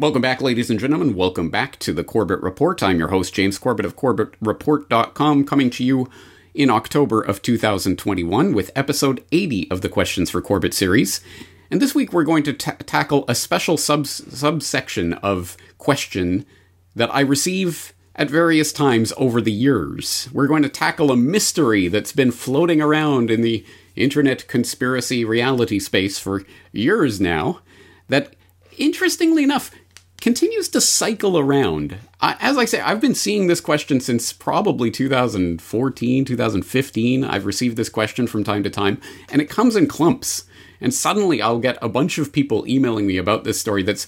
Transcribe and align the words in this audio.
Welcome 0.00 0.22
back, 0.22 0.40
ladies 0.40 0.70
and 0.70 0.78
gentlemen. 0.78 1.16
Welcome 1.16 1.50
back 1.50 1.76
to 1.80 1.92
the 1.92 2.04
Corbett 2.04 2.40
Report. 2.40 2.84
I'm 2.84 3.00
your 3.00 3.08
host, 3.08 3.34
James 3.34 3.58
Corbett 3.58 3.84
of 3.84 3.96
CorbettReport.com, 3.96 5.44
coming 5.44 5.70
to 5.70 5.82
you 5.82 6.08
in 6.54 6.70
October 6.70 7.20
of 7.20 7.42
2021 7.42 8.52
with 8.52 8.70
episode 8.76 9.24
80 9.32 9.68
of 9.72 9.80
the 9.80 9.88
Questions 9.88 10.30
for 10.30 10.40
Corbett 10.40 10.72
series. 10.72 11.20
And 11.68 11.82
this 11.82 11.96
week 11.96 12.12
we're 12.12 12.22
going 12.22 12.44
to 12.44 12.52
ta- 12.52 12.76
tackle 12.86 13.24
a 13.26 13.34
special 13.34 13.76
sub- 13.76 14.06
subsection 14.06 15.14
of 15.14 15.56
question 15.78 16.46
that 16.94 17.12
I 17.12 17.18
receive 17.18 17.92
at 18.14 18.30
various 18.30 18.72
times 18.72 19.12
over 19.16 19.40
the 19.40 19.50
years. 19.50 20.28
We're 20.32 20.46
going 20.46 20.62
to 20.62 20.68
tackle 20.68 21.10
a 21.10 21.16
mystery 21.16 21.88
that's 21.88 22.12
been 22.12 22.30
floating 22.30 22.80
around 22.80 23.32
in 23.32 23.42
the 23.42 23.66
internet 23.96 24.46
conspiracy 24.46 25.24
reality 25.24 25.80
space 25.80 26.20
for 26.20 26.44
years 26.70 27.20
now 27.20 27.62
that 28.06 28.34
interestingly 28.78 29.42
enough 29.42 29.72
continues 30.20 30.68
to 30.70 30.80
cycle 30.80 31.38
around. 31.38 31.98
as 32.20 32.56
I 32.58 32.64
say, 32.64 32.80
I've 32.80 33.00
been 33.00 33.14
seeing 33.14 33.46
this 33.46 33.60
question 33.60 34.00
since 34.00 34.32
probably 34.32 34.90
2014, 34.90 36.24
2015. 36.24 37.24
I've 37.24 37.46
received 37.46 37.76
this 37.76 37.88
question 37.88 38.26
from 38.26 38.44
time 38.44 38.62
to 38.62 38.70
time, 38.70 39.00
and 39.30 39.40
it 39.40 39.50
comes 39.50 39.76
in 39.76 39.86
clumps. 39.86 40.44
And 40.80 40.94
suddenly 40.94 41.42
I'll 41.42 41.58
get 41.58 41.78
a 41.82 41.88
bunch 41.88 42.18
of 42.18 42.32
people 42.32 42.66
emailing 42.66 43.06
me 43.06 43.16
about 43.16 43.44
this 43.44 43.60
story 43.60 43.82
that's 43.82 44.06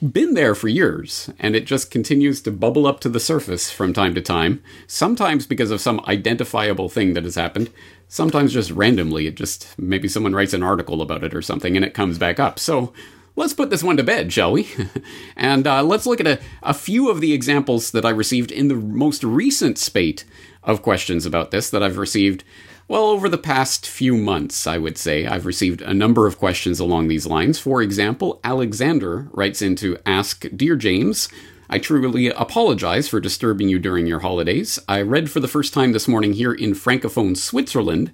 been 0.00 0.34
there 0.34 0.56
for 0.56 0.66
years, 0.66 1.30
and 1.38 1.54
it 1.54 1.64
just 1.64 1.92
continues 1.92 2.42
to 2.42 2.50
bubble 2.50 2.86
up 2.86 2.98
to 3.00 3.08
the 3.08 3.20
surface 3.20 3.70
from 3.70 3.92
time 3.92 4.14
to 4.14 4.20
time. 4.20 4.60
Sometimes 4.88 5.46
because 5.46 5.70
of 5.70 5.80
some 5.80 6.00
identifiable 6.08 6.88
thing 6.88 7.14
that 7.14 7.22
has 7.22 7.36
happened, 7.36 7.70
sometimes 8.08 8.52
just 8.52 8.72
randomly. 8.72 9.26
It 9.26 9.36
just 9.36 9.78
maybe 9.78 10.08
someone 10.08 10.34
writes 10.34 10.54
an 10.54 10.62
article 10.62 11.00
about 11.00 11.24
it 11.24 11.34
or 11.34 11.40
something 11.40 11.76
and 11.76 11.84
it 11.84 11.94
comes 11.94 12.18
back 12.18 12.38
up. 12.38 12.58
So 12.58 12.92
let's 13.36 13.54
put 13.54 13.70
this 13.70 13.82
one 13.82 13.96
to 13.96 14.02
bed, 14.02 14.32
shall 14.32 14.52
we? 14.52 14.68
and 15.36 15.66
uh, 15.66 15.82
let's 15.82 16.06
look 16.06 16.20
at 16.20 16.26
a, 16.26 16.40
a 16.62 16.74
few 16.74 17.10
of 17.10 17.20
the 17.20 17.32
examples 17.32 17.90
that 17.92 18.04
I 18.04 18.10
received 18.10 18.50
in 18.50 18.68
the 18.68 18.74
most 18.74 19.24
recent 19.24 19.78
spate 19.78 20.24
of 20.62 20.82
questions 20.82 21.26
about 21.26 21.50
this 21.50 21.70
that 21.70 21.82
I've 21.82 21.98
received. 21.98 22.44
Well, 22.88 23.04
over 23.04 23.28
the 23.28 23.38
past 23.38 23.86
few 23.86 24.16
months, 24.16 24.66
I 24.66 24.76
would 24.76 24.98
say, 24.98 25.26
I've 25.26 25.46
received 25.46 25.80
a 25.80 25.94
number 25.94 26.26
of 26.26 26.38
questions 26.38 26.78
along 26.78 27.08
these 27.08 27.26
lines. 27.26 27.58
For 27.58 27.80
example, 27.80 28.40
Alexander 28.44 29.28
writes 29.32 29.62
in 29.62 29.76
to 29.76 29.98
ask 30.04 30.44
Dear 30.54 30.76
James, 30.76 31.28
I 31.70 31.78
truly 31.78 32.28
apologize 32.28 33.08
for 33.08 33.18
disturbing 33.18 33.70
you 33.70 33.78
during 33.78 34.06
your 34.06 34.20
holidays. 34.20 34.78
I 34.88 35.00
read 35.00 35.30
for 35.30 35.40
the 35.40 35.48
first 35.48 35.72
time 35.72 35.92
this 35.92 36.06
morning 36.06 36.34
here 36.34 36.52
in 36.52 36.74
Francophone 36.74 37.34
Switzerland 37.34 38.12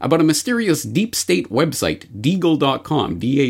about 0.00 0.20
a 0.20 0.24
mysterious 0.24 0.82
deep 0.82 1.14
state 1.14 1.50
website, 1.50 2.06
Deagle.com, 2.20 3.18
D 3.18 3.40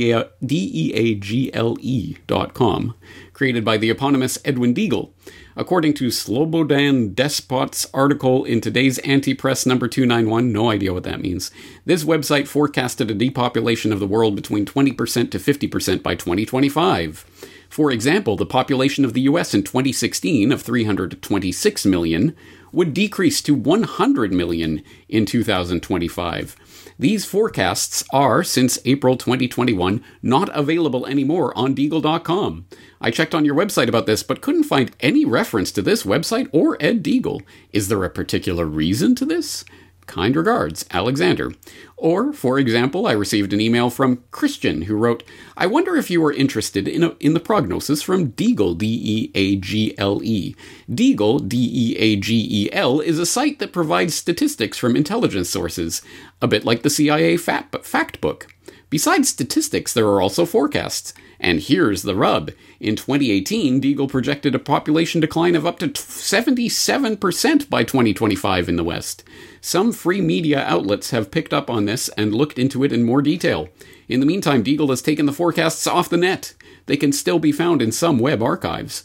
E 0.42 0.92
A 0.94 1.14
G 1.14 1.52
L 1.54 1.76
E.com, 1.80 2.94
created 3.32 3.64
by 3.64 3.76
the 3.76 3.90
eponymous 3.90 4.38
Edwin 4.44 4.74
Deagle. 4.74 5.10
According 5.58 5.94
to 5.94 6.08
Slobodan 6.08 7.14
Despot's 7.14 7.86
article 7.94 8.44
in 8.44 8.60
today's 8.60 8.98
Antipresse 8.98 9.66
number 9.66 9.88
291, 9.88 10.52
no 10.52 10.70
idea 10.70 10.92
what 10.92 11.04
that 11.04 11.20
means, 11.20 11.50
this 11.86 12.04
website 12.04 12.46
forecasted 12.46 13.10
a 13.10 13.14
depopulation 13.14 13.90
of 13.90 13.98
the 13.98 14.06
world 14.06 14.36
between 14.36 14.66
20% 14.66 15.30
to 15.30 15.38
50% 15.38 16.02
by 16.02 16.14
2025. 16.14 17.24
For 17.70 17.90
example, 17.90 18.36
the 18.36 18.46
population 18.46 19.04
of 19.04 19.14
the 19.14 19.22
US 19.22 19.54
in 19.54 19.62
2016 19.62 20.52
of 20.52 20.62
326 20.62 21.86
million 21.86 22.36
would 22.76 22.92
decrease 22.92 23.40
to 23.40 23.54
100 23.54 24.32
million 24.34 24.82
in 25.08 25.24
2025. 25.24 26.56
These 26.98 27.24
forecasts 27.24 28.04
are, 28.12 28.44
since 28.44 28.78
April 28.84 29.16
2021, 29.16 30.04
not 30.20 30.54
available 30.54 31.06
anymore 31.06 31.56
on 31.56 31.74
Deagle.com. 31.74 32.66
I 33.00 33.10
checked 33.10 33.34
on 33.34 33.46
your 33.46 33.54
website 33.54 33.88
about 33.88 34.04
this, 34.04 34.22
but 34.22 34.42
couldn't 34.42 34.64
find 34.64 34.94
any 35.00 35.24
reference 35.24 35.72
to 35.72 35.80
this 35.80 36.02
website 36.02 36.50
or 36.52 36.76
Ed 36.78 37.02
Deagle. 37.02 37.40
Is 37.72 37.88
there 37.88 38.04
a 38.04 38.10
particular 38.10 38.66
reason 38.66 39.14
to 39.14 39.24
this? 39.24 39.64
Kind 40.06 40.36
regards, 40.36 40.86
Alexander. 40.90 41.52
Or, 41.96 42.32
for 42.32 42.58
example, 42.58 43.06
I 43.06 43.12
received 43.12 43.52
an 43.52 43.60
email 43.60 43.90
from 43.90 44.22
Christian 44.30 44.82
who 44.82 44.94
wrote, 44.94 45.24
I 45.56 45.66
wonder 45.66 45.96
if 45.96 46.10
you 46.10 46.24
are 46.24 46.32
interested 46.32 46.86
in, 46.86 47.02
a, 47.02 47.16
in 47.20 47.34
the 47.34 47.40
prognosis 47.40 48.02
from 48.02 48.32
Deagle, 48.32 48.78
D 48.78 48.86
E 48.86 49.30
A 49.34 49.56
G 49.56 49.96
L 49.98 50.20
E. 50.22 50.54
Deagel, 50.88 51.48
D 51.48 51.56
E 51.58 51.96
A 51.96 52.16
G 52.16 52.46
E 52.48 52.72
L, 52.72 53.00
is 53.00 53.18
a 53.18 53.26
site 53.26 53.58
that 53.58 53.72
provides 53.72 54.14
statistics 54.14 54.78
from 54.78 54.94
intelligence 54.94 55.50
sources, 55.50 56.02
a 56.40 56.46
bit 56.46 56.64
like 56.64 56.82
the 56.82 56.90
CIA 56.90 57.36
fact 57.36 58.20
book. 58.20 58.46
Besides 58.90 59.28
statistics, 59.28 59.92
there 59.92 60.06
are 60.06 60.20
also 60.20 60.46
forecasts. 60.46 61.12
And 61.38 61.60
here's 61.60 62.02
the 62.02 62.14
rub. 62.14 62.50
In 62.80 62.96
2018, 62.96 63.80
Deagle 63.80 64.08
projected 64.08 64.54
a 64.54 64.58
population 64.58 65.20
decline 65.20 65.54
of 65.54 65.66
up 65.66 65.78
to 65.80 65.88
77% 65.88 67.70
by 67.70 67.84
2025 67.84 68.68
in 68.68 68.76
the 68.76 68.84
West. 68.84 69.22
Some 69.60 69.92
free 69.92 70.20
media 70.20 70.64
outlets 70.64 71.10
have 71.10 71.30
picked 71.30 71.52
up 71.52 71.68
on 71.68 71.84
this 71.84 72.08
and 72.10 72.34
looked 72.34 72.58
into 72.58 72.84
it 72.84 72.92
in 72.92 73.04
more 73.04 73.22
detail. 73.22 73.68
In 74.08 74.20
the 74.20 74.26
meantime, 74.26 74.64
Deagle 74.64 74.90
has 74.90 75.02
taken 75.02 75.26
the 75.26 75.32
forecasts 75.32 75.86
off 75.86 76.08
the 76.08 76.16
net. 76.16 76.54
They 76.86 76.96
can 76.96 77.12
still 77.12 77.38
be 77.38 77.52
found 77.52 77.82
in 77.82 77.92
some 77.92 78.18
web 78.18 78.42
archives. 78.42 79.04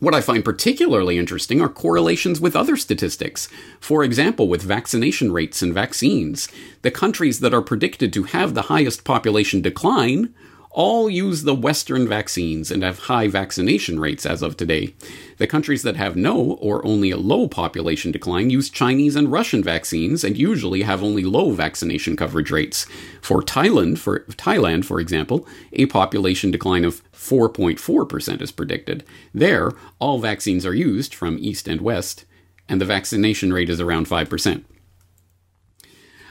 What 0.00 0.14
I 0.14 0.22
find 0.22 0.42
particularly 0.42 1.18
interesting 1.18 1.60
are 1.60 1.68
correlations 1.68 2.40
with 2.40 2.56
other 2.56 2.78
statistics. 2.78 3.48
For 3.80 4.02
example, 4.02 4.48
with 4.48 4.62
vaccination 4.62 5.30
rates 5.30 5.60
and 5.60 5.74
vaccines. 5.74 6.48
The 6.80 6.90
countries 6.90 7.40
that 7.40 7.52
are 7.52 7.60
predicted 7.60 8.10
to 8.14 8.22
have 8.22 8.54
the 8.54 8.62
highest 8.62 9.04
population 9.04 9.60
decline 9.60 10.34
all 10.70 11.10
use 11.10 11.42
the 11.42 11.54
Western 11.54 12.06
vaccines 12.06 12.70
and 12.70 12.82
have 12.82 13.00
high 13.00 13.26
vaccination 13.26 13.98
rates 13.98 14.24
as 14.24 14.40
of 14.40 14.56
today. 14.56 14.94
The 15.38 15.48
countries 15.48 15.82
that 15.82 15.96
have 15.96 16.14
no 16.14 16.52
or 16.60 16.84
only 16.86 17.10
a 17.10 17.16
low 17.16 17.48
population 17.48 18.12
decline 18.12 18.50
use 18.50 18.70
Chinese 18.70 19.16
and 19.16 19.32
Russian 19.32 19.64
vaccines 19.64 20.22
and 20.22 20.36
usually 20.36 20.82
have 20.82 21.02
only 21.02 21.24
low 21.24 21.50
vaccination 21.50 22.16
coverage 22.16 22.52
rates. 22.52 22.86
For 23.20 23.42
Thailand, 23.42 23.98
for 23.98 24.20
Thailand, 24.30 24.84
for 24.84 25.00
example, 25.00 25.46
a 25.72 25.86
population 25.86 26.52
decline 26.52 26.84
of 26.84 27.02
4.4% 27.12 28.40
is 28.40 28.52
predicted. 28.52 29.04
There, 29.34 29.72
all 29.98 30.20
vaccines 30.20 30.64
are 30.64 30.74
used 30.74 31.14
from 31.14 31.38
east 31.40 31.66
and 31.66 31.80
west, 31.80 32.24
and 32.68 32.80
the 32.80 32.84
vaccination 32.84 33.52
rate 33.52 33.70
is 33.70 33.80
around 33.80 34.06
5%. 34.06 34.64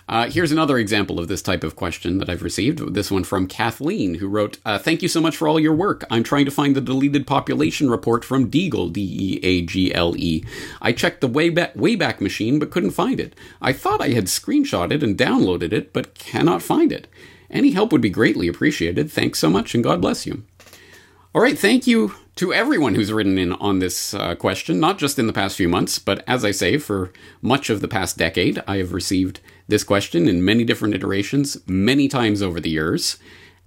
Uh, 0.09 0.27
here's 0.27 0.51
another 0.51 0.79
example 0.79 1.19
of 1.19 1.27
this 1.27 1.43
type 1.43 1.63
of 1.63 1.75
question 1.75 2.17
that 2.17 2.29
I've 2.29 2.41
received. 2.41 2.95
This 2.95 3.11
one 3.11 3.23
from 3.23 3.45
Kathleen, 3.45 4.15
who 4.15 4.27
wrote, 4.27 4.57
uh, 4.65 4.79
Thank 4.79 5.03
you 5.03 5.07
so 5.07 5.21
much 5.21 5.37
for 5.37 5.47
all 5.47 5.59
your 5.59 5.75
work. 5.75 6.03
I'm 6.09 6.23
trying 6.23 6.45
to 6.45 6.51
find 6.51 6.75
the 6.75 6.81
deleted 6.81 7.27
population 7.27 7.91
report 7.91 8.25
from 8.25 8.49
Deagle, 8.49 8.91
D 8.91 9.01
E 9.01 9.39
A 9.43 9.61
G 9.61 9.93
L 9.93 10.17
E. 10.17 10.43
I 10.81 10.93
checked 10.93 11.21
the 11.21 11.29
Wayback, 11.29 11.75
Wayback 11.75 12.21
Machine, 12.21 12.57
but 12.57 12.71
couldn't 12.71 12.89
find 12.91 13.19
it. 13.19 13.35
I 13.61 13.71
thought 13.71 14.01
I 14.01 14.09
had 14.09 14.25
screenshotted 14.25 15.03
and 15.03 15.15
downloaded 15.15 15.73
it, 15.73 15.93
but 15.93 16.15
cannot 16.15 16.63
find 16.63 16.91
it. 16.91 17.07
Any 17.51 17.71
help 17.71 17.91
would 17.91 18.01
be 18.01 18.09
greatly 18.09 18.47
appreciated. 18.47 19.11
Thanks 19.11 19.37
so 19.37 19.49
much, 19.51 19.75
and 19.75 19.83
God 19.83 20.01
bless 20.01 20.25
you. 20.25 20.43
All 21.35 21.41
right, 21.43 21.57
thank 21.57 21.85
you 21.85 22.15
to 22.39 22.53
everyone 22.53 22.95
who's 22.95 23.11
written 23.11 23.37
in 23.37 23.51
on 23.51 23.79
this 23.79 24.13
uh, 24.13 24.33
question, 24.33 24.79
not 24.79 24.97
just 24.97 25.19
in 25.19 25.27
the 25.27 25.33
past 25.33 25.57
few 25.57 25.67
months, 25.67 25.99
but 25.99 26.23
as 26.25 26.45
I 26.45 26.51
say, 26.51 26.77
for 26.77 27.11
much 27.41 27.69
of 27.69 27.81
the 27.81 27.87
past 27.89 28.17
decade, 28.17 28.63
I 28.65 28.77
have 28.77 28.93
received 28.93 29.41
this 29.67 29.83
question 29.83 30.25
in 30.25 30.45
many 30.45 30.63
different 30.63 30.95
iterations, 30.95 31.57
many 31.67 32.07
times 32.07 32.41
over 32.41 32.61
the 32.61 32.69
years. 32.69 33.17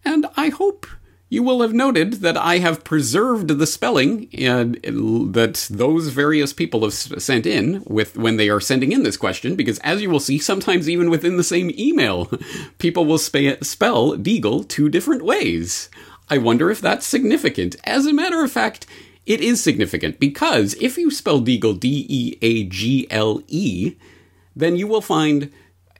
And 0.06 0.24
I 0.38 0.48
hope 0.48 0.86
you 1.28 1.42
will 1.42 1.60
have 1.60 1.74
noted 1.74 2.14
that 2.20 2.38
I 2.38 2.58
have 2.58 2.82
preserved 2.82 3.48
the 3.48 3.66
spelling 3.66 4.30
that 4.30 5.66
those 5.70 6.08
various 6.08 6.54
people 6.54 6.82
have 6.82 6.94
sent 6.94 7.44
in 7.44 7.82
with 7.86 8.16
when 8.16 8.38
they 8.38 8.48
are 8.48 8.60
sending 8.60 8.92
in 8.92 9.02
this 9.02 9.18
question, 9.18 9.54
because 9.54 9.80
as 9.80 10.00
you 10.00 10.08
will 10.08 10.18
see, 10.18 10.38
sometimes 10.38 10.88
even 10.88 11.10
within 11.10 11.36
the 11.36 11.44
same 11.44 11.70
email, 11.78 12.30
people 12.78 13.04
will 13.04 13.18
sp- 13.20 13.60
spell 13.60 14.16
Deagle 14.16 14.66
two 14.66 14.88
different 14.88 15.26
ways. 15.26 15.90
I 16.32 16.38
wonder 16.38 16.70
if 16.70 16.80
that's 16.80 17.06
significant. 17.06 17.76
As 17.84 18.06
a 18.06 18.12
matter 18.14 18.42
of 18.42 18.50
fact, 18.50 18.86
it 19.26 19.42
is 19.42 19.62
significant 19.62 20.18
because 20.18 20.72
if 20.80 20.96
you 20.96 21.10
spell 21.10 21.42
Deagle 21.42 21.78
D 21.78 22.06
E 22.08 22.38
A 22.40 22.64
G 22.64 23.06
L 23.10 23.42
E, 23.48 23.96
then 24.56 24.76
you 24.76 24.86
will 24.86 25.02
find 25.02 25.52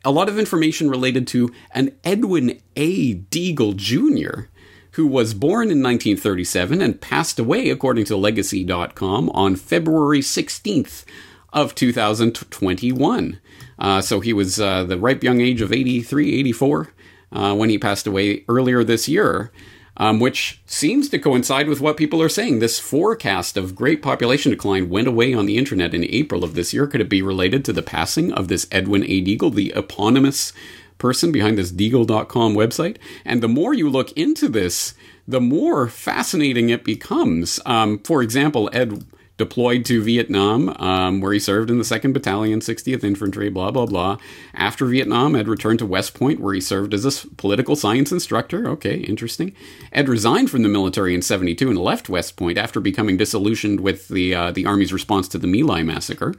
a 0.06 0.10
lot 0.10 0.30
of 0.30 0.38
information 0.38 0.88
related 0.88 1.26
to 1.26 1.52
an 1.72 1.94
Edwin 2.02 2.62
A. 2.76 3.14
Deagle 3.14 3.76
Jr., 3.76 4.44
who 4.92 5.06
was 5.06 5.34
born 5.34 5.64
in 5.64 5.82
1937 5.82 6.80
and 6.80 6.98
passed 6.98 7.38
away, 7.38 7.68
according 7.68 8.06
to 8.06 8.16
Legacy.com, 8.16 9.28
on 9.34 9.54
February 9.54 10.20
16th 10.20 11.04
of 11.52 11.74
2021. 11.74 13.38
Uh, 13.78 14.00
so 14.00 14.20
he 14.20 14.32
was 14.32 14.58
uh, 14.58 14.82
the 14.84 14.96
ripe 14.96 15.22
young 15.22 15.42
age 15.42 15.60
of 15.60 15.74
83, 15.74 16.38
84 16.40 16.94
uh, 17.32 17.54
when 17.54 17.68
he 17.68 17.76
passed 17.76 18.06
away 18.06 18.46
earlier 18.48 18.82
this 18.82 19.06
year 19.06 19.52
um, 19.96 20.20
which 20.20 20.60
seems 20.66 21.08
to 21.08 21.18
coincide 21.18 21.68
with 21.68 21.80
what 21.80 21.96
people 21.96 22.22
are 22.22 22.28
saying. 22.28 22.58
This 22.58 22.78
forecast 22.78 23.56
of 23.56 23.74
great 23.74 24.02
population 24.02 24.50
decline 24.50 24.88
went 24.88 25.08
away 25.08 25.34
on 25.34 25.46
the 25.46 25.58
internet 25.58 25.94
in 25.94 26.04
April 26.04 26.44
of 26.44 26.54
this 26.54 26.72
year. 26.72 26.86
Could 26.86 27.00
it 27.00 27.08
be 27.08 27.22
related 27.22 27.64
to 27.64 27.72
the 27.72 27.82
passing 27.82 28.32
of 28.32 28.48
this 28.48 28.66
Edwin 28.72 29.04
A. 29.04 29.22
Deagle, 29.22 29.54
the 29.54 29.72
eponymous 29.76 30.52
person 30.98 31.32
behind 31.32 31.58
this 31.58 31.72
Deagle.com 31.72 32.54
website? 32.54 32.96
And 33.24 33.42
the 33.42 33.48
more 33.48 33.74
you 33.74 33.90
look 33.90 34.12
into 34.12 34.48
this, 34.48 34.94
the 35.26 35.40
more 35.40 35.88
fascinating 35.88 36.70
it 36.70 36.84
becomes. 36.84 37.60
Um, 37.66 37.98
for 38.00 38.22
example, 38.22 38.70
Ed 38.72 39.04
deployed 39.42 39.84
to 39.84 40.00
Vietnam, 40.00 40.68
um, 40.78 41.20
where 41.20 41.32
he 41.32 41.40
served 41.40 41.68
in 41.68 41.76
the 41.76 41.82
2nd 41.82 42.12
Battalion, 42.12 42.60
60th 42.60 43.02
Infantry, 43.02 43.48
blah, 43.48 43.72
blah, 43.72 43.86
blah. 43.86 44.16
After 44.54 44.86
Vietnam, 44.86 45.34
Ed 45.34 45.48
returned 45.48 45.80
to 45.80 45.86
West 45.86 46.14
Point, 46.14 46.38
where 46.38 46.54
he 46.54 46.60
served 46.60 46.94
as 46.94 47.04
a 47.04 47.28
political 47.36 47.74
science 47.74 48.12
instructor. 48.12 48.68
Okay, 48.68 48.98
interesting. 48.98 49.52
Ed 49.90 50.08
resigned 50.08 50.48
from 50.48 50.62
the 50.62 50.68
military 50.68 51.12
in 51.12 51.22
72 51.22 51.68
and 51.68 51.76
left 51.76 52.08
West 52.08 52.36
Point 52.36 52.56
after 52.56 52.78
becoming 52.78 53.16
disillusioned 53.16 53.80
with 53.80 54.06
the, 54.06 54.32
uh, 54.32 54.52
the 54.52 54.64
Army's 54.64 54.92
response 54.92 55.26
to 55.26 55.38
the 55.38 55.48
My 55.48 55.66
Lai 55.66 55.82
massacre. 55.82 56.36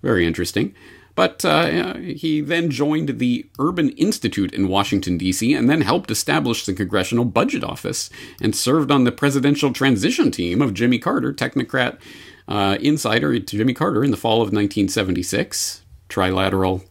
Very 0.00 0.26
interesting. 0.26 0.74
But 1.14 1.44
uh, 1.44 1.94
he 1.96 2.40
then 2.40 2.70
joined 2.70 3.18
the 3.18 3.46
Urban 3.58 3.90
Institute 3.90 4.54
in 4.54 4.68
Washington, 4.68 5.18
D.C., 5.18 5.52
and 5.52 5.68
then 5.68 5.82
helped 5.82 6.10
establish 6.10 6.64
the 6.64 6.74
Congressional 6.74 7.24
Budget 7.26 7.64
Office 7.64 8.08
and 8.40 8.54
served 8.54 8.90
on 8.90 9.04
the 9.04 9.12
presidential 9.12 9.72
transition 9.72 10.30
team 10.30 10.62
of 10.62 10.74
Jimmy 10.74 10.98
Carter, 10.98 11.32
technocrat 11.32 11.98
uh, 12.48 12.78
insider 12.80 13.38
to 13.38 13.56
Jimmy 13.56 13.74
Carter 13.74 14.04
in 14.04 14.10
the 14.10 14.16
fall 14.16 14.36
of 14.36 14.52
1976, 14.52 15.82
trilateral 16.08 16.84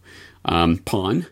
um, 0.43 0.77
pawn, 0.79 1.25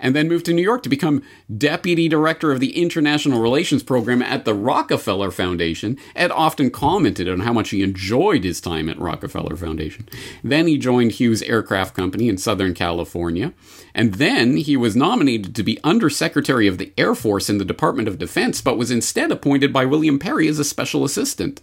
and 0.00 0.14
then 0.14 0.28
moved 0.28 0.46
to 0.46 0.52
New 0.52 0.62
York 0.62 0.82
to 0.82 0.88
become 0.88 1.22
deputy 1.56 2.08
director 2.08 2.52
of 2.52 2.60
the 2.60 2.80
International 2.80 3.40
Relations 3.40 3.82
Program 3.82 4.22
at 4.22 4.44
the 4.44 4.54
Rockefeller 4.54 5.30
Foundation. 5.30 5.98
Ed 6.14 6.30
often 6.30 6.70
commented 6.70 7.28
on 7.28 7.40
how 7.40 7.52
much 7.52 7.70
he 7.70 7.82
enjoyed 7.82 8.44
his 8.44 8.60
time 8.60 8.88
at 8.88 8.98
Rockefeller 8.98 9.56
Foundation. 9.56 10.08
Then 10.44 10.66
he 10.66 10.78
joined 10.78 11.12
Hughes 11.12 11.42
Aircraft 11.42 11.94
Company 11.94 12.28
in 12.28 12.38
Southern 12.38 12.74
California, 12.74 13.52
and 13.94 14.14
then 14.14 14.56
he 14.56 14.76
was 14.76 14.94
nominated 14.94 15.54
to 15.56 15.62
be 15.62 15.82
Undersecretary 15.82 16.68
of 16.68 16.78
the 16.78 16.92
Air 16.96 17.14
Force 17.14 17.50
in 17.50 17.58
the 17.58 17.64
Department 17.64 18.08
of 18.08 18.18
Defense, 18.18 18.60
but 18.60 18.78
was 18.78 18.90
instead 18.90 19.32
appointed 19.32 19.72
by 19.72 19.84
William 19.84 20.18
Perry 20.18 20.46
as 20.48 20.58
a 20.58 20.64
special 20.64 21.04
assistant. 21.04 21.60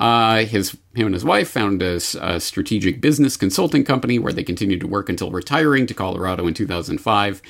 Uh, 0.00 0.46
his 0.46 0.70
him 0.94 1.06
and 1.06 1.14
his 1.14 1.24
wife 1.26 1.48
found 1.50 1.82
a, 1.82 2.00
a, 2.22 2.40
strategic 2.40 3.02
business 3.02 3.36
consulting 3.36 3.84
company 3.84 4.18
where 4.18 4.32
they 4.32 4.42
continued 4.42 4.80
to 4.80 4.86
work 4.86 5.10
until 5.10 5.30
retiring 5.30 5.86
to 5.86 5.92
Colorado 5.92 6.46
in 6.46 6.54
2005, 6.54 7.42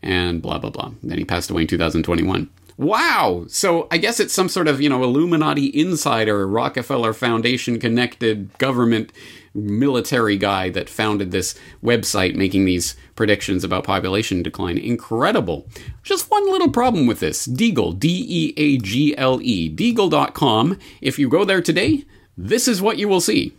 and 0.00 0.40
blah 0.40 0.58
blah 0.58 0.70
blah. 0.70 0.92
Then 1.02 1.18
he 1.18 1.24
passed 1.24 1.50
away 1.50 1.62
in 1.62 1.68
2021. 1.68 2.48
Wow! 2.78 3.46
So 3.48 3.88
I 3.90 3.98
guess 3.98 4.20
it's 4.20 4.32
some 4.32 4.48
sort 4.48 4.68
of 4.68 4.80
you 4.80 4.88
know 4.88 5.02
Illuminati 5.02 5.66
insider, 5.66 6.46
Rockefeller 6.46 7.12
Foundation 7.12 7.80
connected 7.80 8.56
government 8.58 9.12
military 9.52 10.36
guy 10.36 10.70
that 10.70 10.88
founded 10.88 11.32
this 11.32 11.58
website 11.82 12.36
making 12.36 12.66
these 12.66 12.94
predictions 13.16 13.64
about 13.64 13.82
population 13.82 14.44
decline. 14.44 14.78
Incredible. 14.78 15.68
Just 16.04 16.30
one 16.30 16.48
little 16.52 16.70
problem 16.70 17.08
with 17.08 17.18
this 17.18 17.48
Deagle, 17.48 17.98
D 17.98 18.24
E 18.28 18.54
A 18.56 18.78
G 18.78 19.18
L 19.18 19.40
E, 19.42 19.68
Deagle.com. 19.68 20.78
If 21.00 21.18
you 21.18 21.28
go 21.28 21.44
there 21.44 21.60
today, 21.60 22.04
this 22.36 22.68
is 22.68 22.80
what 22.80 22.96
you 22.96 23.08
will 23.08 23.20
see. 23.20 23.56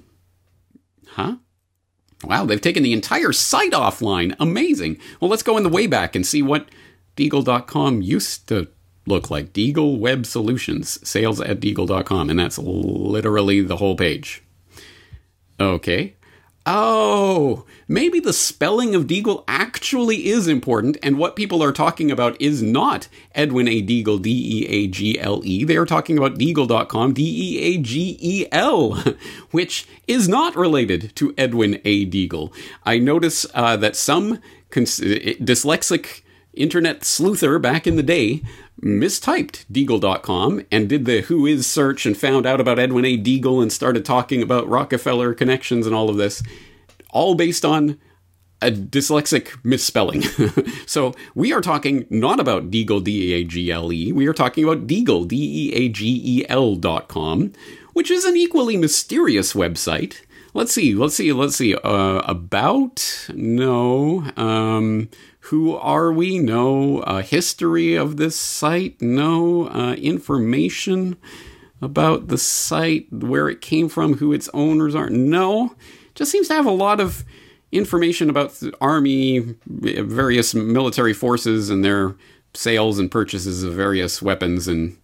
Huh? 1.07 1.35
Wow, 2.23 2.45
they've 2.45 2.61
taken 2.61 2.83
the 2.83 2.93
entire 2.93 3.33
site 3.33 3.73
offline. 3.73 4.33
Amazing. 4.39 4.97
Well, 5.19 5.29
let's 5.29 5.43
go 5.43 5.57
in 5.57 5.63
the 5.63 5.69
way 5.69 5.87
back 5.87 6.15
and 6.15 6.25
see 6.25 6.41
what 6.41 6.69
Deagle.com 7.17 8.01
used 8.01 8.47
to 8.47 8.69
look 9.05 9.29
like. 9.29 9.53
Deagle 9.53 9.97
Web 9.97 10.25
Solutions, 10.25 10.99
sales 11.07 11.41
at 11.41 11.59
Deagle.com. 11.59 12.29
And 12.29 12.39
that's 12.39 12.57
literally 12.57 13.61
the 13.61 13.77
whole 13.77 13.95
page. 13.95 14.43
Okay. 15.59 16.15
Oh, 16.71 17.65
maybe 17.87 18.19
the 18.19 18.31
spelling 18.31 18.93
of 18.93 19.07
Deagle 19.07 19.43
actually 19.47 20.27
is 20.27 20.47
important, 20.47 20.97
and 21.01 21.17
what 21.17 21.35
people 21.35 21.63
are 21.63 21.71
talking 21.71 22.11
about 22.11 22.39
is 22.39 22.61
not 22.61 23.07
Edwin 23.33 23.67
A. 23.67 23.81
Deagle, 23.81 24.21
D 24.21 24.29
E 24.29 24.67
A 24.67 24.87
G 24.87 25.19
L 25.19 25.41
E. 25.43 25.63
They 25.63 25.77
are 25.77 25.85
talking 25.85 26.17
about 26.17 26.37
Deagel.com, 26.37 27.13
D 27.13 27.23
E 27.23 27.59
A 27.59 27.77
G 27.79 28.17
E 28.21 28.45
L, 28.51 29.03
which 29.51 29.87
is 30.05 30.27
not 30.29 30.55
related 30.55 31.15
to 31.15 31.33
Edwin 31.39 31.81
A. 31.85 32.05
Deagle. 32.05 32.53
I 32.83 32.99
notice 32.99 33.47
uh, 33.55 33.75
that 33.77 33.95
some 33.95 34.39
cons- 34.69 34.99
dyslexic 34.99 36.21
internet 36.53 37.01
sleuther 37.01 37.59
back 37.59 37.87
in 37.87 37.95
the 37.95 38.03
day 38.03 38.43
mistyped 38.81 39.65
Deagle.com 39.71 40.65
and 40.71 40.89
did 40.89 41.05
the 41.05 41.21
who 41.21 41.45
is 41.45 41.67
search 41.67 42.05
and 42.05 42.17
found 42.17 42.45
out 42.45 42.61
about 42.61 42.79
Edwin 42.79 43.05
A. 43.05 43.17
Deagle 43.17 43.61
and 43.61 43.71
started 43.71 44.05
talking 44.05 44.41
about 44.41 44.67
Rockefeller 44.67 45.33
connections 45.33 45.85
and 45.85 45.95
all 45.95 46.09
of 46.09 46.17
this, 46.17 46.43
all 47.11 47.35
based 47.35 47.65
on 47.65 47.99
a 48.61 48.71
dyslexic 48.71 49.57
misspelling. 49.63 50.21
so 50.85 51.13
we 51.35 51.53
are 51.53 51.61
talking 51.61 52.05
not 52.09 52.39
about 52.39 52.69
Deagle, 52.69 53.03
D 53.03 53.31
E 53.31 53.33
A 53.33 53.43
G 53.43 53.71
L 53.71 53.91
E. 53.91 54.11
We 54.11 54.27
are 54.27 54.33
talking 54.33 54.63
about 54.63 54.87
Deagel, 54.87 55.27
D 55.27 55.35
E 55.37 55.73
A 55.73 55.89
G 55.89 56.21
E 56.23 56.45
L 56.49 56.75
dot 56.75 57.07
com, 57.07 57.53
which 57.93 58.11
is 58.11 58.25
an 58.25 58.35
equally 58.35 58.77
mysterious 58.77 59.53
website. 59.53 60.21
Let's 60.53 60.73
see, 60.73 60.95
let's 60.95 61.15
see, 61.15 61.31
let's 61.31 61.55
see. 61.55 61.75
Uh, 61.75 62.21
about? 62.25 63.27
No. 63.33 64.31
Um, 64.35 65.09
who 65.41 65.75
are 65.75 66.11
we? 66.11 66.39
No 66.39 66.99
uh, 66.99 67.21
history 67.21 67.95
of 67.95 68.17
this 68.17 68.35
site. 68.35 69.01
No 69.01 69.69
uh, 69.69 69.93
information 69.93 71.17
about 71.81 72.27
the 72.27 72.37
site, 72.37 73.11
where 73.11 73.47
it 73.47 73.61
came 73.61 73.89
from, 73.89 74.15
who 74.15 74.33
its 74.33 74.49
owners 74.53 74.95
are. 74.95 75.09
No, 75.09 75.75
just 76.15 76.31
seems 76.31 76.47
to 76.49 76.53
have 76.53 76.65
a 76.65 76.71
lot 76.71 76.99
of 76.99 77.23
information 77.71 78.29
about 78.29 78.53
the 78.55 78.73
army, 78.81 79.55
various 79.67 80.53
military 80.53 81.13
forces, 81.13 81.69
and 81.69 81.85
their 81.85 82.15
sales 82.53 82.99
and 82.99 83.11
purchases 83.11 83.63
of 83.63 83.73
various 83.73 84.21
weapons 84.21 84.67
and 84.67 84.97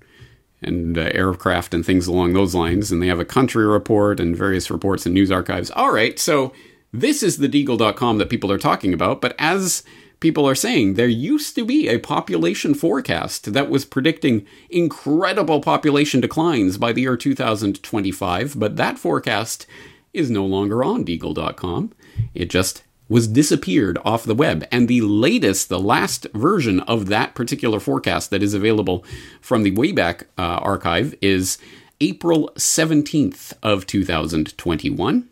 and 0.65 0.97
uh, 0.97 1.09
aircraft 1.13 1.73
and 1.73 1.85
things 1.85 2.07
along 2.07 2.33
those 2.33 2.55
lines. 2.55 2.91
And 2.91 3.01
they 3.01 3.07
have 3.07 3.19
a 3.19 3.25
country 3.25 3.65
report 3.65 4.19
and 4.19 4.35
various 4.35 4.69
reports 4.69 5.05
and 5.05 5.13
news 5.13 5.31
archives. 5.31 5.71
All 5.71 5.91
right, 5.91 6.17
so 6.19 6.53
this 6.91 7.23
is 7.23 7.37
the 7.37 7.49
Deagel.com 7.49 8.17
that 8.17 8.29
people 8.29 8.51
are 8.51 8.57
talking 8.57 8.93
about. 8.93 9.21
But 9.21 9.35
as 9.39 9.83
people 10.19 10.47
are 10.47 10.55
saying 10.55 10.93
there 10.93 11.07
used 11.07 11.55
to 11.55 11.65
be 11.65 11.87
a 11.87 11.99
population 11.99 12.73
forecast 12.73 13.53
that 13.53 13.69
was 13.69 13.85
predicting 13.85 14.45
incredible 14.69 15.61
population 15.61 16.21
declines 16.21 16.77
by 16.77 16.91
the 16.91 17.01
year 17.01 17.17
2025, 17.17 18.59
but 18.59 18.75
that 18.77 18.97
forecast 18.97 19.67
is 20.13 20.31
no 20.31 20.45
longer 20.45 20.83
on 20.83 21.05
Deagel.com. 21.05 21.93
It 22.33 22.49
just 22.49 22.83
was 23.07 23.27
disappeared 23.27 23.97
off 24.03 24.23
the 24.23 24.35
web. 24.35 24.65
And 24.71 24.87
the 24.87 25.01
latest, 25.01 25.69
the 25.69 25.79
last 25.79 26.27
version 26.33 26.79
of 26.81 27.07
that 27.07 27.35
particular 27.35 27.79
forecast 27.79 28.29
that 28.31 28.43
is 28.43 28.53
available 28.53 29.05
from 29.41 29.63
the 29.63 29.71
Wayback 29.71 30.23
uh, 30.37 30.41
Archive 30.41 31.15
is 31.21 31.57
April 32.01 32.49
17th 32.55 33.53
of 33.61 33.85
2021. 33.85 35.29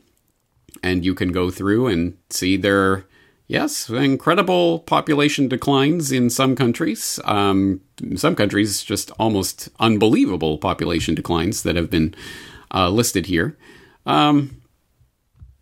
And 0.82 1.06
you 1.06 1.16
can 1.16 1.32
go 1.32 1.50
through 1.50 1.88
and 1.88 2.18
see 2.30 2.58
their 2.58 3.06
Yes, 3.48 3.90
incredible 3.90 4.80
population 4.80 5.48
declines 5.48 6.12
in 6.12 6.30
some 6.30 6.56
countries. 6.56 7.20
Um, 7.26 7.82
some 8.16 8.36
countries, 8.36 8.84
just 8.84 9.12
almost 9.20 9.70
unbelievable 9.80 10.58
population 10.58 11.14
declines 11.14 11.64
that 11.64 11.76
have 11.76 11.90
been 11.90 12.16
uh, 12.74 12.90
listed 12.90 13.26
here. 13.26 13.58
Um, 14.06 14.62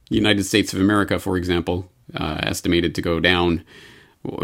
United 0.10 0.44
States 0.44 0.74
of 0.74 0.80
America, 0.80 1.18
for 1.20 1.38
example, 1.38 1.92
uh, 2.16 2.40
estimated 2.44 2.96
to 2.96 3.02
go 3.02 3.20
down 3.20 3.64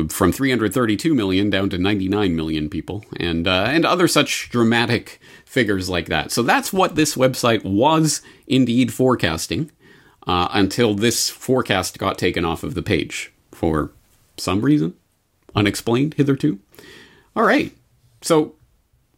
from 0.10 0.32
332 0.32 1.14
million 1.14 1.50
down 1.50 1.70
to 1.70 1.78
99 1.78 2.36
million 2.36 2.70
people, 2.70 3.06
and 3.20 3.48
uh, 3.48 3.66
and 3.68 3.86
other 3.86 4.08
such 4.08 4.50
dramatic 4.50 5.20
figures 5.46 5.90
like 5.90 6.08
that. 6.08 6.32
So 6.32 6.42
that's 6.42 6.74
what 6.74 6.96
this 6.96 7.16
website 7.16 7.64
was 7.64 8.22
indeed 8.48 8.92
forecasting 8.92 9.72
uh, 10.26 10.50
until 10.52 10.94
this 10.94 11.30
forecast 11.30 12.00
got 12.00 12.18
taken 12.18 12.44
off 12.44 12.64
of 12.64 12.74
the 12.74 12.82
page 12.82 13.32
for 13.52 13.92
some 14.38 14.62
reason, 14.62 14.96
unexplained 15.56 16.16
hitherto. 16.16 16.60
All 17.36 17.44
right. 17.44 17.72
So, 18.22 18.56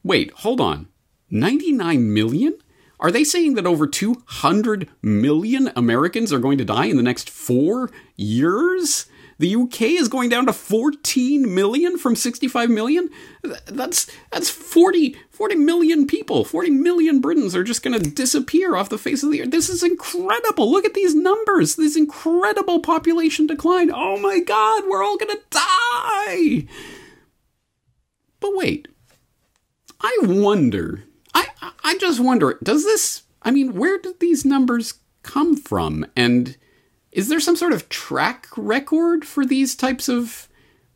wait, 0.04 0.32
hold 0.32 0.60
on. 0.60 0.88
99 1.32 2.14
million? 2.14 2.58
Are 3.00 3.12
they 3.12 3.24
saying 3.24 3.54
that 3.56 3.66
over 3.66 3.88
200 3.88 4.90
million 5.02 5.72
Americans 5.76 6.34
are 6.34 6.40
going 6.40 6.58
to 6.58 6.66
die 6.66 6.86
in 6.86 6.98
the 6.98 7.04
next 7.04 7.30
four 7.30 7.90
years? 8.16 9.06
The 9.40 9.56
UK 9.56 9.82
is 9.84 10.10
going 10.10 10.30
down 10.30 10.46
to 10.48 10.54
14 10.54 11.56
million 11.56 11.98
from 11.98 12.18
65 12.18 12.70
million. 12.70 13.10
That's 13.68 14.12
that's 14.32 14.50
40, 14.50 15.16
40 15.30 15.56
million 15.56 16.08
people. 16.08 16.44
40 16.44 16.72
million 16.72 17.22
Britons 17.22 17.56
are 17.56 17.64
just 17.64 17.82
going 17.82 17.98
to 17.98 18.10
disappear 18.10 18.76
off 18.76 18.90
the 18.90 18.98
face 18.98 19.24
of 19.24 19.32
the 19.32 19.42
earth. 19.42 19.52
This 19.52 19.70
is 19.70 19.82
incredible. 19.82 20.70
Look 20.70 20.84
at 20.84 20.94
these 20.94 21.16
numbers. 21.16 21.78
This 21.78 21.96
incredible 21.96 22.82
population 22.82 23.48
decline. 23.48 23.90
Oh 23.94 24.20
my 24.20 24.42
god, 24.42 24.84
we're 24.90 25.04
all 25.04 25.18
going 25.18 25.32
to 25.32 25.42
die. 25.50 26.68
But 28.42 28.52
wait. 28.56 28.90
I 30.02 30.18
wonder. 30.22 31.06
I 31.34 31.48
I 31.84 31.98
just 31.98 32.20
wonder, 32.20 32.58
does 32.64 32.84
this 32.84 33.24
I 33.42 33.52
mean, 33.52 33.76
where 33.76 33.98
did 33.98 34.20
these 34.20 34.46
numbers 34.46 34.96
come 35.24 35.56
from? 35.56 36.06
And 36.16 36.58
is 37.12 37.30
there 37.30 37.40
some 37.40 37.56
sort 37.56 37.74
of 37.74 37.90
track 37.90 38.48
record 38.56 39.26
for 39.26 39.46
these 39.46 39.76
types 39.76 40.08
of 40.10 40.48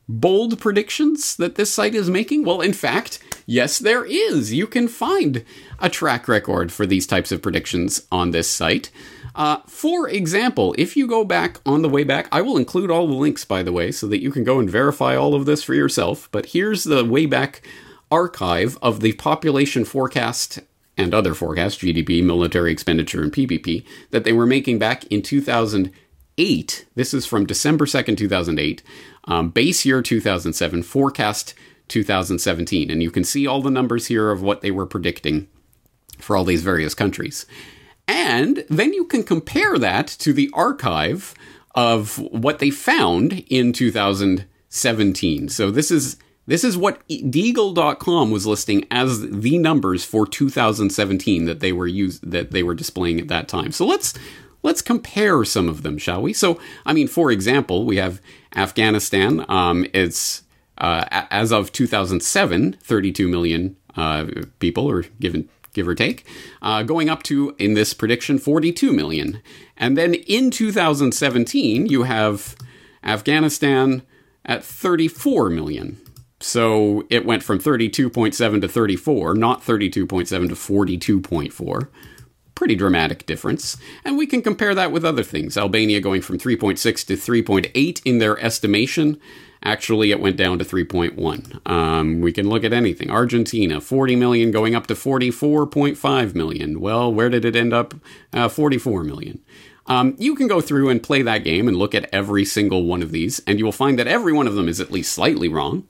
bold 0.09 0.59
predictions 0.59 1.35
that 1.37 1.55
this 1.55 1.73
site 1.73 1.95
is 1.95 2.09
making? 2.09 2.43
Well, 2.43 2.61
in 2.61 2.73
fact, 2.73 3.19
yes, 3.45 3.79
there 3.79 4.05
is. 4.05 4.53
You 4.53 4.67
can 4.67 4.87
find 4.87 5.43
a 5.79 5.89
track 5.89 6.27
record 6.27 6.71
for 6.71 6.85
these 6.85 7.07
types 7.07 7.31
of 7.31 7.41
predictions 7.41 8.05
on 8.11 8.31
this 8.31 8.49
site. 8.49 8.91
Uh, 9.35 9.57
for 9.67 10.07
example, 10.07 10.75
if 10.77 10.95
you 10.95 11.07
go 11.07 11.25
back 11.25 11.59
on 11.65 11.81
the 11.81 11.89
way 11.89 12.03
back, 12.03 12.27
I 12.31 12.41
will 12.41 12.57
include 12.57 12.91
all 12.91 13.07
the 13.07 13.13
links, 13.13 13.45
by 13.45 13.63
the 13.63 13.71
way, 13.71 13.91
so 13.91 14.05
that 14.07 14.21
you 14.21 14.31
can 14.31 14.43
go 14.43 14.59
and 14.59 14.69
verify 14.69 15.15
all 15.15 15.33
of 15.33 15.45
this 15.45 15.63
for 15.63 15.73
yourself. 15.73 16.29
But 16.31 16.47
here's 16.47 16.83
the 16.83 17.03
way 17.03 17.25
back 17.25 17.65
archive 18.13 18.77
of 18.79 18.99
the 18.99 19.13
population 19.13 19.83
forecast 19.83 20.59
and 20.95 21.15
other 21.15 21.33
forecasts, 21.33 21.79
GDP, 21.79 22.23
military 22.23 22.71
expenditure, 22.71 23.23
and 23.23 23.33
PPP, 23.33 23.83
that 24.11 24.23
they 24.23 24.31
were 24.31 24.45
making 24.45 24.77
back 24.77 25.03
in 25.05 25.23
2008. 25.23 26.85
This 26.93 27.13
is 27.15 27.25
from 27.25 27.47
December 27.47 27.85
2nd, 27.85 28.15
2008, 28.15 28.83
um, 29.23 29.49
base 29.49 29.83
year 29.83 30.03
2007, 30.03 30.83
forecast 30.83 31.55
2017. 31.87 32.91
And 32.91 33.01
you 33.01 33.09
can 33.09 33.23
see 33.23 33.47
all 33.47 33.63
the 33.63 33.71
numbers 33.71 34.05
here 34.05 34.29
of 34.29 34.43
what 34.43 34.61
they 34.61 34.69
were 34.69 34.85
predicting 34.85 35.47
for 36.19 36.37
all 36.37 36.45
these 36.45 36.61
various 36.61 36.93
countries. 36.93 37.47
And 38.07 38.63
then 38.69 38.93
you 38.93 39.05
can 39.05 39.23
compare 39.23 39.79
that 39.79 40.05
to 40.19 40.33
the 40.33 40.51
archive 40.53 41.33
of 41.73 42.19
what 42.19 42.59
they 42.59 42.69
found 42.69 43.43
in 43.47 43.73
2017. 43.73 45.49
So 45.49 45.71
this 45.71 45.89
is 45.89 46.17
this 46.45 46.63
is 46.63 46.77
what 46.77 47.07
Deagel.com 47.07 48.31
was 48.31 48.45
listing 48.45 48.85
as 48.91 49.21
the 49.21 49.57
numbers 49.57 50.03
for 50.03 50.27
2017 50.27 51.45
that 51.45 51.59
they 51.59 51.71
were 51.71 51.87
used 51.87 52.29
that 52.29 52.51
they 52.51 52.63
were 52.63 52.75
displaying 52.75 53.19
at 53.19 53.29
that 53.29 53.47
time. 53.47 53.71
So 53.71 53.85
let's 53.85 54.13
let's 54.61 54.81
compare 54.81 55.45
some 55.45 55.69
of 55.69 55.83
them, 55.83 55.97
shall 55.97 56.21
we? 56.21 56.33
So 56.33 56.59
I 56.85 56.93
mean, 56.93 57.07
for 57.07 57.31
example, 57.31 57.85
we 57.85 57.97
have 57.97 58.21
Afghanistan. 58.55 59.45
Um, 59.47 59.85
it's 59.93 60.43
uh, 60.77 61.05
as 61.11 61.51
of 61.51 61.71
2007, 61.71 62.73
32 62.81 63.27
million 63.27 63.77
uh, 63.95 64.25
people, 64.59 64.89
or 64.89 65.03
given 65.19 65.49
give 65.73 65.87
or 65.87 65.95
take, 65.95 66.25
uh, 66.61 66.83
going 66.83 67.09
up 67.09 67.23
to, 67.23 67.55
in 67.57 67.73
this 67.73 67.93
prediction, 67.93 68.37
42 68.37 68.93
million. 68.93 69.41
And 69.75 69.97
then 69.97 70.13
in 70.13 70.51
2017, 70.51 71.87
you 71.87 72.03
have 72.03 72.55
Afghanistan 73.03 74.03
at 74.45 74.63
34 74.63 75.49
million. 75.49 75.99
So 76.43 77.05
it 77.09 77.25
went 77.25 77.41
from 77.41 77.59
32.7 77.59 78.61
to 78.61 78.67
34, 78.67 79.33
not 79.33 79.63
32.7 79.63 80.27
to 80.27 80.55
42.4. 80.55 81.87
Pretty 82.53 82.75
dramatic 82.75 83.25
difference. 83.25 83.77
And 84.03 84.17
we 84.17 84.27
can 84.27 84.41
compare 84.41 84.75
that 84.75 84.91
with 84.91 85.05
other 85.05 85.23
things. 85.23 85.57
Albania 85.57 86.01
going 86.01 86.21
from 86.21 86.37
3.6 86.37 86.77
to 87.07 87.15
3.8 87.15 88.01
in 88.03 88.17
their 88.19 88.37
estimation, 88.39 89.19
Actually, 89.65 90.11
it 90.11 90.19
went 90.19 90.35
down 90.35 90.59
to 90.59 90.65
3.1. 90.65 91.71
Um, 91.71 92.19
we 92.19 92.33
can 92.33 92.49
look 92.49 92.65
at 92.65 92.73
anything. 92.73 93.09
Argentina, 93.09 93.79
40 93.79 94.15
million 94.17 94.51
going 94.51 94.75
up 94.75 94.87
to 94.87 94.93
44.5 94.93 96.35
million. 96.35 96.81
Well, 96.81 97.13
where 97.13 97.29
did 97.29 97.45
it 97.45 97.55
end 97.55 97.71
up? 97.71 97.93
Uh, 98.33 98.49
44 98.49 99.05
million. 99.05 99.39
Um, 99.87 100.15
you 100.17 100.35
can 100.35 100.47
go 100.47 100.61
through 100.61 100.89
and 100.89 101.03
play 101.03 101.21
that 101.23 101.43
game 101.43 101.67
and 101.67 101.75
look 101.75 101.93
at 101.93 102.09
every 102.13 102.45
single 102.45 102.85
one 102.85 103.01
of 103.01 103.11
these, 103.11 103.41
and 103.45 103.59
you 103.59 103.65
will 103.65 103.71
find 103.71 103.99
that 103.99 104.07
every 104.07 104.31
one 104.31 104.47
of 104.47 104.55
them 104.55 104.69
is 104.69 104.79
at 104.79 104.91
least 104.91 105.11
slightly 105.11 105.49
wrong. 105.49 105.87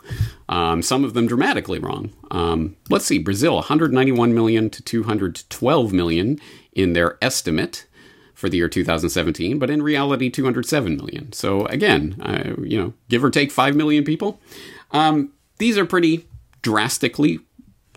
Um, 0.49 0.81
some 0.81 1.03
of 1.03 1.13
them 1.13 1.27
dramatically 1.27 1.79
wrong. 1.79 2.11
Um, 2.31 2.75
let's 2.89 3.05
see, 3.05 3.19
Brazil, 3.19 3.55
191 3.55 4.33
million 4.33 4.69
to 4.71 4.81
212 4.81 5.93
million 5.93 6.39
in 6.73 6.93
their 6.93 7.17
estimate 7.21 7.85
for 8.33 8.49
the 8.49 8.57
year 8.57 8.67
2017, 8.67 9.59
but 9.59 9.69
in 9.69 9.81
reality, 9.81 10.29
207 10.29 10.97
million. 10.97 11.31
So 11.31 11.65
again, 11.67 12.19
uh, 12.21 12.61
you 12.61 12.77
know, 12.77 12.93
give 13.09 13.23
or 13.23 13.29
take 13.29 13.51
5 13.51 13.75
million 13.75 14.03
people. 14.03 14.41
Um, 14.91 15.31
these 15.59 15.77
are 15.77 15.85
pretty 15.85 16.27
drastically, 16.61 17.39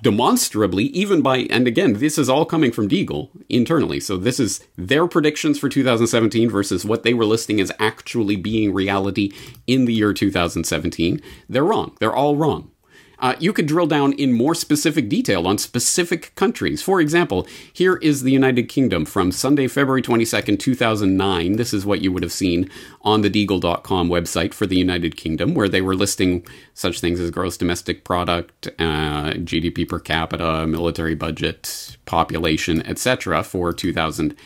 demonstrably, 0.03 0.85
even 0.87 1.23
by, 1.23 1.39
and 1.51 1.67
again, 1.67 1.95
this 1.95 2.19
is 2.19 2.29
all 2.29 2.45
coming 2.45 2.73
from 2.73 2.89
Deagel 2.89 3.31
internally. 3.49 4.01
So 4.01 4.17
this 4.17 4.39
is 4.39 4.67
their 4.77 5.07
predictions 5.07 5.59
for 5.59 5.69
2017 5.69 6.51
versus 6.51 6.85
what 6.85 7.03
they 7.03 7.15
were 7.15 7.25
listing 7.25 7.61
as 7.61 7.73
actually 7.79 8.37
being 8.37 8.75
reality 8.75 9.33
in 9.67 9.87
the 9.87 9.95
year 9.95 10.13
2017. 10.13 11.21
They're 11.49 11.65
wrong. 11.65 11.97
They're 11.99 12.15
all 12.15 12.37
wrong. 12.37 12.71
Uh, 13.19 13.35
you 13.39 13.53
could 13.53 13.67
drill 13.67 13.87
down 13.87 14.13
in 14.15 14.33
more 14.33 14.55
specific 14.55 15.09
detail 15.09 15.47
on 15.47 15.59
specific 15.59 16.35
countries. 16.35 16.83
For 16.83 17.01
example, 17.01 17.47
here 17.73 17.97
is 17.97 18.23
the 18.23 18.33
United 18.33 18.69
Kingdom 18.69 19.05
from 19.05 19.33
Sunday, 19.33 19.69
February 19.69 20.03
22nd, 20.03 20.59
2009. 20.59 21.57
This 21.57 21.73
is 21.73 21.87
what 21.87 22.03
you 22.03 22.13
would 22.13 22.23
have 22.23 22.33
seen 22.33 22.71
on 23.03 23.23
the 23.23 23.31
Deagel.com 23.31 24.09
website 24.09 24.53
for 24.53 24.67
the 24.67 24.77
United 24.77 25.17
Kingdom, 25.17 25.55
where 25.55 25.69
they 25.69 25.81
were 25.81 25.95
listing 25.95 26.47
such 26.75 27.01
things 27.01 27.21
as 27.21 27.31
gross 27.31 27.57
domestic 27.57 28.05
product, 28.05 28.69
uh, 28.79 29.33
GDP 29.33 29.89
per 29.89 29.99
capita, 29.99 30.67
military 30.67 31.15
budget, 31.15 31.97
population, 32.05 32.85
etc. 32.87 33.43
for 33.43 33.73
2000. 33.73 34.37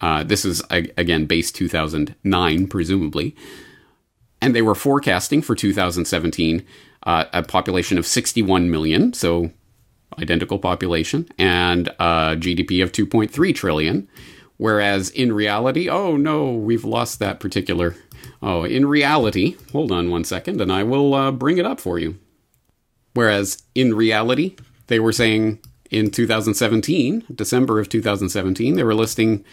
Uh, 0.00 0.24
this 0.24 0.44
is, 0.44 0.62
again, 0.70 1.26
base 1.26 1.52
2009, 1.52 2.66
presumably. 2.68 3.36
And 4.40 4.54
they 4.54 4.62
were 4.62 4.74
forecasting 4.74 5.42
for 5.42 5.54
2017 5.54 6.64
uh, 7.04 7.24
a 7.32 7.42
population 7.42 7.98
of 7.98 8.06
61 8.06 8.70
million, 8.70 9.12
so 9.12 9.50
identical 10.18 10.58
population, 10.58 11.28
and 11.38 11.88
a 11.98 12.36
GDP 12.36 12.82
of 12.82 12.92
2.3 12.92 13.54
trillion. 13.54 14.08
Whereas 14.56 15.08
in 15.10 15.32
reality, 15.32 15.88
oh 15.88 16.16
no, 16.16 16.52
we've 16.52 16.84
lost 16.84 17.18
that 17.18 17.40
particular. 17.40 17.96
Oh, 18.42 18.64
in 18.64 18.86
reality, 18.86 19.56
hold 19.72 19.90
on 19.90 20.10
one 20.10 20.24
second, 20.24 20.60
and 20.60 20.70
I 20.70 20.82
will 20.82 21.14
uh, 21.14 21.30
bring 21.30 21.56
it 21.56 21.64
up 21.64 21.80
for 21.80 21.98
you. 21.98 22.18
Whereas 23.14 23.62
in 23.74 23.94
reality, 23.94 24.56
they 24.88 25.00
were 25.00 25.12
saying 25.12 25.60
in 25.90 26.10
2017, 26.10 27.24
December 27.34 27.80
of 27.80 27.88
2017, 27.88 28.76
they 28.76 28.84
were 28.84 28.94
listing 28.94 29.44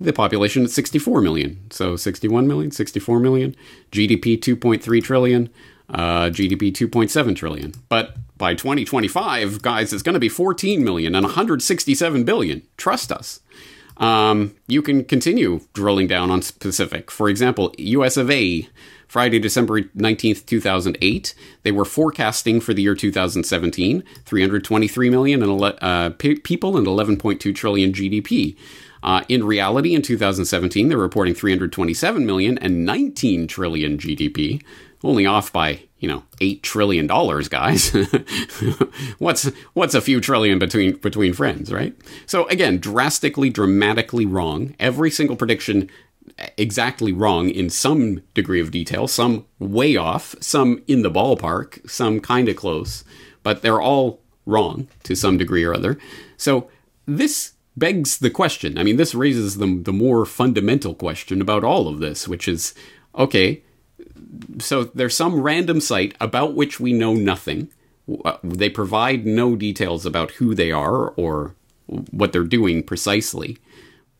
the 0.00 0.12
population 0.12 0.64
at 0.64 0.70
64 0.70 1.20
million. 1.20 1.60
So 1.70 1.96
61 1.96 2.46
million, 2.46 2.70
64 2.70 3.20
million, 3.20 3.54
GDP 3.92 4.38
2.3 4.38 5.02
trillion, 5.02 5.50
uh, 5.90 6.26
GDP 6.26 6.72
2.7 6.72 7.36
trillion. 7.36 7.74
But 7.88 8.16
by 8.36 8.54
2025, 8.54 9.62
guys, 9.62 9.92
it's 9.92 10.02
going 10.02 10.14
to 10.14 10.20
be 10.20 10.28
14 10.28 10.82
million 10.82 11.14
and 11.14 11.24
167 11.24 12.24
billion. 12.24 12.62
Trust 12.76 13.12
us. 13.12 13.40
Um, 13.96 14.56
you 14.66 14.82
can 14.82 15.04
continue 15.04 15.60
drilling 15.72 16.08
down 16.08 16.30
on 16.30 16.42
specific. 16.42 17.10
For 17.10 17.28
example, 17.28 17.72
US 17.78 18.16
of 18.16 18.30
A, 18.30 18.68
Friday, 19.06 19.38
December 19.38 19.82
19th, 19.82 20.44
2008, 20.46 21.34
they 21.62 21.70
were 21.70 21.84
forecasting 21.84 22.60
for 22.60 22.74
the 22.74 22.82
year 22.82 22.96
2017 22.96 24.02
323 24.24 25.10
million 25.10 25.42
and 25.42 25.62
uh, 25.80 26.10
people 26.10 26.76
and 26.76 26.86
11.2 26.86 27.54
trillion 27.54 27.92
GDP. 27.92 28.56
Uh, 29.04 29.22
in 29.28 29.44
reality, 29.44 29.94
in 29.94 30.02
2017, 30.02 30.88
they're 30.88 30.98
reporting 30.98 31.34
327 31.34 32.26
million 32.26 32.58
and 32.58 32.84
19 32.84 33.46
trillion 33.46 33.98
GDP 33.98 34.62
only 35.04 35.26
off 35.26 35.52
by 35.52 35.80
you 35.98 36.08
know 36.08 36.24
eight 36.40 36.62
trillion 36.62 37.06
dollars, 37.06 37.48
guys. 37.48 37.90
what's 39.18 39.50
what's 39.74 39.94
a 39.94 40.00
few 40.00 40.20
trillion 40.20 40.58
between 40.58 40.96
between 40.96 41.32
friends, 41.32 41.72
right? 41.72 41.94
So 42.26 42.46
again, 42.48 42.78
drastically, 42.78 43.50
dramatically 43.50 44.26
wrong. 44.26 44.74
Every 44.80 45.10
single 45.10 45.36
prediction 45.36 45.90
exactly 46.56 47.12
wrong 47.12 47.48
in 47.48 47.70
some 47.70 48.22
degree 48.32 48.60
of 48.60 48.70
detail, 48.70 49.06
some 49.06 49.44
way 49.58 49.96
off, 49.96 50.34
some 50.40 50.82
in 50.88 51.02
the 51.02 51.10
ballpark, 51.10 51.88
some 51.88 52.20
kind 52.20 52.48
of 52.48 52.56
close, 52.56 53.04
but 53.42 53.62
they're 53.62 53.80
all 53.80 54.20
wrong 54.46 54.88
to 55.04 55.14
some 55.14 55.38
degree 55.38 55.64
or 55.64 55.74
other. 55.74 55.98
So 56.36 56.68
this 57.06 57.52
begs 57.76 58.18
the 58.18 58.30
question. 58.30 58.78
I 58.78 58.82
mean, 58.82 58.96
this 58.96 59.14
raises 59.14 59.58
the 59.58 59.80
the 59.82 59.92
more 59.92 60.24
fundamental 60.24 60.94
question 60.94 61.40
about 61.40 61.64
all 61.64 61.88
of 61.88 61.98
this, 61.98 62.26
which 62.26 62.48
is 62.48 62.74
okay 63.16 63.63
so 64.58 64.84
there's 64.84 65.16
some 65.16 65.40
random 65.40 65.80
site 65.80 66.14
about 66.20 66.54
which 66.54 66.80
we 66.80 66.92
know 66.92 67.14
nothing. 67.14 67.68
Uh, 68.24 68.36
they 68.42 68.68
provide 68.68 69.26
no 69.26 69.56
details 69.56 70.04
about 70.04 70.32
who 70.32 70.54
they 70.54 70.70
are 70.70 71.08
or 71.10 71.54
what 72.10 72.32
they're 72.32 72.44
doing 72.44 72.82
precisely, 72.82 73.58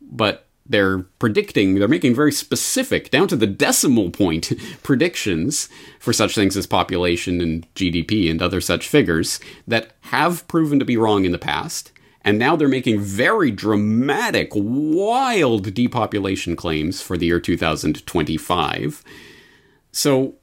but 0.00 0.46
they're 0.66 1.00
predicting, 1.18 1.74
they're 1.74 1.88
making 1.88 2.14
very 2.14 2.32
specific, 2.32 3.10
down 3.10 3.28
to 3.28 3.36
the 3.36 3.46
decimal 3.46 4.10
point, 4.10 4.52
predictions 4.82 5.68
for 5.98 6.12
such 6.12 6.34
things 6.34 6.56
as 6.56 6.66
population 6.66 7.40
and 7.40 7.72
GDP 7.74 8.30
and 8.30 8.40
other 8.40 8.60
such 8.60 8.88
figures 8.88 9.40
that 9.66 9.92
have 10.02 10.46
proven 10.48 10.78
to 10.78 10.84
be 10.84 10.96
wrong 10.96 11.24
in 11.24 11.32
the 11.32 11.38
past. 11.38 11.92
And 12.22 12.38
now 12.38 12.56
they're 12.56 12.68
making 12.68 13.00
very 13.00 13.50
dramatic, 13.50 14.50
wild 14.54 15.74
depopulation 15.74 16.56
claims 16.56 17.02
for 17.02 17.18
the 17.18 17.26
year 17.26 17.40
2025 17.40 19.04
so, 19.94 20.34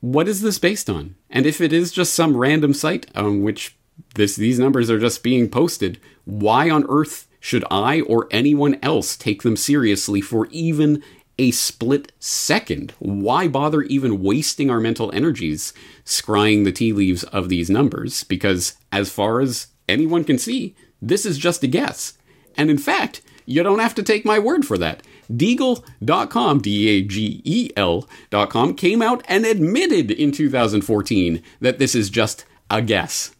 what 0.00 0.28
is 0.28 0.40
this 0.40 0.58
based 0.60 0.88
on? 0.88 1.16
And 1.28 1.44
if 1.44 1.60
it 1.60 1.72
is 1.72 1.90
just 1.90 2.14
some 2.14 2.36
random 2.36 2.72
site 2.72 3.06
on 3.16 3.42
which 3.42 3.76
this 4.14 4.36
these 4.36 4.58
numbers 4.58 4.88
are 4.88 5.00
just 5.00 5.24
being 5.24 5.50
posted, 5.50 6.00
why 6.24 6.70
on 6.70 6.86
earth 6.88 7.26
should 7.40 7.64
I 7.72 8.02
or 8.02 8.28
anyone 8.30 8.78
else 8.82 9.16
take 9.16 9.42
them 9.42 9.56
seriously 9.56 10.20
for 10.20 10.46
even 10.52 11.02
a 11.38 11.50
split 11.50 12.12
second. 12.20 12.92
Why 12.98 13.48
bother 13.48 13.82
even 13.82 14.22
wasting 14.22 14.70
our 14.70 14.78
mental 14.78 15.10
energies 15.12 15.72
scrying 16.04 16.64
the 16.64 16.72
tea 16.72 16.92
leaves 16.92 17.24
of 17.24 17.48
these 17.48 17.70
numbers? 17.70 18.22
Because 18.24 18.76
as 18.92 19.10
far 19.10 19.40
as 19.40 19.68
anyone 19.88 20.22
can 20.22 20.38
see, 20.38 20.76
this 21.02 21.26
is 21.26 21.38
just 21.38 21.64
a 21.64 21.66
guess. 21.66 22.12
And 22.56 22.70
in 22.70 22.78
fact, 22.78 23.22
you 23.50 23.64
don't 23.64 23.80
have 23.80 23.96
to 23.96 24.02
take 24.02 24.24
my 24.24 24.38
word 24.38 24.64
for 24.64 24.78
that. 24.78 25.02
Deagel.com, 25.30 26.60
D 26.60 26.88
A 26.88 27.02
G 27.02 27.42
E 27.44 27.70
L.com, 27.76 28.74
came 28.74 29.02
out 29.02 29.24
and 29.28 29.44
admitted 29.44 30.10
in 30.10 30.30
2014 30.30 31.42
that 31.60 31.78
this 31.78 31.94
is 31.94 32.10
just 32.10 32.44
a 32.70 32.80
guess. 32.80 33.34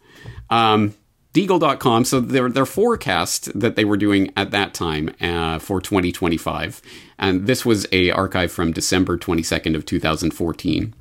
Um, 0.49 0.95
Deagel.com, 1.33 2.03
so 2.03 2.19
their 2.19 2.49
their 2.49 2.65
forecast 2.65 3.57
that 3.57 3.77
they 3.77 3.85
were 3.85 3.95
doing 3.95 4.33
at 4.35 4.51
that 4.51 4.73
time 4.73 5.15
uh, 5.21 5.59
for 5.59 5.79
2025, 5.79 6.81
and 7.17 7.47
this 7.47 7.65
was 7.65 7.87
a 7.93 8.11
archive 8.11 8.51
from 8.51 8.73
December 8.73 9.17
22nd 9.17 9.75
of 9.75 9.85
2014. 9.85 10.93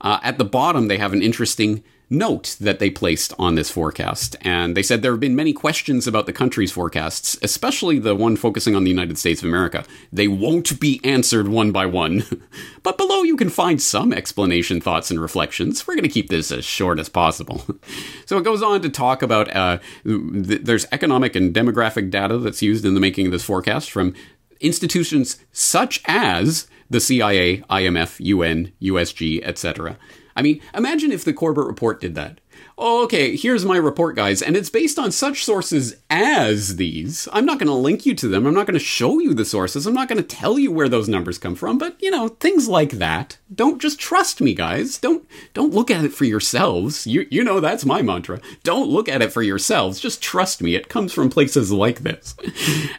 Uh, 0.00 0.20
at 0.22 0.38
the 0.38 0.44
bottom, 0.44 0.86
they 0.86 0.98
have 0.98 1.12
an 1.12 1.22
interesting 1.22 1.82
note 2.08 2.56
that 2.60 2.78
they 2.78 2.90
placed 2.90 3.32
on 3.38 3.54
this 3.54 3.70
forecast. 3.70 4.36
And 4.42 4.76
they 4.76 4.82
said 4.82 5.02
there 5.02 5.12
have 5.12 5.20
been 5.20 5.34
many 5.34 5.52
questions 5.52 6.06
about 6.06 6.26
the 6.26 6.32
country's 6.32 6.70
forecasts, 6.70 7.36
especially 7.42 7.98
the 7.98 8.14
one 8.14 8.36
focusing 8.36 8.76
on 8.76 8.84
the 8.84 8.90
United 8.90 9.18
States 9.18 9.42
of 9.42 9.48
America. 9.48 9.84
They 10.12 10.28
won't 10.28 10.78
be 10.78 11.00
answered 11.02 11.48
one 11.48 11.72
by 11.72 11.86
one. 11.86 12.24
but 12.82 12.96
below 12.96 13.22
you 13.22 13.36
can 13.36 13.50
find 13.50 13.82
some 13.82 14.12
explanation, 14.12 14.80
thoughts, 14.80 15.10
and 15.10 15.20
reflections. 15.20 15.86
We're 15.86 15.94
going 15.94 16.04
to 16.04 16.08
keep 16.08 16.28
this 16.28 16.52
as 16.52 16.64
short 16.64 16.98
as 16.98 17.08
possible. 17.08 17.64
so 18.26 18.38
it 18.38 18.44
goes 18.44 18.62
on 18.62 18.82
to 18.82 18.88
talk 18.88 19.22
about 19.22 19.54
uh, 19.54 19.78
th- 20.04 20.62
there's 20.62 20.86
economic 20.92 21.34
and 21.34 21.54
demographic 21.54 22.10
data 22.10 22.38
that's 22.38 22.62
used 22.62 22.84
in 22.84 22.94
the 22.94 23.00
making 23.00 23.26
of 23.26 23.32
this 23.32 23.44
forecast 23.44 23.90
from 23.90 24.14
institutions 24.60 25.38
such 25.52 26.02
as 26.06 26.68
the 26.88 27.00
CIA, 27.00 27.58
IMF, 27.62 28.16
UN, 28.20 28.72
USG, 28.80 29.42
etc. 29.44 29.98
I 30.36 30.42
mean, 30.42 30.60
imagine 30.74 31.10
if 31.10 31.24
the 31.24 31.32
Corbett 31.32 31.66
Report 31.66 32.00
did 32.00 32.14
that 32.14 32.40
oh, 32.78 33.04
okay, 33.04 33.36
here's 33.36 33.64
my 33.64 33.76
report, 33.76 34.16
guys, 34.16 34.42
and 34.42 34.56
it's 34.56 34.70
based 34.70 34.98
on 34.98 35.10
such 35.10 35.44
sources 35.44 35.96
as 36.10 36.76
these. 36.76 37.28
I'm 37.32 37.46
not 37.46 37.58
going 37.58 37.68
to 37.68 37.74
link 37.74 38.04
you 38.04 38.14
to 38.16 38.28
them. 38.28 38.46
I'm 38.46 38.54
not 38.54 38.66
going 38.66 38.78
to 38.78 38.84
show 38.84 39.18
you 39.18 39.34
the 39.34 39.44
sources. 39.44 39.86
I'm 39.86 39.94
not 39.94 40.08
going 40.08 40.22
to 40.22 40.36
tell 40.36 40.58
you 40.58 40.70
where 40.70 40.88
those 40.88 41.08
numbers 41.08 41.38
come 41.38 41.54
from, 41.54 41.78
but 41.78 42.00
you 42.02 42.10
know, 42.10 42.28
things 42.28 42.68
like 42.68 42.92
that. 42.92 43.38
Don't 43.54 43.80
just 43.80 44.00
trust 44.00 44.40
me, 44.40 44.54
guys. 44.54 44.98
Don't 44.98 45.24
don't 45.54 45.72
look 45.72 45.88
at 45.88 46.04
it 46.04 46.12
for 46.12 46.24
yourselves. 46.24 47.06
You 47.06 47.28
you 47.30 47.44
know 47.44 47.60
that's 47.60 47.84
my 47.84 48.02
mantra. 48.02 48.40
Don't 48.64 48.88
look 48.88 49.08
at 49.08 49.22
it 49.22 49.32
for 49.32 49.40
yourselves. 49.40 50.00
Just 50.00 50.20
trust 50.20 50.60
me. 50.60 50.74
It 50.74 50.88
comes 50.88 51.12
from 51.12 51.30
places 51.30 51.70
like 51.70 52.00
this. 52.00 52.34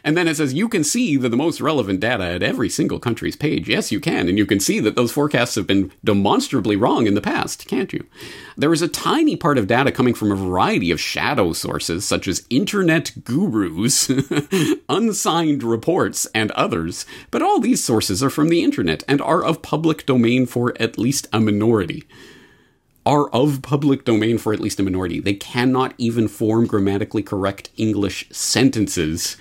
and 0.04 0.16
then 0.16 0.26
it 0.26 0.36
says 0.36 0.54
you 0.54 0.66
can 0.66 0.84
see 0.84 1.18
the, 1.18 1.28
the 1.28 1.36
most 1.36 1.60
relevant 1.60 2.00
data 2.00 2.24
at 2.24 2.42
every 2.42 2.70
single 2.70 2.98
country's 2.98 3.36
page. 3.36 3.68
Yes, 3.68 3.92
you 3.92 4.00
can, 4.00 4.26
and 4.26 4.38
you 4.38 4.46
can 4.46 4.58
see 4.58 4.80
that 4.80 4.96
those 4.96 5.12
forecasts 5.12 5.54
have 5.54 5.66
been 5.66 5.92
demonstrably 6.02 6.76
wrong 6.76 7.06
in 7.06 7.14
the 7.14 7.20
past, 7.20 7.66
can't 7.68 7.92
you? 7.92 8.06
There 8.56 8.72
is 8.72 8.82
a 8.82 8.88
tiny 8.88 9.36
part 9.36 9.58
of 9.58 9.66
data 9.66 9.92
coming 9.92 10.14
from 10.14 10.32
a 10.32 10.36
variety 10.36 10.90
of 10.90 11.00
shadow 11.00 11.52
sources, 11.52 12.06
such 12.06 12.26
as 12.26 12.46
internet 12.48 13.12
gurus, 13.22 14.10
unsigned 14.88 15.62
reports, 15.62 16.26
and 16.34 16.50
others, 16.52 17.04
but 17.30 17.42
all 17.42 17.60
these 17.60 17.84
sources 17.84 18.22
are 18.22 18.30
from 18.30 18.48
the 18.48 18.64
internet 18.64 19.04
and 19.06 19.20
are 19.20 19.44
of 19.44 19.62
public 19.62 20.06
domain 20.06 20.37
for 20.46 20.74
at 20.80 20.98
least 20.98 21.26
a 21.32 21.40
minority 21.40 22.04
are 23.06 23.28
of 23.30 23.62
public 23.62 24.04
domain 24.04 24.36
for 24.36 24.52
at 24.52 24.60
least 24.60 24.78
a 24.78 24.82
minority. 24.82 25.18
They 25.18 25.34
cannot 25.34 25.94
even 25.96 26.28
form 26.28 26.66
grammatically 26.66 27.22
correct 27.22 27.70
English 27.76 28.28
sentences 28.30 29.36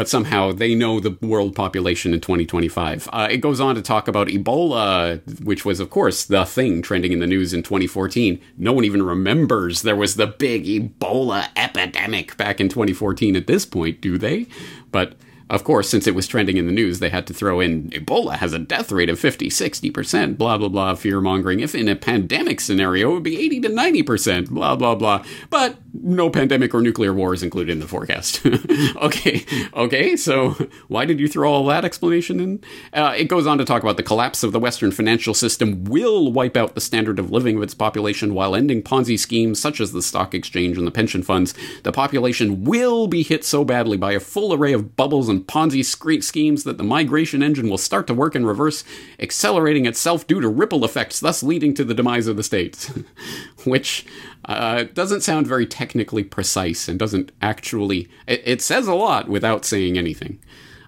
but 0.00 0.08
somehow 0.08 0.50
they 0.50 0.74
know 0.74 0.98
the 0.98 1.18
world 1.20 1.54
population 1.54 2.14
in 2.14 2.20
2025. 2.22 3.08
Uh, 3.12 3.28
it 3.30 3.42
goes 3.42 3.60
on 3.60 3.74
to 3.74 3.82
talk 3.82 4.08
about 4.08 4.28
Ebola, 4.28 5.20
which 5.44 5.66
was, 5.66 5.78
of 5.78 5.90
course, 5.90 6.24
the 6.24 6.46
thing 6.46 6.80
trending 6.80 7.12
in 7.12 7.18
the 7.18 7.26
news 7.26 7.52
in 7.52 7.62
2014. 7.62 8.40
No 8.56 8.72
one 8.72 8.84
even 8.84 9.02
remembers 9.02 9.82
there 9.82 9.94
was 9.94 10.14
the 10.14 10.26
big 10.26 10.64
Ebola 10.64 11.48
epidemic 11.54 12.34
back 12.38 12.62
in 12.62 12.70
2014 12.70 13.36
at 13.36 13.46
this 13.46 13.66
point, 13.66 14.00
do 14.00 14.16
they? 14.16 14.46
But 14.90 15.16
of 15.50 15.64
course, 15.64 15.90
since 15.90 16.06
it 16.06 16.14
was 16.14 16.28
trending 16.28 16.56
in 16.56 16.66
the 16.66 16.72
news, 16.72 17.00
they 17.00 17.10
had 17.10 17.26
to 17.26 17.34
throw 17.34 17.58
in 17.60 17.90
Ebola 17.90 18.36
has 18.36 18.52
a 18.52 18.58
death 18.58 18.92
rate 18.92 19.08
of 19.08 19.18
50, 19.18 19.48
60%, 19.48 20.38
blah, 20.38 20.56
blah, 20.56 20.68
blah, 20.68 20.94
fear 20.94 21.20
mongering. 21.20 21.58
If 21.58 21.74
in 21.74 21.88
a 21.88 21.96
pandemic 21.96 22.60
scenario, 22.60 23.10
it 23.10 23.14
would 23.14 23.22
be 23.24 23.38
80 23.38 23.60
to 23.62 23.68
90%, 23.68 24.50
blah, 24.50 24.76
blah, 24.76 24.94
blah. 24.94 25.24
But 25.50 25.76
no 25.92 26.30
pandemic 26.30 26.74
or 26.74 26.80
nuclear 26.80 27.12
war 27.12 27.34
is 27.34 27.42
included 27.42 27.72
in 27.72 27.80
the 27.80 27.88
forecast. 27.88 28.44
okay, 28.96 29.44
okay, 29.74 30.16
so 30.16 30.50
why 30.88 31.04
did 31.04 31.18
you 31.18 31.28
throw 31.28 31.52
all 31.52 31.66
that 31.66 31.84
explanation 31.84 32.40
in? 32.40 32.60
Uh, 32.92 33.14
it 33.16 33.24
goes 33.24 33.46
on 33.46 33.58
to 33.58 33.64
talk 33.64 33.82
about 33.82 33.96
the 33.96 34.02
collapse 34.02 34.42
of 34.42 34.52
the 34.52 34.60
Western 34.60 34.90
financial 34.90 35.34
system 35.34 35.84
will 35.84 36.32
wipe 36.32 36.56
out 36.56 36.74
the 36.74 36.80
standard 36.80 37.18
of 37.18 37.30
living 37.30 37.56
of 37.56 37.62
its 37.62 37.74
population 37.74 38.34
while 38.34 38.54
ending 38.54 38.82
Ponzi 38.82 39.18
schemes 39.18 39.60
such 39.60 39.80
as 39.80 39.92
the 39.92 40.02
stock 40.02 40.34
exchange 40.34 40.78
and 40.78 40.86
the 40.86 40.92
pension 40.92 41.22
funds. 41.22 41.54
The 41.82 41.92
population 41.92 42.64
will 42.64 43.06
be 43.06 43.22
hit 43.22 43.44
so 43.44 43.64
badly 43.64 43.96
by 43.96 44.12
a 44.12 44.20
full 44.20 44.52
array 44.52 44.72
of 44.72 44.96
bubbles 44.96 45.28
and 45.28 45.46
Ponzi 45.46 45.84
schemes 46.22 46.64
that 46.64 46.78
the 46.78 46.84
migration 46.84 47.42
engine 47.42 47.68
will 47.68 47.78
start 47.78 48.06
to 48.06 48.14
work 48.14 48.34
in 48.34 48.46
reverse, 48.46 48.84
accelerating 49.18 49.86
itself 49.86 50.26
due 50.26 50.40
to 50.40 50.48
ripple 50.48 50.84
effects, 50.84 51.20
thus 51.20 51.42
leading 51.42 51.74
to 51.74 51.84
the 51.84 51.94
demise 51.94 52.26
of 52.26 52.36
the 52.36 52.42
states. 52.42 52.92
Which 53.64 54.06
uh, 54.44 54.84
doesn't 54.94 55.20
sound 55.20 55.46
very 55.46 55.66
technically 55.80 56.22
precise 56.22 56.88
and 56.88 56.98
doesn't 56.98 57.32
actually. 57.40 58.06
It, 58.26 58.42
it 58.44 58.62
says 58.62 58.86
a 58.86 58.94
lot 58.94 59.28
without 59.28 59.64
saying 59.64 59.96
anything. 59.96 60.38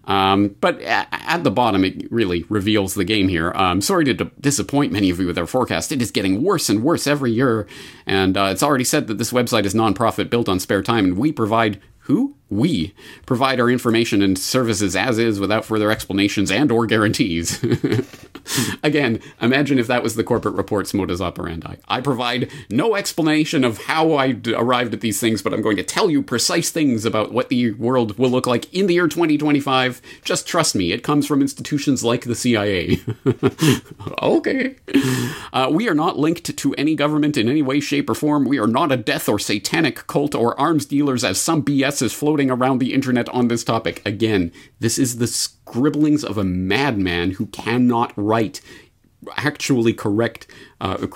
Um, 0.05 0.57
but 0.61 0.81
at 0.83 1.45
the 1.45 1.51
bottom, 1.51 1.85
it 1.85 2.11
really 2.11 2.45
reveals 2.49 2.95
the 2.95 3.05
game 3.05 3.29
here. 3.29 3.53
I'm 3.53 3.79
um, 3.79 3.81
sorry 3.81 4.05
to 4.05 4.15
disappoint 4.41 4.93
many 4.93 5.11
of 5.11 5.21
you 5.21 5.27
with 5.29 5.39
our 5.39 5.47
forecast. 5.47 5.93
It 5.93 6.03
is 6.03 6.11
getting 6.11 6.43
worse 6.43 6.69
and 6.69 6.83
worse 6.83 7.07
every 7.07 7.31
year, 7.31 7.69
and 8.05 8.37
uh, 8.37 8.49
it's 8.51 8.65
already 8.65 8.85
said 8.85 9.07
that 9.07 9.19
this 9.19 9.33
website 9.33 9.65
is 9.65 9.75
nonprofit 9.75 10.29
built 10.29 10.49
on 10.49 10.59
spare 10.59 10.83
time, 10.83 11.05
and 11.05 11.17
we 11.17 11.31
provide 11.31 11.81
who? 12.07 12.35
We 12.51 12.95
provide 13.27 13.61
our 13.61 13.71
information 13.71 14.23
and 14.23 14.37
services 14.37 14.97
as 14.97 15.19
is 15.19 15.39
without 15.39 15.65
further 15.65 15.93
explanations 15.93 16.51
and 16.51 16.73
or 16.73 16.85
guarantees. 16.85 17.65
Again, 18.83 19.21
imagine 19.41 19.79
if 19.79 19.87
that 19.87 20.03
was 20.03 20.15
the 20.15 20.25
Corbett 20.25 20.55
Report's 20.55 20.95
modus 20.95 21.21
operandi. 21.21 21.77
I 21.89 22.01
provide 22.01 22.51
no 22.71 22.95
explanation 22.95 23.65
of 23.65 23.79
how 23.83 24.15
I 24.17 24.33
d- 24.33 24.55
arrived 24.55 24.95
at 24.95 25.01
these 25.01 25.21
things, 25.21 25.43
but 25.43 25.53
I'm 25.53 25.63
going 25.63 25.77
to 25.77 25.83
tell 25.83 26.11
you 26.11 26.23
precise 26.23 26.71
things 26.71 27.05
about 27.05 27.33
what 27.33 27.49
the 27.49 27.73
world 27.73 28.19
will 28.19 28.31
look 28.31 28.47
like 28.47 28.73
in 28.73 28.87
the 28.87 28.95
year 28.95 29.09
2025. 29.09 30.03
Just 30.25 30.47
trust 30.47 30.75
me, 30.75 30.93
it 30.93 31.03
comes 31.03 31.27
from 31.27 31.41
institutions 31.41 32.05
like 32.05 32.25
the 32.25 32.35
CIA. 32.35 33.01
okay. 34.23 34.77
Uh, 35.53 35.69
we 35.73 35.89
are 35.89 35.95
not 35.95 36.19
linked 36.19 36.57
to 36.57 36.75
any 36.75 36.95
government 36.95 37.37
in 37.37 37.49
any 37.49 37.63
way, 37.63 37.81
shape, 37.81 38.09
or 38.11 38.15
form. 38.15 38.45
We 38.45 38.59
are 38.59 38.67
not 38.67 38.93
a 38.93 38.97
death 38.97 39.29
or 39.29 39.39
satanic 39.39 40.07
cult 40.07 40.35
or 40.35 40.59
arms 40.59 40.87
dealers, 40.87 41.25
as 41.25 41.41
some 41.41 41.63
BS 41.63 42.03
is 42.03 42.13
floating 42.13 42.51
around 42.51 42.79
the 42.79 42.95
internet 42.95 43.29
on 43.31 43.49
this 43.49 43.65
topic. 43.65 44.03
Again, 44.07 44.53
this 44.81 44.99
is 44.99 45.19
the 45.19 45.27
scribblings 45.67 46.25
of 46.25 46.39
a 46.39 46.45
madman 46.45 47.33
who 47.33 47.47
cannot 47.47 48.13
write 48.17 48.61
actually 49.37 49.93
correct, 49.93 50.47
uh, 50.81 51.07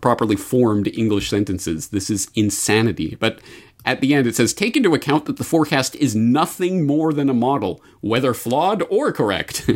properly 0.00 0.36
formed 0.36 0.88
English 0.88 1.30
sentences. 1.30 1.88
This 1.88 2.10
is 2.10 2.28
insanity. 2.34 3.16
But 3.20 3.40
at 3.84 4.00
the 4.00 4.14
end, 4.14 4.26
it 4.26 4.34
says, 4.34 4.54
take 4.54 4.76
into 4.76 4.94
account 4.94 5.26
that 5.26 5.36
the 5.36 5.44
forecast 5.44 5.94
is 5.96 6.16
nothing 6.16 6.86
more 6.86 7.12
than 7.12 7.28
a 7.28 7.34
model, 7.34 7.82
whether 8.00 8.34
flawed 8.34 8.82
or 8.90 9.12
correct. 9.12 9.64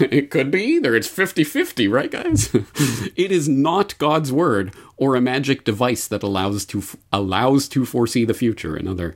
it 0.00 0.30
could 0.30 0.50
be 0.50 0.62
either. 0.62 0.94
It's 0.94 1.08
50 1.08 1.44
50, 1.44 1.88
right, 1.88 2.10
guys? 2.10 2.50
it 2.54 3.32
is 3.32 3.48
not 3.48 3.98
God's 3.98 4.32
word 4.32 4.72
or 4.96 5.16
a 5.16 5.20
magic 5.20 5.64
device 5.64 6.08
that 6.08 6.22
allows 6.22 6.64
to, 6.66 6.82
allows 7.12 7.68
to 7.68 7.84
foresee 7.84 8.24
the 8.24 8.32
future. 8.32 8.76
Another 8.76 9.14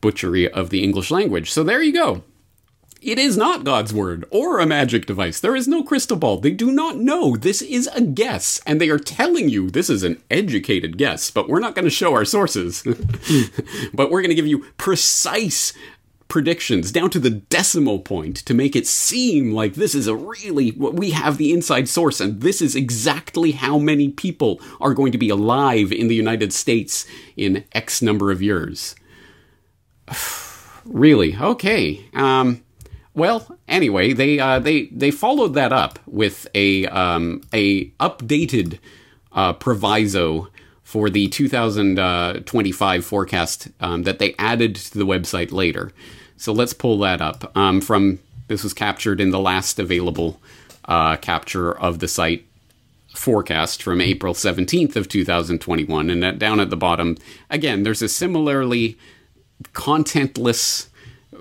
butchery 0.00 0.50
of 0.50 0.70
the 0.70 0.82
English 0.82 1.10
language. 1.10 1.50
So 1.50 1.62
there 1.62 1.82
you 1.82 1.92
go. 1.92 2.22
It 3.00 3.18
is 3.18 3.34
not 3.34 3.64
God's 3.64 3.94
word 3.94 4.26
or 4.30 4.58
a 4.58 4.66
magic 4.66 5.06
device. 5.06 5.40
There 5.40 5.56
is 5.56 5.66
no 5.66 5.82
crystal 5.82 6.18
ball. 6.18 6.38
They 6.38 6.50
do 6.50 6.70
not 6.70 6.98
know. 6.98 7.34
This 7.34 7.62
is 7.62 7.88
a 7.94 8.02
guess. 8.02 8.60
And 8.66 8.78
they 8.78 8.90
are 8.90 8.98
telling 8.98 9.48
you 9.48 9.70
this 9.70 9.88
is 9.88 10.02
an 10.02 10.22
educated 10.30 10.98
guess, 10.98 11.30
but 11.30 11.48
we're 11.48 11.60
not 11.60 11.74
going 11.74 11.86
to 11.86 11.90
show 11.90 12.12
our 12.12 12.26
sources. 12.26 12.82
but 13.94 14.10
we're 14.10 14.20
going 14.20 14.28
to 14.28 14.34
give 14.34 14.46
you 14.46 14.66
precise 14.76 15.72
predictions 16.28 16.92
down 16.92 17.10
to 17.10 17.18
the 17.18 17.30
decimal 17.30 18.00
point 18.00 18.36
to 18.36 18.54
make 18.54 18.76
it 18.76 18.86
seem 18.86 19.52
like 19.52 19.74
this 19.74 19.96
is 19.96 20.06
a 20.06 20.14
really 20.14 20.70
we 20.70 21.10
have 21.10 21.38
the 21.38 21.52
inside 21.52 21.88
source 21.88 22.20
and 22.20 22.40
this 22.40 22.62
is 22.62 22.76
exactly 22.76 23.50
how 23.50 23.78
many 23.78 24.10
people 24.10 24.60
are 24.80 24.94
going 24.94 25.10
to 25.10 25.18
be 25.18 25.28
alive 25.28 25.90
in 25.90 26.06
the 26.06 26.14
United 26.14 26.52
States 26.52 27.04
in 27.36 27.64
X 27.72 28.00
number 28.00 28.30
of 28.30 28.40
years. 28.40 28.94
really? 30.84 31.36
Okay. 31.36 32.08
Um 32.14 32.62
well, 33.14 33.58
anyway, 33.66 34.12
they 34.12 34.38
uh, 34.38 34.58
they 34.58 34.86
they 34.86 35.10
followed 35.10 35.54
that 35.54 35.72
up 35.72 35.98
with 36.06 36.46
a 36.54 36.86
um, 36.86 37.42
a 37.52 37.86
updated 37.92 38.78
uh, 39.32 39.52
proviso 39.52 40.48
for 40.82 41.08
the 41.08 41.28
2025 41.28 43.04
forecast 43.04 43.68
um, 43.80 44.02
that 44.02 44.18
they 44.18 44.34
added 44.38 44.74
to 44.74 44.98
the 44.98 45.06
website 45.06 45.52
later. 45.52 45.92
So 46.36 46.52
let's 46.52 46.72
pull 46.72 46.98
that 47.00 47.20
up 47.20 47.56
um, 47.56 47.80
from 47.80 48.18
This 48.48 48.64
was 48.64 48.74
captured 48.74 49.20
in 49.20 49.30
the 49.30 49.38
last 49.38 49.78
available 49.78 50.40
uh, 50.86 51.16
capture 51.16 51.72
of 51.78 52.00
the 52.00 52.08
site 52.08 52.44
forecast 53.14 53.82
from 53.82 54.00
April 54.00 54.34
17th 54.34 54.96
of 54.96 55.08
2021 55.08 56.10
and 56.10 56.38
down 56.38 56.60
at 56.60 56.70
the 56.70 56.76
bottom 56.76 57.16
again 57.50 57.82
there's 57.82 58.02
a 58.02 58.08
similarly 58.08 58.96
contentless 59.74 60.86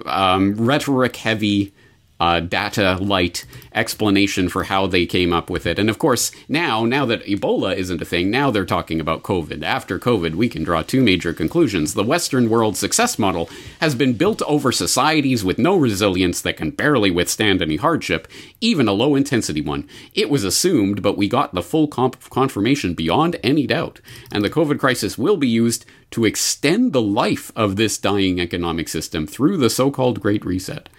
um, 0.06 0.56
rhetoric 0.56 1.16
heavy 1.16 1.74
uh, 2.20 2.40
data 2.40 2.98
light 3.00 3.46
explanation 3.74 4.50
for 4.50 4.64
how 4.66 4.88
they 4.88 5.06
came 5.06 5.32
up 5.32 5.50
with 5.50 5.66
it. 5.66 5.80
And 5.80 5.90
of 5.90 6.00
course, 6.00 6.32
now, 6.48 6.84
now 6.84 7.06
that 7.06 7.24
Ebola 7.24 7.76
isn't 7.76 8.02
a 8.02 8.06
thing, 8.06 8.30
now 8.30 8.52
they're 8.52 8.66
talking 8.66 9.00
about 9.00 9.24
COVID. 9.24 9.64
After 9.64 9.98
COVID, 9.98 10.36
we 10.36 10.50
can 10.50 10.64
draw 10.64 10.82
two 10.82 11.02
major 11.02 11.34
conclusions. 11.34 11.94
The 11.94 12.04
Western 12.04 12.50
world 12.50 12.76
success 12.76 13.18
model 13.18 13.50
has 13.80 13.96
been 13.96 14.14
built 14.14 14.42
over 14.44 14.72
societies 14.72 15.46
with 15.46 15.58
no 15.58 15.76
resilience 15.76 16.42
that 16.42 16.58
can 16.58 16.72
barely 16.72 17.12
withstand 17.12 17.62
any 17.62 17.78
hardship, 17.78 18.28
even 18.60 18.88
a 18.88 18.94
low 18.94 19.16
intensity 19.16 19.62
one. 19.62 19.88
It 20.14 20.30
was 20.30 20.44
assumed, 20.44 21.02
but 21.02 21.18
we 21.18 21.30
got 21.30 21.54
the 21.54 21.64
full 21.64 21.88
comp- 21.88 22.30
confirmation 22.30 22.94
beyond 22.94 23.38
any 23.44 23.66
doubt. 23.66 24.02
And 24.32 24.44
the 24.44 24.50
COVID 24.50 24.80
crisis 24.80 25.18
will 25.18 25.38
be 25.38 25.48
used 25.48 25.86
to 26.12 26.26
extend 26.26 26.92
the 26.92 27.02
life 27.02 27.52
of 27.56 27.76
this 27.76 27.98
dying 27.98 28.40
economic 28.40 28.90
system 28.90 29.28
through 29.28 29.58
the 29.58 29.70
so 29.70 29.92
called 29.92 30.20
Great 30.20 30.44
Reset. 30.44 30.90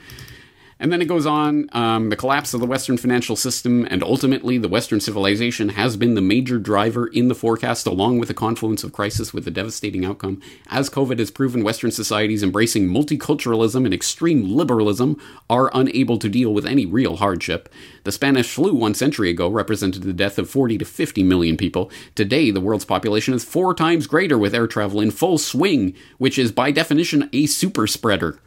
And 0.81 0.91
then 0.91 1.03
it 1.03 1.09
goes 1.09 1.27
on 1.27 1.69
um, 1.73 2.09
the 2.09 2.17
collapse 2.17 2.55
of 2.55 2.61
the 2.61 2.67
Western 2.67 2.97
financial 2.97 3.37
system 3.37 3.87
and 3.91 4.03
ultimately 4.03 4.57
the 4.57 4.67
Western 4.67 4.99
civilization 4.99 5.69
has 5.69 5.95
been 5.99 6.15
the 6.15 6.23
major 6.23 6.59
driver 6.59 7.07
in 7.07 7.29
the 7.29 7.35
forecast, 7.35 7.87
along 7.87 8.19
with 8.19 8.31
a 8.31 8.35
confluence 8.35 8.83
of 8.83 8.95
crisis 8.95 9.35
with 9.35 9.47
a 9.47 9.51
devastating 9.51 10.07
outcome. 10.07 10.41
As 10.69 10.89
COVID 10.89 11.19
has 11.19 11.31
proven, 11.31 11.63
Western 11.63 11.91
societies 11.91 12.43
embracing 12.43 12.89
multiculturalism 12.89 13.85
and 13.85 13.93
extreme 13.93 14.57
liberalism 14.57 15.21
are 15.51 15.71
unable 15.75 16.19
to 16.19 16.31
deal 16.31 16.55
with 16.55 16.65
any 16.65 16.87
real 16.87 17.17
hardship. 17.17 17.69
The 18.05 18.13
Spanish 18.13 18.51
flu 18.51 18.75
one 18.75 18.95
century 18.95 19.29
ago 19.29 19.51
represented 19.51 20.05
the 20.05 20.15
death 20.15 20.39
of 20.39 20.49
40 20.49 20.79
to 20.79 20.87
50 20.87 21.23
million 21.23 21.59
people. 21.59 21.91
Today, 22.15 22.51
the 22.51 22.61
world's 22.61 22.87
population 22.87 23.35
is 23.35 23.45
four 23.45 23.75
times 23.75 24.07
greater 24.07 24.39
with 24.39 24.55
air 24.55 24.67
travel 24.67 25.03
in 25.03 25.11
full 25.11 25.37
swing, 25.37 25.95
which 26.17 26.39
is 26.39 26.53
by 26.53 26.71
definition 26.71 27.29
a 27.35 27.45
super 27.45 27.87
spreader 27.87 28.41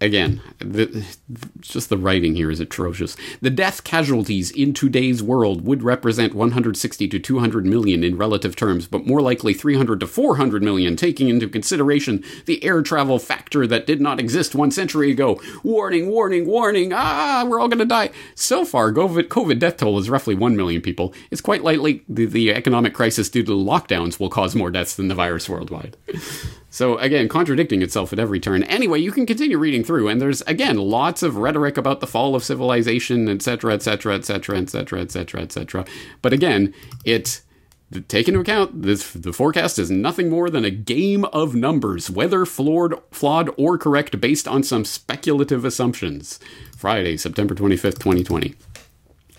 again, 0.00 0.40
the, 0.58 1.04
just 1.60 1.88
the 1.88 1.98
writing 1.98 2.34
here 2.34 2.50
is 2.50 2.60
atrocious. 2.60 3.16
The 3.40 3.50
death 3.50 3.84
casualties 3.84 4.50
in 4.50 4.72
today's 4.72 5.22
world 5.22 5.64
would 5.64 5.82
represent 5.82 6.34
160 6.34 7.08
to 7.08 7.18
200 7.18 7.66
million 7.66 8.04
in 8.04 8.16
relative 8.16 8.54
terms, 8.54 8.86
but 8.86 9.06
more 9.06 9.20
likely 9.20 9.54
300 9.54 10.00
to 10.00 10.06
400 10.06 10.62
million, 10.62 10.96
taking 10.96 11.28
into 11.28 11.48
consideration 11.48 12.22
the 12.46 12.62
air 12.64 12.82
travel 12.82 13.18
factor 13.18 13.66
that 13.66 13.86
did 13.86 14.00
not 14.00 14.20
exist 14.20 14.54
one 14.54 14.70
century 14.70 15.10
ago. 15.10 15.40
Warning, 15.62 16.08
warning, 16.08 16.46
warning! 16.46 16.92
Ah, 16.94 17.44
we're 17.46 17.60
all 17.60 17.68
going 17.68 17.78
to 17.78 17.84
die. 17.84 18.10
So 18.34 18.64
far, 18.64 18.92
COVID, 18.92 19.28
COVID 19.28 19.58
death 19.58 19.78
toll 19.78 19.98
is 19.98 20.10
roughly 20.10 20.34
1 20.34 20.56
million 20.56 20.80
people. 20.80 21.12
It's 21.30 21.40
quite 21.40 21.64
likely 21.64 22.04
the, 22.08 22.26
the 22.26 22.52
economic 22.52 22.94
crisis 22.94 23.28
due 23.28 23.42
to 23.44 23.52
lockdowns 23.52 24.20
will 24.20 24.30
cause 24.30 24.54
more 24.54 24.70
deaths 24.70 24.94
than 24.94 25.08
the 25.08 25.14
virus 25.14 25.48
worldwide. 25.48 25.96
So 26.70 26.98
again, 26.98 27.28
contradicting 27.28 27.82
itself 27.82 28.12
at 28.12 28.18
every 28.18 28.40
turn. 28.40 28.62
Anyway, 28.64 29.00
you 29.00 29.10
can 29.10 29.26
continue 29.26 29.58
reading 29.58 29.82
through, 29.82 30.08
and 30.08 30.20
there's 30.20 30.42
again 30.42 30.76
lots 30.76 31.22
of 31.22 31.36
rhetoric 31.36 31.76
about 31.76 32.00
the 32.00 32.06
fall 32.06 32.34
of 32.34 32.44
civilization, 32.44 33.28
etc., 33.28 33.74
etc., 33.74 34.14
etc., 34.16 34.58
etc., 34.58 35.00
etc., 35.00 35.40
etc. 35.40 35.84
But 36.20 36.32
again, 36.32 36.74
it 37.04 37.40
take 38.06 38.28
into 38.28 38.40
account 38.40 38.82
this 38.82 39.12
the 39.12 39.32
forecast 39.32 39.78
is 39.78 39.90
nothing 39.90 40.28
more 40.28 40.50
than 40.50 40.64
a 40.64 40.70
game 40.70 41.24
of 41.26 41.54
numbers, 41.54 42.10
whether 42.10 42.44
flawed, 42.44 42.94
flawed 43.10 43.50
or 43.56 43.78
correct, 43.78 44.20
based 44.20 44.46
on 44.46 44.62
some 44.62 44.84
speculative 44.84 45.64
assumptions. 45.64 46.38
Friday, 46.76 47.16
September 47.16 47.54
twenty 47.54 47.76
fifth, 47.76 47.98
twenty 47.98 48.22
twenty. 48.22 48.54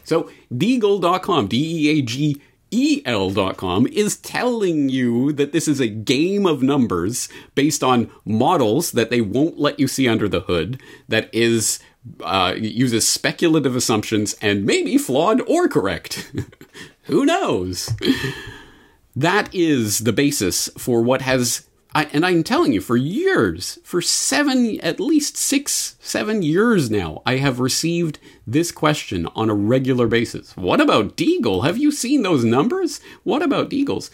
So 0.04 0.32
Deagel.com, 0.52 1.48
D 1.48 1.88
E 1.88 2.00
A 2.00 2.02
G 2.02 2.42
EL.com 2.72 3.88
is 3.88 4.18
telling 4.18 4.90
you 4.90 5.32
that 5.34 5.52
this 5.52 5.68
is 5.68 5.80
a 5.80 5.88
game 5.88 6.46
of 6.46 6.62
numbers 6.62 7.30
based 7.56 7.84
on 7.84 8.12
models 8.26 8.92
that 8.92 9.10
they 9.10 9.22
won't 9.22 9.60
let 9.60 9.80
you 9.80 9.88
see 9.88 10.08
under 10.08 10.28
the 10.28 10.42
hood, 10.42 10.82
that 11.08 11.34
is 11.34 11.80
uh, 12.22 12.56
uses 12.58 13.08
speculative 13.08 13.76
assumptions 13.76 14.34
and 14.42 14.66
maybe 14.66 14.98
flawed 14.98 15.42
or 15.48 15.68
correct. 15.68 16.32
Who 17.04 17.26
knows? 17.26 17.90
That 19.16 19.54
is 19.54 20.00
the 20.00 20.14
basis 20.14 20.70
for 20.78 21.02
what 21.02 21.22
has 21.24 21.68
I, 21.96 22.06
and 22.14 22.24
I'm 22.24 22.44
telling 22.44 22.72
you, 22.72 22.82
for 22.82 22.98
years, 22.98 23.80
for 23.84 24.02
seven, 24.02 24.80
at 24.82 25.00
least 25.00 25.36
six, 25.36 25.96
seven 26.00 26.44
years 26.44 26.92
now, 26.92 27.24
I 27.26 27.38
have 27.38 27.60
received 27.60 28.20
this 28.46 28.72
question 28.72 29.26
on 29.36 29.50
a 29.50 29.56
regular 29.56 30.08
basis. 30.08 30.56
What 30.56 30.82
about 30.82 31.18
Deagel? 31.18 31.66
Have 31.66 31.80
you 31.80 31.92
seen 31.92 32.22
those 32.22 32.44
numbers? 32.44 33.00
What 33.24 33.42
about 33.42 33.72
Deagels? 33.72 34.12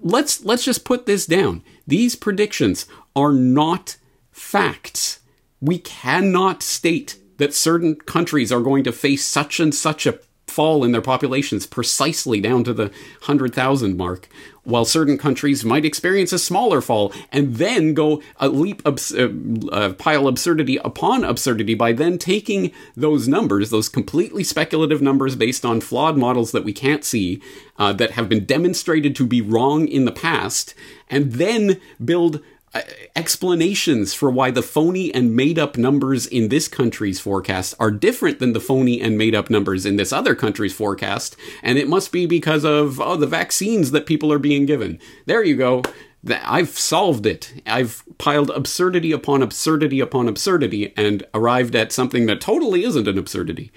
Let's 0.00 0.44
let's 0.44 0.64
just 0.64 0.84
put 0.84 1.06
this 1.06 1.26
down. 1.26 1.62
These 1.86 2.16
predictions 2.16 2.86
are 3.14 3.32
not 3.32 3.96
facts. 4.30 5.20
We 5.60 5.78
cannot 5.78 6.62
state 6.62 7.18
that 7.38 7.54
certain 7.54 7.94
countries 7.94 8.52
are 8.52 8.60
going 8.60 8.84
to 8.84 8.92
face 8.92 9.24
such 9.24 9.60
and 9.60 9.74
such 9.74 10.06
a 10.06 10.18
fall 10.50 10.84
in 10.84 10.92
their 10.92 11.02
populations 11.02 11.66
precisely 11.66 12.40
down 12.40 12.64
to 12.64 12.72
the 12.72 12.84
100,000 12.84 13.96
mark, 13.96 14.28
while 14.64 14.84
certain 14.84 15.16
countries 15.16 15.64
might 15.64 15.84
experience 15.84 16.32
a 16.32 16.38
smaller 16.38 16.80
fall 16.80 17.12
and 17.32 17.56
then 17.56 17.94
go 17.94 18.22
a 18.38 18.48
leap, 18.48 18.82
abs- 18.86 19.14
uh, 19.14 19.28
uh, 19.72 19.92
pile 19.94 20.28
absurdity 20.28 20.76
upon 20.78 21.24
absurdity 21.24 21.74
by 21.74 21.92
then 21.92 22.18
taking 22.18 22.72
those 22.96 23.26
numbers, 23.26 23.70
those 23.70 23.88
completely 23.88 24.44
speculative 24.44 25.00
numbers 25.00 25.36
based 25.36 25.64
on 25.64 25.80
flawed 25.80 26.16
models 26.16 26.52
that 26.52 26.64
we 26.64 26.72
can't 26.72 27.04
see, 27.04 27.40
uh, 27.78 27.92
that 27.92 28.12
have 28.12 28.28
been 28.28 28.44
demonstrated 28.44 29.16
to 29.16 29.26
be 29.26 29.40
wrong 29.40 29.88
in 29.88 30.04
the 30.04 30.12
past, 30.12 30.74
and 31.08 31.32
then 31.32 31.80
build 32.04 32.42
Uh, 32.74 32.82
explanations 33.16 34.12
for 34.12 34.30
why 34.30 34.50
the 34.50 34.62
phony 34.62 35.12
and 35.14 35.34
made 35.34 35.58
up 35.58 35.78
numbers 35.78 36.26
in 36.26 36.48
this 36.48 36.68
country's 36.68 37.18
forecast 37.18 37.74
are 37.80 37.90
different 37.90 38.38
than 38.40 38.52
the 38.52 38.60
phony 38.60 39.00
and 39.00 39.16
made 39.16 39.34
up 39.34 39.48
numbers 39.48 39.86
in 39.86 39.96
this 39.96 40.12
other 40.12 40.34
country's 40.34 40.74
forecast. 40.74 41.34
And 41.62 41.78
it 41.78 41.88
must 41.88 42.12
be 42.12 42.26
because 42.26 42.64
of 42.64 43.00
oh, 43.00 43.16
the 43.16 43.26
vaccines 43.26 43.90
that 43.92 44.06
people 44.06 44.30
are 44.32 44.38
being 44.38 44.66
given. 44.66 44.98
There 45.24 45.42
you 45.42 45.56
go. 45.56 45.82
I've 46.28 46.70
solved 46.70 47.26
it. 47.26 47.62
I've 47.64 48.04
piled 48.18 48.50
absurdity 48.50 49.12
upon 49.12 49.40
absurdity 49.42 50.00
upon 50.00 50.28
absurdity 50.28 50.92
and 50.96 51.24
arrived 51.32 51.74
at 51.74 51.92
something 51.92 52.26
that 52.26 52.40
totally 52.40 52.84
isn't 52.84 53.08
an 53.08 53.18
absurdity. 53.18 53.72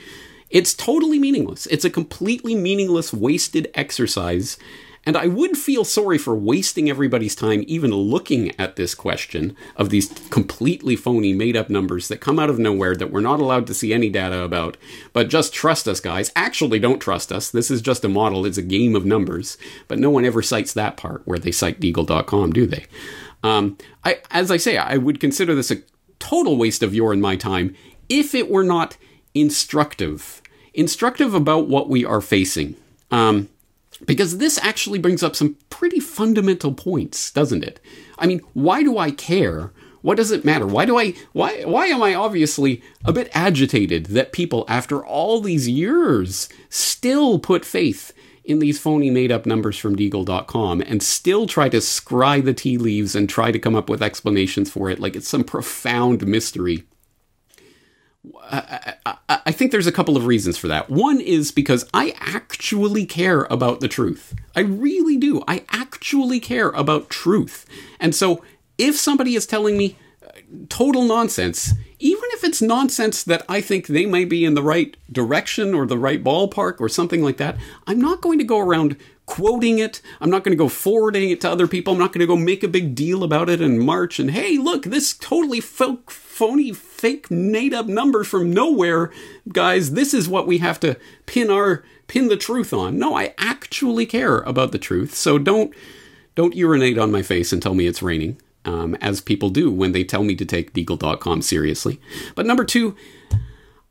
It's 0.49 0.73
totally 0.73 1.17
meaningless. 1.17 1.65
It's 1.67 1.85
a 1.85 1.89
completely 1.89 2.55
meaningless, 2.55 3.13
wasted 3.13 3.71
exercise 3.73 4.57
and 5.05 5.17
I 5.17 5.27
would 5.27 5.57
feel 5.57 5.83
sorry 5.83 6.19
for 6.19 6.35
wasting 6.35 6.89
everybody's 6.89 7.35
time 7.35 7.63
even 7.65 7.91
looking 7.91 8.57
at 8.59 8.75
this 8.75 8.93
question 8.93 9.55
of 9.75 9.89
these 9.89 10.09
completely 10.29 10.95
phony, 10.95 11.33
made 11.33 11.57
up 11.57 11.69
numbers 11.69 12.07
that 12.07 12.21
come 12.21 12.37
out 12.37 12.51
of 12.51 12.59
nowhere 12.59 12.95
that 12.95 13.11
we're 13.11 13.19
not 13.19 13.39
allowed 13.39 13.65
to 13.67 13.73
see 13.73 13.93
any 13.93 14.09
data 14.09 14.43
about. 14.43 14.77
But 15.11 15.29
just 15.29 15.53
trust 15.53 15.87
us, 15.87 15.99
guys. 15.99 16.31
Actually, 16.35 16.77
don't 16.79 16.99
trust 16.99 17.31
us. 17.31 17.49
This 17.49 17.71
is 17.71 17.81
just 17.81 18.05
a 18.05 18.09
model, 18.09 18.45
it's 18.45 18.59
a 18.59 18.63
game 18.63 18.95
of 18.95 19.05
numbers. 19.05 19.57
But 19.87 19.97
no 19.97 20.11
one 20.11 20.23
ever 20.23 20.43
cites 20.43 20.73
that 20.73 20.97
part 20.97 21.23
where 21.25 21.39
they 21.39 21.51
cite 21.51 21.79
Deagel.com, 21.79 22.53
do 22.53 22.67
they? 22.67 22.85
Um, 23.43 23.77
I, 24.03 24.19
as 24.29 24.51
I 24.51 24.57
say, 24.57 24.77
I 24.77 24.97
would 24.97 25.19
consider 25.19 25.55
this 25.55 25.71
a 25.71 25.81
total 26.19 26.57
waste 26.57 26.83
of 26.83 26.93
your 26.93 27.11
and 27.11 27.21
my 27.21 27.35
time 27.35 27.75
if 28.07 28.35
it 28.35 28.51
were 28.51 28.63
not 28.63 28.97
instructive. 29.33 30.43
Instructive 30.75 31.33
about 31.33 31.67
what 31.67 31.89
we 31.89 32.05
are 32.05 32.21
facing. 32.21 32.75
Um, 33.09 33.49
because 34.05 34.37
this 34.37 34.57
actually 34.59 34.99
brings 34.99 35.23
up 35.23 35.35
some 35.35 35.57
pretty 35.69 35.99
fundamental 35.99 36.73
points, 36.73 37.31
doesn't 37.31 37.63
it? 37.63 37.79
I 38.17 38.27
mean, 38.27 38.39
why 38.53 38.83
do 38.83 38.97
I 38.97 39.11
care? 39.11 39.71
What 40.01 40.17
does 40.17 40.31
it 40.31 40.45
matter? 40.45 40.65
Why 40.65 40.85
do 40.85 40.97
I 40.97 41.13
why 41.33 41.63
why 41.63 41.87
am 41.87 42.01
I 42.01 42.15
obviously 42.15 42.81
a 43.05 43.13
bit 43.13 43.29
agitated 43.33 44.07
that 44.07 44.31
people 44.31 44.65
after 44.67 45.05
all 45.05 45.41
these 45.41 45.69
years 45.69 46.49
still 46.69 47.37
put 47.39 47.65
faith 47.65 48.11
in 48.43 48.59
these 48.59 48.79
phony 48.79 49.11
made 49.11 49.31
up 49.31 49.45
numbers 49.45 49.77
from 49.77 49.95
Deagel.com 49.95 50.81
and 50.81 51.03
still 51.03 51.45
try 51.45 51.69
to 51.69 51.77
scry 51.77 52.43
the 52.43 52.53
tea 52.53 52.77
leaves 52.77 53.15
and 53.15 53.29
try 53.29 53.51
to 53.51 53.59
come 53.59 53.75
up 53.75 53.89
with 53.89 54.01
explanations 54.01 54.71
for 54.71 54.89
it 54.89 54.99
like 54.99 55.15
it's 55.15 55.27
some 55.27 55.43
profound 55.43 56.25
mystery 56.25 56.83
I, 58.43 58.93
I, 59.05 59.17
I, 59.47 59.51
think 59.51 59.71
there's 59.71 59.87
a 59.87 59.91
couple 59.91 60.15
of 60.15 60.27
reasons 60.27 60.57
for 60.57 60.67
that. 60.67 60.89
One 60.89 61.19
is 61.19 61.51
because 61.51 61.89
I 61.93 62.13
actually 62.19 63.05
care 63.05 63.47
about 63.49 63.79
the 63.79 63.87
truth. 63.87 64.35
I 64.55 64.59
really 64.59 65.17
do. 65.17 65.43
I 65.47 65.65
actually 65.69 66.39
care 66.39 66.69
about 66.69 67.09
truth. 67.09 67.65
And 67.99 68.13
so 68.13 68.43
if 68.77 68.95
somebody 68.95 69.35
is 69.35 69.47
telling 69.47 69.75
me 69.75 69.97
uh, 70.23 70.31
total 70.69 71.03
nonsense, 71.03 71.73
even 71.97 72.23
if 72.33 72.43
it's 72.43 72.61
nonsense 72.61 73.23
that 73.23 73.43
I 73.49 73.59
think 73.59 73.87
they 73.87 74.05
may 74.05 74.25
be 74.25 74.45
in 74.45 74.53
the 74.53 74.63
right 74.63 74.95
direction 75.11 75.73
or 75.73 75.87
the 75.87 75.97
right 75.97 76.23
ballpark 76.23 76.79
or 76.79 76.89
something 76.89 77.23
like 77.23 77.37
that, 77.37 77.57
I'm 77.87 77.99
not 77.99 78.21
going 78.21 78.37
to 78.37 78.43
go 78.43 78.59
around 78.59 78.97
quoting 79.25 79.79
it. 79.79 80.01
I'm 80.19 80.29
not 80.29 80.43
going 80.43 80.51
to 80.51 80.63
go 80.63 80.67
forwarding 80.67 81.29
it 81.29 81.41
to 81.41 81.49
other 81.49 81.67
people. 81.67 81.93
I'm 81.93 81.99
not 81.99 82.11
going 82.11 82.19
to 82.19 82.27
go 82.27 82.35
make 82.35 82.63
a 82.63 82.67
big 82.67 82.95
deal 82.95 83.23
about 83.23 83.49
it 83.49 83.61
in 83.61 83.79
March 83.79 84.19
and 84.19 84.31
hey, 84.31 84.57
look, 84.57 84.83
this 84.83 85.13
totally 85.13 85.61
folk, 85.61 86.11
phony, 86.11 86.73
fake, 87.01 87.31
made 87.31 87.73
up 87.73 87.87
number 87.87 88.23
from 88.23 88.53
nowhere, 88.53 89.11
guys. 89.51 89.91
This 89.91 90.13
is 90.13 90.29
what 90.29 90.45
we 90.45 90.59
have 90.59 90.79
to 90.81 90.97
pin 91.25 91.49
our 91.49 91.83
pin 92.07 92.27
the 92.27 92.37
truth 92.37 92.71
on. 92.73 92.99
No, 92.99 93.15
I 93.15 93.33
actually 93.39 94.05
care 94.05 94.37
about 94.41 94.71
the 94.71 94.77
truth. 94.77 95.15
So 95.15 95.39
don't 95.39 95.73
don't 96.35 96.55
urinate 96.55 96.99
on 96.99 97.11
my 97.11 97.23
face 97.23 97.51
and 97.51 97.61
tell 97.61 97.73
me 97.73 97.87
it's 97.87 98.03
raining, 98.03 98.39
um, 98.65 98.95
as 99.01 99.19
people 99.19 99.49
do 99.49 99.71
when 99.71 99.93
they 99.93 100.03
tell 100.03 100.23
me 100.23 100.35
to 100.35 100.45
take 100.45 100.73
Deagel.com 100.73 101.41
seriously. 101.41 101.99
But 102.35 102.45
number 102.45 102.63
two, 102.63 102.95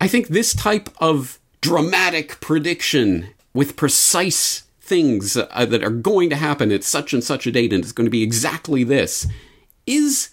I 0.00 0.06
think 0.06 0.28
this 0.28 0.54
type 0.54 0.88
of 1.00 1.38
dramatic 1.60 2.40
prediction 2.40 3.28
with 3.52 3.76
precise 3.76 4.62
things 4.80 5.36
uh, 5.36 5.66
that 5.66 5.82
are 5.82 5.90
going 5.90 6.30
to 6.30 6.36
happen 6.36 6.70
at 6.70 6.84
such 6.84 7.12
and 7.12 7.22
such 7.22 7.46
a 7.46 7.52
date 7.52 7.72
and 7.72 7.82
it's 7.82 7.92
going 7.92 8.06
to 8.06 8.10
be 8.10 8.22
exactly 8.22 8.82
this 8.82 9.26
is 9.86 10.30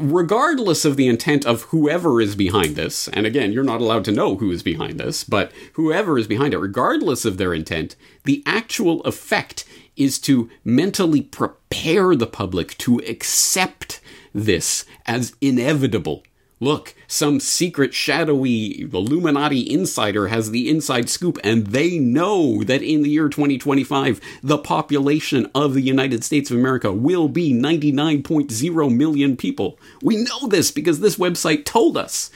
regardless 0.00 0.84
of 0.84 0.96
the 0.96 1.08
intent 1.08 1.44
of 1.46 1.62
whoever 1.64 2.20
is 2.20 2.34
behind 2.34 2.76
this, 2.76 3.08
and 3.08 3.26
again, 3.26 3.52
you're 3.52 3.62
not 3.62 3.80
allowed 3.80 4.04
to 4.06 4.12
know 4.12 4.36
who 4.36 4.50
is 4.50 4.62
behind 4.62 4.98
this, 4.98 5.24
but 5.24 5.52
whoever 5.74 6.18
is 6.18 6.26
behind 6.26 6.54
it, 6.54 6.58
regardless 6.58 7.24
of 7.24 7.36
their 7.36 7.54
intent, 7.54 7.96
the 8.24 8.42
actual 8.46 9.02
effect 9.02 9.64
is 9.96 10.18
to 10.18 10.48
mentally 10.64 11.20
prepare 11.20 12.16
the 12.16 12.26
public 12.26 12.76
to 12.78 12.98
accept 13.06 14.00
this 14.32 14.84
as 15.06 15.34
inevitable 15.40 16.22
Look, 16.62 16.94
some 17.06 17.40
secret 17.40 17.94
shadowy 17.94 18.82
Illuminati 18.82 19.68
insider 19.70 20.28
has 20.28 20.50
the 20.50 20.68
inside 20.68 21.08
scoop, 21.08 21.38
and 21.42 21.68
they 21.68 21.98
know 21.98 22.62
that 22.64 22.82
in 22.82 23.02
the 23.02 23.08
year 23.08 23.30
2025, 23.30 24.20
the 24.42 24.58
population 24.58 25.50
of 25.54 25.72
the 25.72 25.80
United 25.80 26.22
States 26.22 26.50
of 26.50 26.58
America 26.58 26.92
will 26.92 27.28
be 27.28 27.54
99.0 27.54 28.94
million 28.94 29.38
people. 29.38 29.78
We 30.02 30.18
know 30.18 30.48
this 30.48 30.70
because 30.70 31.00
this 31.00 31.16
website 31.16 31.64
told 31.64 31.96
us. 31.96 32.30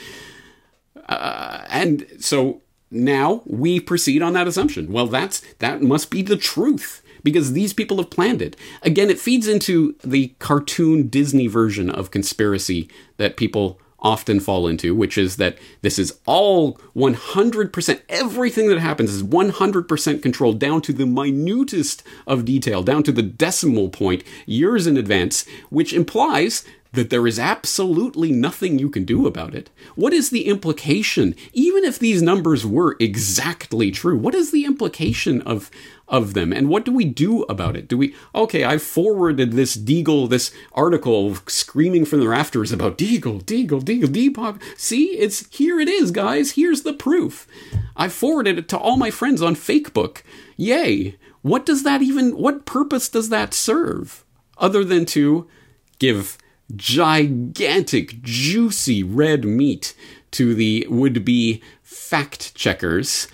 Uh, 1.07 1.67
and 1.69 2.07
so 2.19 2.63
now 2.91 3.43
we 3.45 3.79
proceed 3.79 4.23
on 4.23 4.33
that 4.33 4.49
assumption. 4.49 4.91
Well, 4.91 5.07
that's 5.07 5.43
that 5.59 5.83
must 5.83 6.11
be 6.11 6.23
the 6.23 6.39
truth 6.39 7.03
because 7.23 7.53
these 7.53 7.75
people 7.75 7.99
have 7.99 8.11
planned 8.11 8.41
it. 8.41 8.57
Again, 8.83 9.11
it 9.11 9.19
feeds 9.19 9.49
into 9.49 9.97
the 10.03 10.29
cartoon 10.39 11.09
Disney 11.09 11.47
version 11.47 11.91
of 11.91 12.11
conspiracy 12.11 12.89
that 13.19 13.37
people 13.37 13.81
often 14.05 14.39
fall 14.39 14.69
into, 14.69 14.95
which 14.95 15.19
is 15.19 15.37
that 15.37 15.59
this 15.81 15.99
is 15.99 16.21
all 16.27 16.75
100%, 16.95 18.03
everything 18.09 18.69
that 18.69 18.79
happens 18.79 19.11
is 19.13 19.23
100% 19.23 20.23
controlled 20.23 20.61
down 20.61 20.83
to 20.83 20.93
the 20.93 21.07
minutest 21.07 22.03
of 22.27 22.45
detail, 22.45 22.83
down 22.83 23.03
to 23.03 23.11
the 23.11 23.23
decimal 23.23 23.89
point, 23.89 24.23
years 24.47 24.87
in 24.87 24.99
advance, 24.99 25.47
which 25.71 25.93
implies 25.93 26.65
that 26.95 27.11
there 27.11 27.27
is 27.27 27.39
absolutely 27.39 28.33
nothing 28.33 28.79
you 28.79 28.89
can 28.89 29.05
do 29.05 29.27
about 29.27 29.55
it. 29.55 29.71
What 29.95 30.13
is 30.13 30.31
the 30.31 30.47
implication? 30.47 31.35
Even 31.53 31.85
if 31.85 31.99
these 31.99 32.23
numbers 32.23 32.65
were 32.65 32.97
exactly 32.99 33.91
true, 33.91 34.17
what 34.17 34.35
is 34.35 34.51
the 34.51 34.65
implication 34.65 35.43
of 35.43 35.71
of 36.09 36.35
them. 36.35 36.53
And 36.53 36.69
what 36.69 36.85
do 36.85 36.93
we 36.93 37.05
do 37.05 37.43
about 37.45 37.77
it? 37.77 37.89
Do 37.89 37.97
we, 37.97 38.15
okay, 38.35 38.65
I 38.65 38.79
forwarded 38.79 39.53
this 39.53 39.77
Deagel, 39.77 40.29
this 40.29 40.53
article 40.73 41.37
screaming 41.47 42.05
from 42.05 42.21
the 42.21 42.29
rafters 42.29 42.73
about 42.73 42.99
Deagel, 42.99 43.43
Deagel, 43.43 43.83
Deagel, 43.83 44.09
Depop. 44.09 44.61
See, 44.77 45.17
it's, 45.17 45.49
here 45.57 45.81
it 45.81 45.89
is, 45.89 46.11
guys. 46.11 46.53
Here's 46.53 46.83
the 46.83 46.93
proof. 46.93 47.47
I 47.97 48.09
forwarded 48.09 48.59
it 48.59 48.69
to 48.71 48.79
all 48.79 48.97
my 48.97 49.11
friends 49.11 49.41
on 49.41 49.55
Facebook. 49.55 50.23
Yay. 50.57 51.17
What 51.43 51.67
does 51.67 51.83
that 51.83 52.03
even, 52.03 52.37
what 52.37 52.67
purpose 52.67 53.09
does 53.09 53.29
that 53.31 53.55
serve? 53.55 54.25
Other 54.59 54.85
than 54.85 55.05
to 55.07 55.49
give 55.99 56.39
gigantic, 56.75 58.23
juicy 58.23 59.03
red 59.03 59.45
meat 59.45 59.95
to 60.33 60.55
the 60.55 60.87
would 60.89 61.25
be 61.25 61.63
fact 61.83 62.55
checkers 62.55 63.29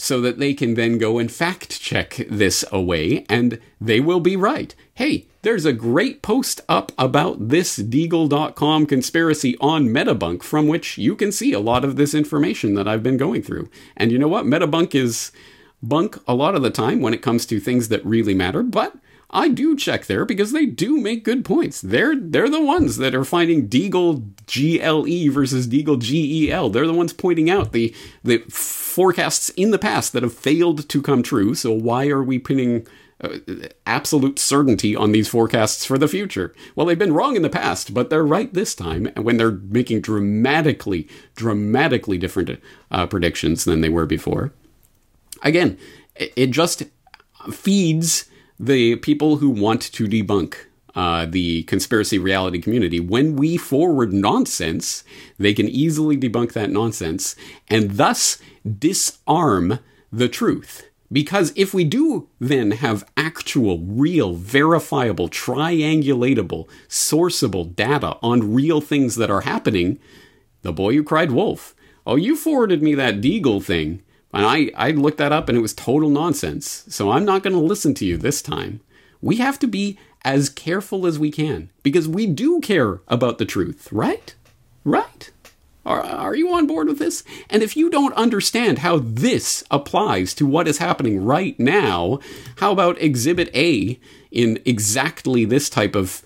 so 0.00 0.20
that 0.20 0.38
they 0.38 0.54
can 0.54 0.74
then 0.74 0.98
go 0.98 1.18
and 1.18 1.30
fact 1.30 1.80
check 1.80 2.24
this 2.28 2.64
away 2.72 3.24
and 3.28 3.60
they 3.80 4.00
will 4.00 4.20
be 4.20 4.36
right. 4.36 4.74
Hey, 4.94 5.26
there's 5.42 5.64
a 5.64 5.72
great 5.72 6.22
post 6.22 6.60
up 6.68 6.92
about 6.98 7.48
this 7.48 7.78
Deagel.com 7.78 8.86
conspiracy 8.86 9.56
on 9.60 9.88
Metabunk 9.88 10.42
from 10.42 10.68
which 10.68 10.98
you 10.98 11.14
can 11.16 11.32
see 11.32 11.52
a 11.52 11.60
lot 11.60 11.84
of 11.84 11.96
this 11.96 12.14
information 12.14 12.74
that 12.74 12.88
I've 12.88 13.02
been 13.02 13.16
going 13.16 13.42
through. 13.42 13.68
And 13.96 14.10
you 14.10 14.18
know 14.18 14.28
what? 14.28 14.46
Metabunk 14.46 14.94
is 14.94 15.32
bunk 15.82 16.18
a 16.26 16.34
lot 16.34 16.54
of 16.54 16.62
the 16.62 16.70
time 16.70 17.00
when 17.00 17.14
it 17.14 17.22
comes 17.22 17.46
to 17.46 17.60
things 17.60 17.88
that 17.88 18.04
really 18.04 18.34
matter, 18.34 18.62
but 18.62 18.96
I 19.32 19.48
do 19.48 19.76
check 19.76 20.06
there 20.06 20.24
because 20.24 20.50
they 20.50 20.66
do 20.66 21.00
make 21.00 21.24
good 21.24 21.44
points. 21.44 21.80
They're 21.80 22.16
they're 22.16 22.48
the 22.48 22.60
ones 22.60 22.96
that 22.96 23.14
are 23.14 23.24
finding 23.24 23.68
Deagle 23.68 24.28
G 24.46 24.80
L 24.80 25.06
E 25.06 25.28
versus 25.28 25.68
Deagel 25.68 26.00
G 26.00 26.46
E 26.46 26.52
L. 26.52 26.68
They're 26.68 26.86
the 26.86 26.92
ones 26.92 27.12
pointing 27.12 27.48
out 27.48 27.72
the 27.72 27.94
the 28.24 28.38
forecasts 28.48 29.48
in 29.50 29.70
the 29.70 29.78
past 29.78 30.12
that 30.12 30.24
have 30.24 30.34
failed 30.34 30.88
to 30.88 31.02
come 31.02 31.22
true. 31.22 31.54
So 31.54 31.72
why 31.72 32.08
are 32.08 32.24
we 32.24 32.40
pinning 32.40 32.88
uh, 33.20 33.38
absolute 33.86 34.40
certainty 34.40 34.96
on 34.96 35.12
these 35.12 35.28
forecasts 35.28 35.84
for 35.84 35.96
the 35.96 36.08
future? 36.08 36.52
Well, 36.74 36.86
they've 36.86 36.98
been 36.98 37.12
wrong 37.12 37.36
in 37.36 37.42
the 37.42 37.50
past, 37.50 37.94
but 37.94 38.10
they're 38.10 38.24
right 38.26 38.52
this 38.52 38.74
time 38.74 39.12
when 39.14 39.36
they're 39.36 39.52
making 39.52 40.00
dramatically, 40.00 41.08
dramatically 41.36 42.18
different 42.18 42.60
uh, 42.90 43.06
predictions 43.06 43.64
than 43.64 43.80
they 43.80 43.90
were 43.90 44.06
before. 44.06 44.52
Again, 45.42 45.78
it 46.16 46.50
just 46.50 46.82
feeds 47.52 48.26
the 48.60 48.96
people 48.96 49.36
who 49.36 49.48
want 49.48 49.80
to 49.80 50.06
debunk 50.06 50.54
uh, 50.94 51.24
the 51.24 51.62
conspiracy 51.62 52.18
reality 52.18 52.60
community. 52.60 53.00
When 53.00 53.36
we 53.36 53.56
forward 53.56 54.12
nonsense, 54.12 55.02
they 55.38 55.54
can 55.54 55.66
easily 55.68 56.16
debunk 56.16 56.52
that 56.52 56.70
nonsense 56.70 57.36
and 57.68 57.92
thus 57.92 58.38
disarm 58.78 59.78
the 60.12 60.28
truth. 60.28 60.86
Because 61.10 61.52
if 61.56 61.72
we 61.72 61.84
do 61.84 62.28
then 62.38 62.72
have 62.72 63.08
actual, 63.16 63.78
real, 63.78 64.34
verifiable, 64.34 65.28
triangulatable, 65.28 66.68
sourceable 66.88 67.74
data 67.74 68.16
on 68.22 68.52
real 68.52 68.80
things 68.80 69.16
that 69.16 69.30
are 69.30 69.40
happening, 69.40 69.98
the 70.62 70.72
boy 70.72 70.92
who 70.94 71.02
cried 71.02 71.32
wolf. 71.32 71.74
Oh, 72.06 72.16
you 72.16 72.36
forwarded 72.36 72.82
me 72.82 72.94
that 72.94 73.20
Deagel 73.20 73.64
thing. 73.64 74.02
And 74.32 74.46
I, 74.46 74.70
I 74.76 74.90
looked 74.92 75.18
that 75.18 75.32
up 75.32 75.48
and 75.48 75.58
it 75.58 75.62
was 75.62 75.74
total 75.74 76.08
nonsense. 76.08 76.84
So 76.88 77.10
I'm 77.10 77.24
not 77.24 77.42
going 77.42 77.54
to 77.54 77.60
listen 77.60 77.94
to 77.94 78.06
you 78.06 78.16
this 78.16 78.42
time. 78.42 78.80
We 79.20 79.36
have 79.36 79.58
to 79.60 79.66
be 79.66 79.98
as 80.24 80.48
careful 80.48 81.06
as 81.06 81.18
we 81.18 81.30
can 81.30 81.70
because 81.82 82.06
we 82.06 82.26
do 82.26 82.60
care 82.60 83.00
about 83.08 83.38
the 83.38 83.44
truth, 83.44 83.88
right? 83.90 84.34
Right? 84.84 85.30
Are, 85.84 86.02
are 86.02 86.34
you 86.34 86.52
on 86.52 86.66
board 86.66 86.88
with 86.88 86.98
this? 86.98 87.24
And 87.48 87.62
if 87.62 87.76
you 87.76 87.90
don't 87.90 88.14
understand 88.14 88.78
how 88.78 88.98
this 88.98 89.64
applies 89.70 90.34
to 90.34 90.46
what 90.46 90.68
is 90.68 90.78
happening 90.78 91.24
right 91.24 91.58
now, 91.58 92.20
how 92.56 92.72
about 92.72 93.00
Exhibit 93.00 93.50
A 93.54 93.98
in 94.30 94.60
exactly 94.64 95.44
this 95.44 95.70
type 95.70 95.94
of 95.94 96.22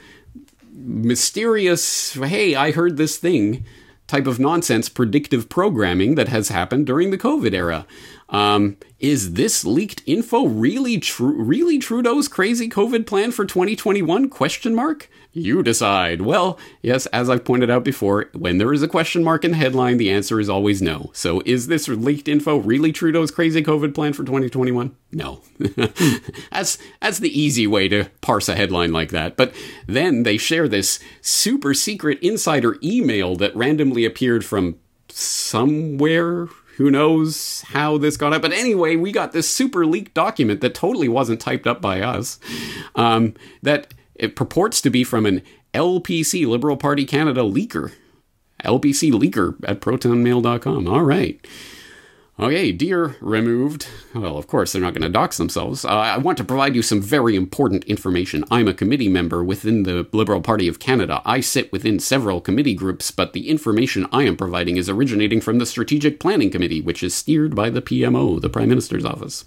mysterious, 0.72 2.14
hey, 2.14 2.54
I 2.54 2.72
heard 2.72 2.96
this 2.96 3.16
thing 3.16 3.64
type 4.06 4.26
of 4.26 4.38
nonsense 4.38 4.88
predictive 4.88 5.48
programming 5.48 6.14
that 6.14 6.28
has 6.28 6.48
happened 6.48 6.86
during 6.86 7.10
the 7.10 7.18
COVID 7.18 7.54
era. 7.54 7.86
Um, 8.28 8.76
is 9.00 9.34
this 9.34 9.64
leaked 9.64 10.02
info 10.06 10.46
really 10.46 10.98
true? 10.98 11.42
Really 11.42 11.78
Trudeau's 11.78 12.28
crazy 12.28 12.68
COVID 12.68 13.06
plan 13.06 13.32
for 13.32 13.44
2021? 13.44 14.28
Question 14.28 14.74
mark. 14.74 15.08
You 15.36 15.64
decide. 15.64 16.22
Well, 16.22 16.60
yes, 16.80 17.06
as 17.06 17.28
I've 17.28 17.44
pointed 17.44 17.68
out 17.68 17.82
before, 17.82 18.30
when 18.34 18.58
there 18.58 18.72
is 18.72 18.84
a 18.84 18.88
question 18.88 19.24
mark 19.24 19.44
in 19.44 19.50
the 19.50 19.56
headline, 19.56 19.96
the 19.96 20.10
answer 20.10 20.38
is 20.38 20.48
always 20.48 20.80
no. 20.80 21.10
So, 21.12 21.42
is 21.44 21.66
this 21.66 21.88
leaked 21.88 22.28
info 22.28 22.58
really 22.58 22.92
Trudeau's 22.92 23.32
crazy 23.32 23.60
COVID 23.60 23.96
plan 23.96 24.12
for 24.12 24.22
2021? 24.22 24.94
No. 25.10 25.40
that's 26.52 26.78
that's 27.02 27.18
the 27.18 27.40
easy 27.40 27.66
way 27.66 27.88
to 27.88 28.04
parse 28.20 28.48
a 28.48 28.54
headline 28.54 28.92
like 28.92 29.10
that. 29.10 29.36
But 29.36 29.52
then 29.88 30.22
they 30.22 30.36
share 30.36 30.68
this 30.68 31.00
super 31.20 31.74
secret 31.74 32.20
insider 32.22 32.78
email 32.80 33.34
that 33.36 33.56
randomly 33.56 34.04
appeared 34.04 34.44
from 34.44 34.76
somewhere 35.08 36.46
who 36.76 36.90
knows 36.90 37.62
how 37.68 37.98
this 37.98 38.16
got 38.16 38.32
up? 38.32 38.42
But 38.42 38.52
anyway, 38.52 38.96
we 38.96 39.12
got 39.12 39.32
this 39.32 39.48
super 39.48 39.86
leaked 39.86 40.14
document 40.14 40.60
that 40.60 40.74
totally 40.74 41.08
wasn't 41.08 41.40
typed 41.40 41.66
up 41.66 41.80
by 41.80 42.00
us. 42.00 42.40
Um, 42.96 43.34
that 43.62 43.94
it 44.14 44.36
purports 44.36 44.80
to 44.82 44.90
be 44.90 45.04
from 45.04 45.26
an 45.26 45.42
LPC, 45.72 46.46
Liberal 46.46 46.76
Party 46.76 47.04
Canada 47.04 47.40
leaker. 47.40 47.92
LPC 48.62 49.12
leaker 49.12 49.56
at 49.64 49.80
protonmail.com. 49.80 50.88
All 50.88 51.02
right. 51.02 51.44
Okay, 52.38 52.72
dear 52.72 53.14
removed. 53.20 53.86
Well, 54.12 54.36
of 54.36 54.48
course, 54.48 54.72
they're 54.72 54.82
not 54.82 54.92
going 54.92 55.02
to 55.02 55.08
dox 55.08 55.36
themselves. 55.36 55.84
Uh, 55.84 55.90
I 55.90 56.18
want 56.18 56.36
to 56.38 56.44
provide 56.44 56.74
you 56.74 56.82
some 56.82 57.00
very 57.00 57.36
important 57.36 57.84
information. 57.84 58.44
I'm 58.50 58.66
a 58.66 58.74
committee 58.74 59.08
member 59.08 59.44
within 59.44 59.84
the 59.84 60.08
Liberal 60.12 60.40
Party 60.40 60.66
of 60.66 60.80
Canada. 60.80 61.22
I 61.24 61.38
sit 61.38 61.70
within 61.70 62.00
several 62.00 62.40
committee 62.40 62.74
groups, 62.74 63.12
but 63.12 63.34
the 63.34 63.48
information 63.48 64.08
I 64.10 64.24
am 64.24 64.36
providing 64.36 64.76
is 64.78 64.88
originating 64.88 65.40
from 65.40 65.58
the 65.58 65.66
Strategic 65.66 66.18
Planning 66.18 66.50
Committee, 66.50 66.80
which 66.80 67.04
is 67.04 67.14
steered 67.14 67.54
by 67.54 67.70
the 67.70 67.82
PMO, 67.82 68.40
the 68.40 68.50
Prime 68.50 68.68
Minister's 68.68 69.04
Office. 69.04 69.44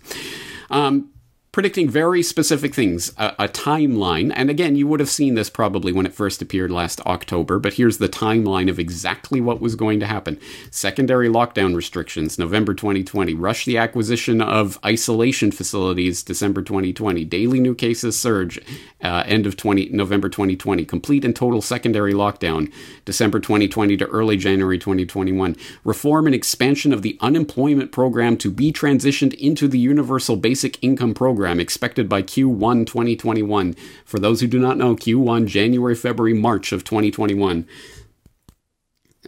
Um, 0.69 1.09
predicting 1.57 1.89
very 1.89 2.21
specific 2.21 2.75
things, 2.75 3.11
a, 3.17 3.33
a, 3.39 3.47
timeline. 3.47 4.31
And 4.35 4.47
again, 4.47 4.75
you 4.75 4.85
would 4.85 4.99
have 4.99 5.09
seen 5.09 5.33
this 5.33 5.49
probably 5.49 5.91
when 5.91 6.05
it 6.05 6.13
first 6.13 6.39
appeared 6.39 6.69
last 6.69 7.01
October, 7.07 7.57
but 7.57 7.73
here's 7.73 7.97
the 7.97 8.07
timeline 8.07 8.69
of 8.69 8.77
exactly 8.77 9.41
what 9.41 9.59
was 9.59 9.73
going 9.73 9.99
to 10.01 10.05
happen. 10.05 10.39
Secondary 10.69 11.27
lockdown 11.27 11.75
restrictions, 11.75 12.37
November 12.37 12.75
2020. 12.75 13.33
Rush 13.33 13.65
the 13.65 13.75
acquisition 13.75 14.39
of 14.39 14.77
isolation 14.85 15.51
facilities, 15.51 16.21
December 16.21 16.61
2020. 16.61 17.25
Daily 17.25 17.59
new 17.59 17.73
cases 17.73 18.19
surge, 18.19 18.59
uh, 19.03 19.23
end 19.25 19.47
of 19.47 19.57
20, 19.57 19.89
November 19.89 20.29
2020. 20.29 20.85
Complete 20.85 21.25
and 21.25 21.35
total 21.35 21.63
secondary 21.63 22.13
lockdown, 22.13 22.71
December 23.03 23.39
2020 23.39 23.97
to 23.97 24.05
early 24.09 24.37
January 24.37 24.77
2021. 24.77 25.55
Reform 25.83 26.27
and 26.27 26.35
expansion 26.35 26.93
of 26.93 27.01
the 27.01 27.17
unemployment 27.19 27.91
program 27.91 28.37
to 28.37 28.51
be 28.51 28.71
transitioned 28.71 29.33
into 29.39 29.67
the 29.67 29.79
universal 29.79 30.35
basic 30.35 30.77
income 30.83 31.15
program 31.15 31.46
program 31.47 31.61
expected 31.61 32.09
by 32.09 32.21
Q1 32.21 32.85
2021. 32.85 33.73
For 34.03 34.19
those 34.19 34.41
who 34.41 34.47
do 34.47 34.59
not 34.59 34.75
know, 34.75 34.97
Q1, 34.97 35.47
January, 35.47 35.95
February, 35.95 36.33
March 36.33 36.73
of 36.73 36.83
2021. 36.83 37.65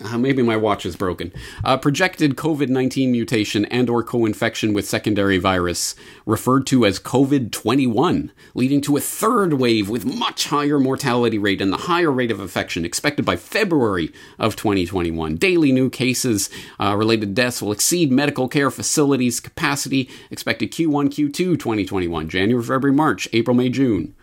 Uh, 0.04 0.18
maybe 0.18 0.42
my 0.42 0.56
watch 0.56 0.86
is 0.86 0.96
broken. 0.96 1.34
Uh, 1.64 1.78
projected 1.78 2.36
COVID-19 2.36 3.10
mutation 3.10 3.66
and 3.66 3.90
or 3.90 4.02
co-infection 4.02 4.74
with 4.74 4.88
secondary 4.88 5.38
virus, 5.38 5.96
referred 6.26 6.66
to 6.68 6.86
as 6.86 7.00
COVID-21, 7.00 8.30
leading 8.54 8.82
to 8.82 8.96
a 8.96 9.02
third 9.02 9.54
wave 9.54 9.90
with 9.90 10.06
much 10.06 10.46
higher 10.46 10.80
mortality 10.80 11.38
rate 11.38 11.62
and 11.62 11.74
the 11.74 11.78
higher 11.78 12.12
rate 12.12 12.32
of 12.32 12.40
infection 12.40 12.86
expected 12.86 13.26
by 13.26 13.36
February 13.36 14.14
of 14.38 14.56
2021. 14.56 15.36
Daily 15.36 15.72
new 15.72 15.90
cases 15.90 16.50
uh, 16.80 16.96
related 16.96 17.36
deaths 17.36 17.62
will 17.62 17.72
exceed 17.72 18.12
medical 18.12 18.48
care 18.48 18.72
facilities 18.72 19.40
capacity 19.40 20.10
expected 20.32 20.72
Q1, 20.72 21.10
Q2 21.10 21.60
2021, 21.60 22.30
January, 22.30 22.64
February, 22.64 22.96
March, 22.96 23.28
April, 23.34 23.56
May, 23.56 23.70
June. 23.70 24.16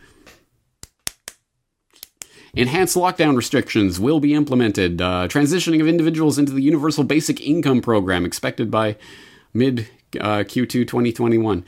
Enhanced 2.56 2.96
lockdown 2.96 3.36
restrictions 3.36 4.00
will 4.00 4.18
be 4.18 4.32
implemented. 4.32 5.02
Uh, 5.02 5.28
transitioning 5.28 5.82
of 5.82 5.86
individuals 5.86 6.38
into 6.38 6.52
the 6.52 6.62
Universal 6.62 7.04
Basic 7.04 7.38
Income 7.42 7.82
Program 7.82 8.24
expected 8.24 8.70
by 8.70 8.96
mid 9.52 9.88
uh, 10.18 10.38
Q2 10.38 10.88
2021. 10.88 11.64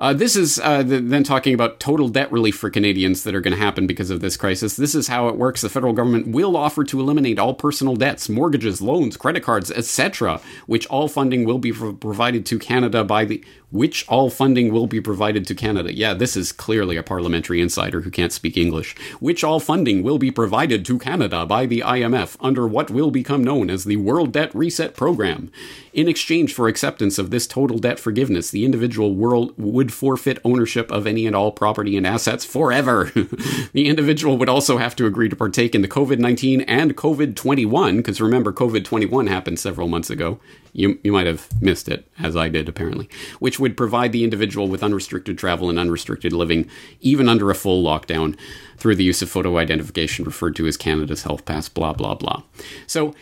Uh, 0.00 0.12
this 0.12 0.36
is 0.36 0.60
uh, 0.60 0.82
the, 0.82 1.00
then 1.00 1.24
talking 1.24 1.54
about 1.54 1.80
total 1.80 2.08
debt 2.08 2.30
relief 2.30 2.56
for 2.56 2.70
Canadians 2.70 3.24
that 3.24 3.34
are 3.34 3.40
going 3.40 3.54
to 3.54 3.58
happen 3.58 3.86
because 3.86 4.10
of 4.10 4.20
this 4.20 4.36
crisis. 4.36 4.76
This 4.76 4.94
is 4.94 5.08
how 5.08 5.28
it 5.28 5.36
works. 5.36 5.62
The 5.62 5.68
federal 5.68 5.92
government 5.92 6.28
will 6.28 6.56
offer 6.56 6.84
to 6.84 7.00
eliminate 7.00 7.38
all 7.38 7.54
personal 7.54 7.96
debts, 7.96 8.28
mortgages, 8.28 8.80
loans, 8.80 9.16
credit 9.16 9.42
cards, 9.42 9.72
etc., 9.72 10.40
which 10.66 10.86
all 10.86 11.08
funding 11.08 11.44
will 11.44 11.58
be 11.58 11.72
provided 11.72 12.46
to 12.46 12.60
Canada 12.60 13.02
by 13.02 13.24
the 13.24 13.42
which 13.70 14.06
all 14.08 14.30
funding 14.30 14.72
will 14.72 14.86
be 14.86 15.00
provided 15.00 15.46
to 15.46 15.54
Canada. 15.54 15.94
Yeah, 15.94 16.14
this 16.14 16.36
is 16.36 16.52
clearly 16.52 16.96
a 16.96 17.02
parliamentary 17.02 17.60
insider 17.60 18.00
who 18.00 18.10
can't 18.10 18.32
speak 18.32 18.56
English. 18.56 18.96
Which 19.20 19.44
all 19.44 19.60
funding 19.60 20.02
will 20.02 20.18
be 20.18 20.30
provided 20.30 20.84
to 20.86 20.98
Canada 20.98 21.44
by 21.44 21.66
the 21.66 21.80
IMF 21.80 22.36
under 22.40 22.66
what 22.66 22.90
will 22.90 23.10
become 23.10 23.44
known 23.44 23.68
as 23.70 23.84
the 23.84 23.96
World 23.96 24.32
Debt 24.32 24.54
Reset 24.54 24.94
Program. 24.94 25.50
In 25.92 26.08
exchange 26.08 26.54
for 26.54 26.68
acceptance 26.68 27.18
of 27.18 27.30
this 27.30 27.46
total 27.46 27.78
debt 27.78 27.98
forgiveness, 27.98 28.50
the 28.50 28.64
individual 28.64 29.14
world 29.14 29.52
would 29.56 29.92
forfeit 29.92 30.38
ownership 30.44 30.90
of 30.92 31.06
any 31.06 31.26
and 31.26 31.34
all 31.34 31.50
property 31.50 31.96
and 31.96 32.06
assets 32.06 32.44
forever. 32.44 33.10
the 33.72 33.88
individual 33.88 34.38
would 34.38 34.48
also 34.48 34.78
have 34.78 34.94
to 34.96 35.06
agree 35.06 35.28
to 35.28 35.36
partake 35.36 35.74
in 35.74 35.82
the 35.82 35.88
COVID 35.88 36.18
19 36.18 36.60
and 36.62 36.96
COVID 36.96 37.34
21, 37.34 37.96
because 37.98 38.20
remember, 38.20 38.52
COVID 38.52 38.84
21 38.84 39.26
happened 39.26 39.58
several 39.58 39.88
months 39.88 40.08
ago, 40.08 40.38
you, 40.72 40.98
you 41.02 41.10
might 41.10 41.26
have 41.26 41.48
missed 41.60 41.88
it, 41.88 42.06
as 42.18 42.36
I 42.36 42.48
did 42.48 42.68
apparently, 42.68 43.08
which 43.40 43.57
would 43.58 43.76
provide 43.76 44.12
the 44.12 44.24
individual 44.24 44.68
with 44.68 44.82
unrestricted 44.82 45.38
travel 45.38 45.68
and 45.68 45.78
unrestricted 45.78 46.32
living, 46.32 46.68
even 47.00 47.28
under 47.28 47.50
a 47.50 47.54
full 47.54 47.82
lockdown, 47.82 48.36
through 48.76 48.94
the 48.94 49.04
use 49.04 49.22
of 49.22 49.30
photo 49.30 49.58
identification 49.58 50.24
referred 50.24 50.56
to 50.56 50.66
as 50.66 50.76
Canada's 50.76 51.22
Health 51.22 51.44
Pass, 51.44 51.68
blah, 51.68 51.92
blah, 51.92 52.14
blah. 52.14 52.42
So, 52.86 53.14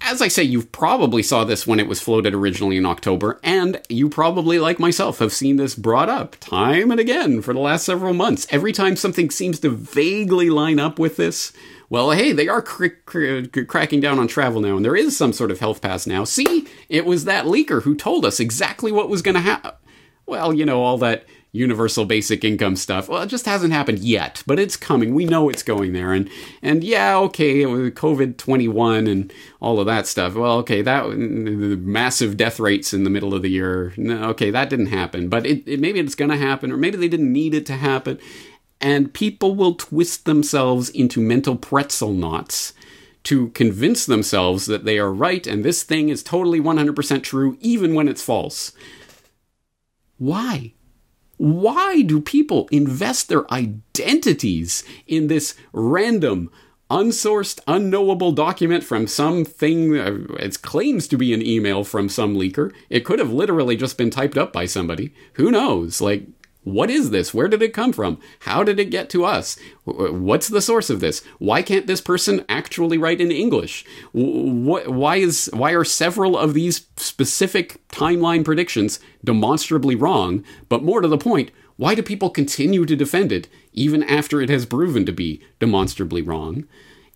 as 0.00 0.22
I 0.22 0.28
say, 0.28 0.42
you 0.42 0.62
probably 0.62 1.22
saw 1.22 1.44
this 1.44 1.66
when 1.66 1.80
it 1.80 1.88
was 1.88 2.00
floated 2.00 2.34
originally 2.34 2.76
in 2.76 2.86
October, 2.86 3.40
and 3.42 3.80
you 3.88 4.08
probably, 4.08 4.58
like 4.58 4.78
myself, 4.78 5.18
have 5.18 5.32
seen 5.32 5.56
this 5.56 5.74
brought 5.74 6.08
up 6.08 6.36
time 6.40 6.90
and 6.90 7.00
again 7.00 7.42
for 7.42 7.52
the 7.52 7.60
last 7.60 7.84
several 7.84 8.14
months. 8.14 8.46
Every 8.50 8.72
time 8.72 8.96
something 8.96 9.30
seems 9.30 9.58
to 9.60 9.70
vaguely 9.70 10.50
line 10.50 10.78
up 10.78 10.98
with 10.98 11.16
this, 11.16 11.52
well, 11.92 12.12
hey, 12.12 12.32
they 12.32 12.48
are 12.48 12.62
cr- 12.62 12.86
cr- 13.04 13.62
cracking 13.66 14.00
down 14.00 14.18
on 14.18 14.26
travel 14.26 14.60
now, 14.60 14.76
and 14.76 14.84
there 14.84 14.96
is 14.96 15.16
some 15.16 15.32
sort 15.32 15.50
of 15.50 15.60
health 15.60 15.82
pass 15.82 16.06
now. 16.06 16.24
See, 16.24 16.66
it 16.88 17.04
was 17.04 17.24
that 17.24 17.44
leaker 17.44 17.82
who 17.82 17.94
told 17.94 18.24
us 18.24 18.40
exactly 18.40 18.92
what 18.92 19.10
was 19.10 19.20
going 19.20 19.34
to 19.34 19.40
happen. 19.40 19.72
Well, 20.32 20.54
you 20.54 20.64
know, 20.64 20.82
all 20.82 20.96
that 20.96 21.26
universal 21.54 22.06
basic 22.06 22.42
income 22.42 22.74
stuff. 22.74 23.06
Well, 23.06 23.20
it 23.20 23.26
just 23.26 23.44
hasn't 23.44 23.74
happened 23.74 23.98
yet, 23.98 24.42
but 24.46 24.58
it's 24.58 24.78
coming. 24.78 25.14
We 25.14 25.26
know 25.26 25.50
it's 25.50 25.62
going 25.62 25.92
there. 25.92 26.14
And 26.14 26.30
and 26.62 26.82
yeah, 26.82 27.18
okay, 27.18 27.64
COVID 27.64 28.38
twenty 28.38 28.66
one 28.66 29.06
and 29.06 29.30
all 29.60 29.78
of 29.78 29.84
that 29.84 30.06
stuff. 30.06 30.34
Well, 30.34 30.56
okay, 30.60 30.80
that 30.80 31.04
the 31.10 31.76
massive 31.76 32.38
death 32.38 32.58
rates 32.58 32.94
in 32.94 33.04
the 33.04 33.10
middle 33.10 33.34
of 33.34 33.42
the 33.42 33.50
year. 33.50 33.92
No, 33.98 34.30
okay, 34.30 34.50
that 34.50 34.70
didn't 34.70 34.86
happen, 34.86 35.28
but 35.28 35.44
it, 35.44 35.68
it 35.68 35.80
maybe 35.80 36.00
it's 36.00 36.14
going 36.14 36.30
to 36.30 36.38
happen, 36.38 36.72
or 36.72 36.78
maybe 36.78 36.96
they 36.96 37.08
didn't 37.08 37.30
need 37.30 37.52
it 37.52 37.66
to 37.66 37.74
happen 37.74 38.18
and 38.80 39.14
people 39.14 39.54
will 39.54 39.74
twist 39.74 40.24
themselves 40.24 40.88
into 40.88 41.20
mental 41.20 41.54
pretzel 41.54 42.12
knots 42.12 42.72
to 43.22 43.50
convince 43.50 44.06
themselves 44.06 44.66
that 44.66 44.84
they 44.84 44.98
are 44.98 45.12
right 45.12 45.46
and 45.46 45.62
this 45.62 45.84
thing 45.84 46.08
is 46.08 46.22
totally 46.22 46.60
100% 46.60 47.22
true, 47.22 47.56
even 47.60 47.94
when 47.94 48.08
it's 48.08 48.24
false. 48.24 48.72
Why? 50.22 50.74
Why 51.38 52.02
do 52.02 52.20
people 52.20 52.68
invest 52.70 53.28
their 53.28 53.52
identities 53.52 54.84
in 55.08 55.26
this 55.26 55.56
random, 55.72 56.48
unsourced, 56.88 57.58
unknowable 57.66 58.30
document 58.30 58.84
from 58.84 59.08
something? 59.08 59.98
Uh, 59.98 60.18
it 60.38 60.62
claims 60.62 61.08
to 61.08 61.18
be 61.18 61.34
an 61.34 61.44
email 61.44 61.82
from 61.82 62.08
some 62.08 62.36
leaker. 62.36 62.72
It 62.88 63.04
could 63.04 63.18
have 63.18 63.32
literally 63.32 63.74
just 63.74 63.98
been 63.98 64.10
typed 64.10 64.38
up 64.38 64.52
by 64.52 64.66
somebody. 64.66 65.12
Who 65.32 65.50
knows? 65.50 66.00
Like, 66.00 66.28
what 66.64 66.90
is 66.90 67.10
this? 67.10 67.34
Where 67.34 67.48
did 67.48 67.62
it 67.62 67.74
come 67.74 67.92
from? 67.92 68.20
How 68.40 68.62
did 68.62 68.78
it 68.78 68.90
get 68.90 69.10
to 69.10 69.24
us? 69.24 69.58
What's 69.84 70.48
the 70.48 70.62
source 70.62 70.90
of 70.90 71.00
this? 71.00 71.22
Why 71.38 71.60
can't 71.60 71.88
this 71.88 72.00
person 72.00 72.44
actually 72.48 72.98
write 72.98 73.20
in 73.20 73.32
English? 73.32 73.84
Why 74.12 75.16
is 75.16 75.50
why 75.52 75.72
are 75.72 75.84
several 75.84 76.38
of 76.38 76.54
these 76.54 76.86
specific 76.96 77.86
timeline 77.88 78.44
predictions 78.44 79.00
demonstrably 79.24 79.96
wrong? 79.96 80.44
But 80.68 80.84
more 80.84 81.00
to 81.00 81.08
the 81.08 81.18
point, 81.18 81.50
why 81.76 81.96
do 81.96 82.02
people 82.02 82.30
continue 82.30 82.86
to 82.86 82.94
defend 82.94 83.32
it 83.32 83.48
even 83.72 84.04
after 84.04 84.40
it 84.40 84.48
has 84.48 84.66
proven 84.66 85.04
to 85.06 85.12
be 85.12 85.42
demonstrably 85.58 86.22
wrong? 86.22 86.64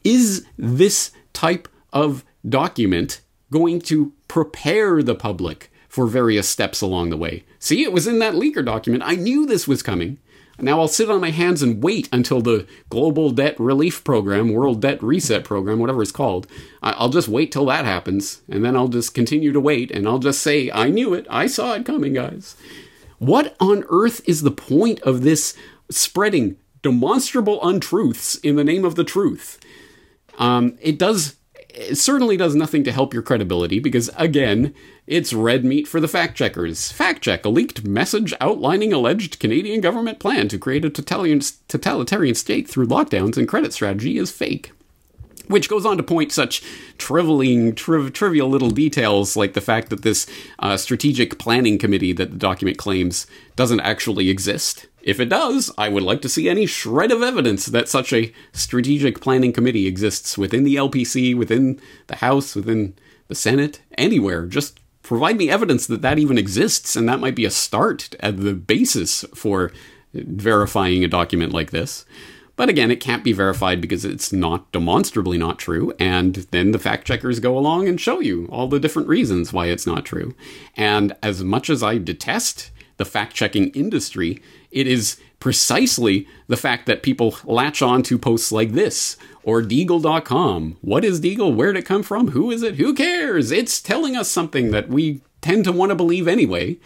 Is 0.03 0.45
this 0.59 1.13
type 1.33 1.69
of 1.93 2.25
document 2.49 3.21
going 3.53 3.81
to 3.83 4.13
prepare 4.27 5.03
the 5.03 5.15
public 5.15 5.71
for 5.97 6.07
various 6.07 6.47
steps 6.47 6.83
along 6.83 7.09
the 7.09 7.17
way. 7.17 7.43
See, 7.59 7.83
it 7.83 7.91
was 7.91 8.07
in 8.07 8.19
that 8.19 8.35
leaker 8.35 8.63
document. 8.63 9.03
I 9.07 9.15
knew 9.15 9.47
this 9.47 9.67
was 9.67 9.83
coming. 9.83 10.19
Now 10.59 10.79
I'll 10.79 10.89
sit 10.89 11.09
on 11.09 11.23
my 11.23 11.31
hands 11.31 11.63
and 11.63 11.83
wait 11.83 12.07
until 12.13 12.43
the 12.43 12.67
Global 12.91 13.31
Debt 13.31 13.59
Relief 13.59 14.05
Program, 14.05 14.53
World 14.53 14.83
Debt 14.83 15.03
Reset 15.03 15.43
Program, 15.43 15.79
whatever 15.79 16.03
it's 16.03 16.13
called. 16.13 16.49
I'll 16.83 17.09
just 17.09 17.29
wait 17.29 17.51
till 17.51 17.65
that 17.65 17.87
happens, 17.87 18.43
and 18.47 18.63
then 18.63 18.77
I'll 18.77 18.89
just 18.89 19.15
continue 19.15 19.53
to 19.53 19.61
wait, 19.61 19.91
and 19.91 20.07
I'll 20.07 20.19
just 20.19 20.43
say, 20.43 20.71
I 20.71 20.91
knew 20.91 21.15
it. 21.15 21.27
I 21.31 21.47
saw 21.47 21.73
it 21.73 21.87
coming, 21.87 22.13
guys. 22.13 22.57
What 23.17 23.57
on 23.59 23.87
earth 23.89 24.21
is 24.29 24.43
the 24.43 24.51
point 24.51 25.01
of 25.01 25.23
this 25.23 25.57
spreading 25.91 26.59
demonstrable 26.83 27.67
untruths 27.67 28.35
in 28.35 28.57
the 28.57 28.65
name 28.65 28.85
of 28.85 28.97
the 28.97 29.05
truth? 29.05 29.59
Um, 30.37 30.77
it 30.83 30.99
does 30.99 31.37
it 31.77 31.97
certainly 31.97 32.37
does 32.37 32.55
nothing 32.55 32.85
to 32.85 32.93
help 32.93 33.13
your 33.13 33.23
credibility 33.23 33.79
because, 33.79 34.11
again, 34.17 34.75
it's 35.07 35.33
red 35.33 35.65
meat 35.65 35.87
for 35.87 36.01
the 36.01 36.09
fact 36.09 36.37
checkers. 36.37 36.91
Fact 36.91 37.23
check 37.23 37.45
a 37.45 37.49
leaked 37.49 37.85
message 37.85 38.35
outlining 38.41 38.93
alleged 38.93 39.39
Canadian 39.39 39.81
government 39.81 40.19
plan 40.19 40.49
to 40.49 40.59
create 40.59 40.85
a 40.85 40.91
totalitarian 40.91 42.35
state 42.35 42.69
through 42.69 42.87
lockdowns 42.87 43.37
and 43.37 43.49
credit 43.49 43.73
strategy 43.73 44.19
is 44.19 44.31
fake 44.31 44.73
which 45.49 45.69
goes 45.69 45.87
on 45.87 45.97
to 45.97 46.03
point 46.03 46.33
such 46.33 46.63
trivialing, 46.99 47.75
triv- 47.75 48.13
trivial 48.13 48.49
little 48.49 48.71
details 48.71 49.37
like 49.37 49.53
the 49.53 49.61
fact 49.61 49.91
that 49.91 50.03
this 50.03 50.27
uh, 50.59 50.77
strategic 50.77 51.39
planning 51.39 51.79
committee 51.79 52.13
that 52.13 52.31
the 52.31 52.37
document 52.37 52.79
claims 52.79 53.27
doesn't 53.55 53.81
actually 53.81 54.29
exist. 54.29 54.87
If 55.03 55.21
it 55.21 55.29
does, 55.29 55.71
I 55.79 55.89
would 55.89 56.03
like 56.03 56.21
to 56.23 56.29
see 56.29 56.49
any 56.49 56.67
shred 56.67 57.13
of 57.13 57.23
evidence 57.23 57.67
that 57.67 57.89
such 57.89 58.13
a 58.13 58.33
strategic 58.53 59.21
planning 59.21 59.53
committee 59.53 59.87
exists 59.87 60.37
within 60.37 60.65
the 60.65 60.75
LPC, 60.75 61.37
within 61.37 61.81
the 62.09 62.17
House, 62.17 62.57
within 62.57 62.95
the 63.29 63.35
Senate, 63.37 63.81
anywhere. 63.97 64.47
Just 64.47 64.81
provide 65.07 65.37
me 65.37 65.49
evidence 65.49 65.87
that 65.87 66.03
that 66.03 66.19
even 66.19 66.37
exists, 66.39 66.97
and 66.97 67.09
that 67.09 67.21
might 67.21 67.35
be 67.35 67.45
a 67.45 67.51
start 67.51 68.15
at 68.21 68.39
the 68.39 68.55
basis 68.55 69.25
for 69.35 69.73
verifying 70.13 71.05
a 71.05 71.09
document 71.09 71.53
like 71.53 71.71
this. 71.71 72.05
But 72.57 72.71
again, 72.71 72.91
it 72.91 73.01
can't 73.01 73.23
be 73.23 73.33
verified 73.33 73.81
because 73.83 74.05
it's 74.05 74.33
not 74.33 74.73
demonstrably 74.73 75.37
not 75.37 75.59
true. 75.59 75.93
And 75.99 76.35
then 76.51 76.71
the 76.71 76.79
fact 76.79 77.07
checkers 77.07 77.39
go 77.39 77.57
along 77.59 77.87
and 77.87 78.01
show 78.01 78.21
you 78.21 78.47
all 78.51 78.67
the 78.67 78.81
different 78.81 79.09
reasons 79.09 79.53
why 79.53 79.67
it's 79.67 79.87
not 79.87 80.07
true. 80.07 80.35
And 80.75 81.15
as 81.23 81.45
much 81.45 81.69
as 81.69 81.83
I 81.83 81.99
detest 81.99 82.71
the 82.97 83.05
fact 83.05 83.35
checking 83.35 83.69
industry. 83.71 84.41
It 84.71 84.87
is 84.87 85.19
precisely 85.39 86.27
the 86.49 86.57
fact 86.57 86.87
that 86.87 87.03
people 87.03 87.37
latch 87.45 87.83
on 87.83 88.03
to 88.05 88.19
posts 88.19 88.51
like 88.51 88.73
this 88.73 89.17
or 89.47 89.63
Deagel.com. 89.63 90.77
What 90.81 91.05
is 91.05 91.21
Deagel? 91.21 91.55
Where 91.55 91.73
did 91.73 91.79
it 91.79 91.87
come 91.87 92.03
from? 92.03 92.33
Who 92.33 92.51
is 92.51 92.65
it? 92.65 92.75
Who 92.75 92.93
cares? 92.93 93.53
It's 93.53 93.81
telling 93.81 94.17
us 94.17 94.29
something 94.29 94.73
that 94.73 94.89
we 94.89 95.23
tend 95.41 95.65
to 95.65 95.73
want 95.73 95.91
to 95.91 95.95
believe 95.95 96.27
anyway. 96.27 96.79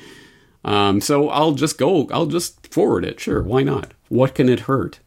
Um, 0.62 1.00
so 1.00 1.30
I'll 1.30 1.52
just 1.52 1.78
go, 1.78 2.06
I'll 2.12 2.26
just 2.26 2.66
forward 2.72 3.02
it. 3.02 3.18
Sure, 3.18 3.42
why 3.42 3.62
not? 3.62 3.94
What 4.08 4.34
can 4.34 4.50
it 4.50 4.60
hurt? 4.60 5.00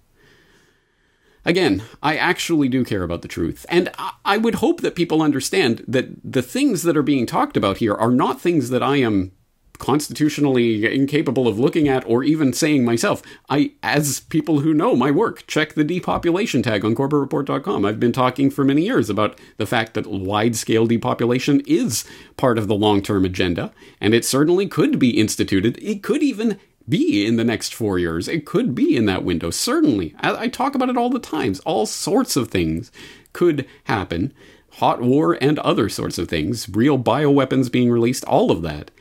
Again, 1.45 1.83
I 2.01 2.17
actually 2.17 2.69
do 2.69 2.83
care 2.83 3.03
about 3.03 3.21
the 3.21 3.27
truth. 3.27 3.67
And 3.69 3.91
I 4.25 4.37
would 4.37 4.55
hope 4.55 4.81
that 4.81 4.95
people 4.95 5.21
understand 5.21 5.85
that 5.87 6.09
the 6.23 6.41
things 6.41 6.81
that 6.83 6.97
are 6.97 7.03
being 7.03 7.27
talked 7.27 7.55
about 7.55 7.77
here 7.77 7.93
are 7.93 8.11
not 8.11 8.41
things 8.41 8.71
that 8.71 8.81
I 8.81 8.97
am 8.97 9.31
constitutionally 9.79 10.85
incapable 10.93 11.47
of 11.47 11.59
looking 11.59 11.87
at 11.87 12.05
or 12.05 12.23
even 12.23 12.53
saying 12.53 12.85
myself. 12.85 13.21
I, 13.49 13.71
as 13.81 14.21
people 14.21 14.59
who 14.59 14.73
know 14.73 14.95
my 14.95 15.11
work, 15.11 15.45
check 15.47 15.73
the 15.73 15.83
depopulation 15.83 16.63
tag 16.63 16.85
on 16.85 16.95
corbettreport.com. 16.95 17.85
I've 17.85 17.99
been 17.99 18.11
talking 18.11 18.49
for 18.49 18.63
many 18.63 18.83
years 18.83 19.09
about 19.09 19.39
the 19.57 19.65
fact 19.65 19.93
that 19.93 20.07
wide 20.07 20.55
scale 20.55 20.85
depopulation 20.85 21.61
is 21.65 22.05
part 22.37 22.57
of 22.57 22.67
the 22.67 22.75
long 22.75 23.01
term 23.01 23.25
agenda, 23.25 23.71
and 23.99 24.13
it 24.13 24.25
certainly 24.25 24.67
could 24.67 24.99
be 24.99 25.19
instituted. 25.19 25.77
It 25.81 26.03
could 26.03 26.23
even 26.23 26.59
be 26.87 27.25
in 27.25 27.37
the 27.37 27.43
next 27.43 27.73
four 27.73 27.97
years. 27.97 28.27
It 28.27 28.45
could 28.45 28.75
be 28.75 28.95
in 28.95 29.05
that 29.05 29.23
window, 29.23 29.49
certainly. 29.49 30.13
I, 30.19 30.43
I 30.43 30.47
talk 30.49 30.75
about 30.75 30.89
it 30.89 30.97
all 30.97 31.09
the 31.09 31.19
times. 31.19 31.59
All 31.61 31.85
sorts 31.85 32.35
of 32.35 32.49
things 32.49 32.91
could 33.31 33.65
happen. 33.85 34.33
Hot 34.73 35.01
war 35.01 35.37
and 35.39 35.59
other 35.59 35.87
sorts 35.87 36.17
of 36.17 36.27
things, 36.27 36.67
real 36.67 36.97
bioweapons 36.97 37.71
being 37.71 37.91
released, 37.91 38.25
all 38.25 38.51
of 38.51 38.63
that 38.63 38.91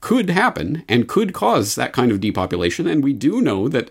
could 0.00 0.30
happen 0.30 0.82
and 0.88 1.08
could 1.08 1.32
cause 1.32 1.74
that 1.74 1.92
kind 1.92 2.10
of 2.10 2.20
depopulation. 2.20 2.86
And 2.86 3.04
we 3.04 3.12
do 3.12 3.40
know 3.40 3.68
that 3.68 3.90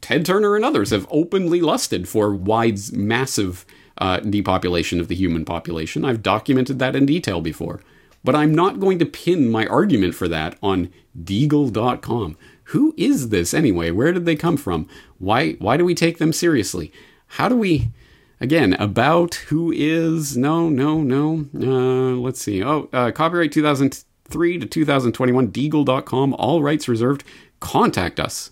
Ted 0.00 0.24
Turner 0.24 0.56
and 0.56 0.64
others 0.64 0.90
have 0.90 1.06
openly 1.10 1.60
lusted 1.60 2.08
for 2.08 2.34
wide, 2.34 2.78
massive 2.92 3.66
uh, 3.98 4.20
depopulation 4.20 4.98
of 5.00 5.08
the 5.08 5.14
human 5.14 5.44
population. 5.44 6.04
I've 6.04 6.22
documented 6.22 6.78
that 6.78 6.96
in 6.96 7.06
detail 7.06 7.40
before. 7.40 7.82
But 8.24 8.34
I'm 8.34 8.54
not 8.54 8.80
going 8.80 8.98
to 9.00 9.06
pin 9.06 9.50
my 9.50 9.66
argument 9.66 10.14
for 10.14 10.28
that 10.28 10.56
on 10.62 10.90
Deagel.com. 11.20 12.36
Who 12.66 12.94
is 12.96 13.28
this 13.28 13.52
anyway? 13.52 13.90
Where 13.90 14.12
did 14.12 14.24
they 14.24 14.36
come 14.36 14.56
from? 14.56 14.88
Why 15.18 15.52
why 15.54 15.76
do 15.76 15.84
we 15.84 15.94
take 15.94 16.18
them 16.18 16.32
seriously? 16.32 16.92
How 17.26 17.48
do 17.48 17.56
we 17.56 17.90
again 18.40 18.74
about 18.74 19.34
who 19.48 19.72
is 19.72 20.36
no 20.36 20.68
no 20.68 21.02
no 21.02 21.46
uh, 21.54 22.16
let's 22.16 22.40
see 22.40 22.62
oh 22.62 22.88
uh, 22.92 23.10
copyright 23.10 23.52
2000 23.52 24.04
2003 24.32 24.58
to 24.58 24.66
2021, 24.66 25.48
Deagel.com, 25.52 26.34
all 26.34 26.62
rights 26.62 26.88
reserved. 26.88 27.24
Contact 27.60 28.18
us. 28.18 28.50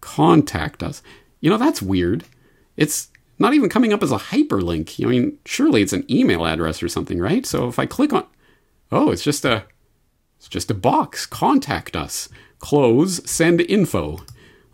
Contact 0.00 0.82
us. 0.82 1.02
You 1.40 1.50
know, 1.50 1.58
that's 1.58 1.82
weird. 1.82 2.24
It's 2.76 3.08
not 3.38 3.54
even 3.54 3.68
coming 3.68 3.92
up 3.92 4.02
as 4.02 4.12
a 4.12 4.16
hyperlink. 4.16 5.04
I 5.04 5.08
mean, 5.08 5.38
surely 5.44 5.82
it's 5.82 5.92
an 5.92 6.10
email 6.10 6.46
address 6.46 6.82
or 6.82 6.88
something, 6.88 7.18
right? 7.18 7.44
So 7.44 7.68
if 7.68 7.78
I 7.78 7.86
click 7.86 8.12
on 8.12 8.24
Oh, 8.92 9.10
it's 9.10 9.24
just 9.24 9.44
a 9.44 9.64
it's 10.38 10.48
just 10.48 10.70
a 10.70 10.74
box. 10.74 11.26
Contact 11.26 11.96
us. 11.96 12.28
Close, 12.60 13.28
send 13.28 13.60
info. 13.62 14.20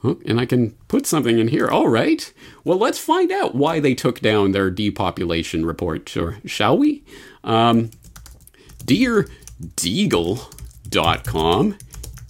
And 0.03 0.41
I 0.41 0.47
can 0.47 0.73
put 0.89 1.07
something 1.07 1.39
in 1.39 1.49
here. 1.49 1.69
All 1.69 1.89
right. 1.89 2.33
Well, 2.65 2.79
let's 2.79 2.99
find 2.99 3.31
out 3.31 3.55
why 3.55 3.81
they 3.81 3.95
took 3.95 4.21
down 4.21 4.53
their 4.53 4.71
depopulation 4.71 5.65
report, 5.67 6.17
or 6.17 6.39
shall 6.47 6.77
we? 6.77 7.05
Um, 7.45 7.91
dear 8.85 9.29
Deagel.com, 9.61 10.49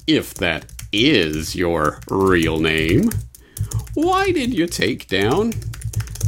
if 0.06 0.34
that 0.34 0.66
is 0.92 1.54
your 1.54 2.00
real 2.08 2.58
name. 2.58 3.10
Why 3.94 4.32
did 4.32 4.52
you 4.52 4.66
take 4.66 5.08
down 5.08 5.52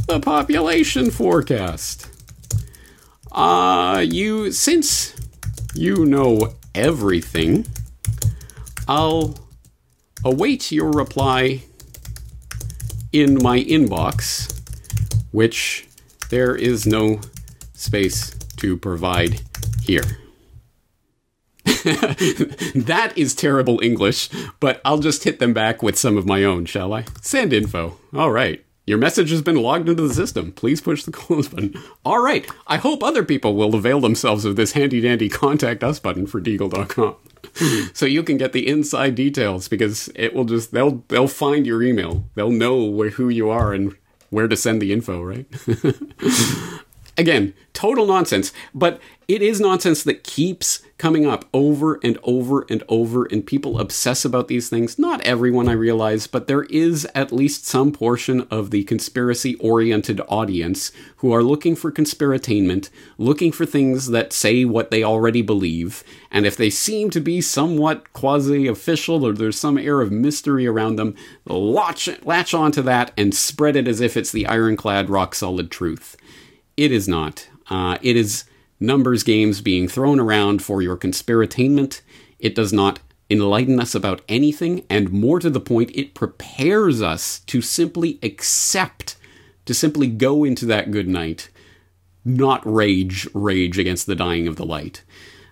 the 0.07 0.19
population 0.21 1.11
forecast? 1.11 2.09
Uh, 3.31 4.05
you, 4.07 4.51
since 4.51 5.15
you 5.73 6.05
know 6.05 6.53
everything, 6.75 7.65
I'll 8.87 9.37
await 10.23 10.71
your 10.71 10.91
reply 10.91 11.63
in 13.11 13.41
my 13.41 13.59
inbox, 13.59 14.61
which 15.31 15.87
there 16.29 16.55
is 16.55 16.85
no 16.85 17.19
space 17.73 18.33
to 18.57 18.77
provide 18.77 19.41
here. 19.81 20.22
that 22.75 23.13
is 23.15 23.35
terrible 23.35 23.79
English, 23.81 24.29
but 24.59 24.81
I'll 24.85 24.99
just 24.99 25.23
hit 25.23 25.39
them 25.39 25.53
back 25.53 25.83
with 25.83 25.97
some 25.97 26.17
of 26.17 26.25
my 26.25 26.43
own, 26.43 26.65
shall 26.65 26.93
I? 26.93 27.05
Send 27.21 27.53
info. 27.53 27.97
All 28.13 28.31
right. 28.31 28.63
Your 28.85 28.97
message 28.97 29.29
has 29.31 29.41
been 29.41 29.55
logged 29.55 29.87
into 29.87 30.05
the 30.05 30.13
system. 30.13 30.51
Please 30.51 30.81
push 30.81 31.03
the 31.03 31.11
close 31.13 31.47
button. 31.47 31.73
All 32.03 32.21
right. 32.21 32.49
I 32.67 32.77
hope 32.77 33.01
other 33.01 33.23
people 33.23 33.55
will 33.55 33.75
avail 33.75 34.01
themselves 34.01 34.45
of 34.45 34.55
this 34.55 34.73
handy 34.73 34.99
dandy 34.99 35.29
contact 35.29 35.83
us 35.83 35.99
button 35.99 36.27
for 36.27 36.41
Deagel.com. 36.41 37.15
so 37.93 38.05
you 38.05 38.23
can 38.23 38.37
get 38.37 38.53
the 38.53 38.67
inside 38.67 39.15
details 39.15 39.67
because 39.67 40.09
it 40.15 40.33
will 40.33 40.45
just 40.45 40.71
they'll 40.71 41.03
they'll 41.07 41.27
find 41.27 41.65
your 41.65 41.83
email. 41.83 42.25
They'll 42.35 42.51
know 42.51 42.83
where, 42.83 43.11
who 43.11 43.29
you 43.29 43.49
are 43.49 43.73
and 43.73 43.95
where 44.29 44.47
to 44.47 44.57
send 44.57 44.81
the 44.81 44.91
info, 44.91 45.21
right? 45.21 45.45
Again, 47.17 47.53
total 47.73 48.07
nonsense, 48.07 48.51
but 48.73 48.99
it 49.27 49.41
is 49.43 49.59
nonsense 49.61 50.03
that 50.03 50.23
keeps 50.23 50.81
coming 51.03 51.25
up 51.25 51.43
over 51.53 51.99
and 52.01 52.17
over 52.23 52.65
and 52.69 52.81
over, 52.87 53.25
and 53.25 53.45
people 53.45 53.77
obsess 53.77 54.23
about 54.23 54.47
these 54.47 54.69
things. 54.69 54.97
Not 54.97 55.19
everyone, 55.23 55.67
I 55.67 55.73
realize, 55.73 56.27
but 56.27 56.47
there 56.47 56.63
is 56.69 57.05
at 57.13 57.33
least 57.33 57.67
some 57.67 57.91
portion 57.91 58.47
of 58.49 58.71
the 58.71 58.85
conspiracy 58.85 59.55
oriented 59.55 60.21
audience 60.29 60.93
who 61.17 61.33
are 61.33 61.43
looking 61.43 61.75
for 61.75 61.91
conspiratainment, 61.91 62.89
looking 63.17 63.51
for 63.51 63.65
things 63.65 64.11
that 64.11 64.31
say 64.31 64.63
what 64.63 64.91
they 64.91 65.03
already 65.03 65.41
believe, 65.41 66.05
and 66.31 66.45
if 66.45 66.55
they 66.55 66.69
seem 66.69 67.09
to 67.09 67.19
be 67.19 67.41
somewhat 67.41 68.13
quasi 68.13 68.65
official 68.65 69.25
or 69.25 69.33
there's 69.33 69.59
some 69.59 69.77
air 69.77 69.99
of 69.99 70.09
mystery 70.09 70.65
around 70.65 70.95
them, 70.95 71.15
latch, 71.45 72.07
latch 72.23 72.53
onto 72.53 72.81
that 72.81 73.11
and 73.17 73.35
spread 73.35 73.75
it 73.75 73.89
as 73.89 73.99
if 73.99 74.15
it's 74.15 74.31
the 74.31 74.47
ironclad, 74.47 75.09
rock 75.09 75.35
solid 75.35 75.69
truth. 75.69 76.15
It 76.77 76.93
is 76.93 77.09
not. 77.09 77.49
Uh, 77.69 77.97
it 78.01 78.15
is 78.15 78.45
numbers 78.83 79.23
games 79.23 79.61
being 79.61 79.87
thrown 79.87 80.19
around 80.19 80.61
for 80.61 80.81
your 80.81 80.97
conspiratainment. 80.97 82.01
It 82.37 82.53
does 82.53 82.73
not 82.73 82.99
enlighten 83.29 83.79
us 83.79 83.95
about 83.95 84.21
anything, 84.27 84.85
and 84.89 85.11
more 85.11 85.39
to 85.39 85.49
the 85.49 85.61
point, 85.61 85.89
it 85.95 86.13
prepares 86.13 87.01
us 87.01 87.39
to 87.39 87.61
simply 87.61 88.19
accept, 88.21 89.15
to 89.65 89.73
simply 89.73 90.07
go 90.07 90.43
into 90.43 90.65
that 90.65 90.91
good 90.91 91.07
night, 91.07 91.49
not 92.25 92.61
rage, 92.65 93.27
rage 93.33 93.79
against 93.79 94.05
the 94.05 94.15
dying 94.15 94.47
of 94.47 94.57
the 94.57 94.65
light. 94.65 95.03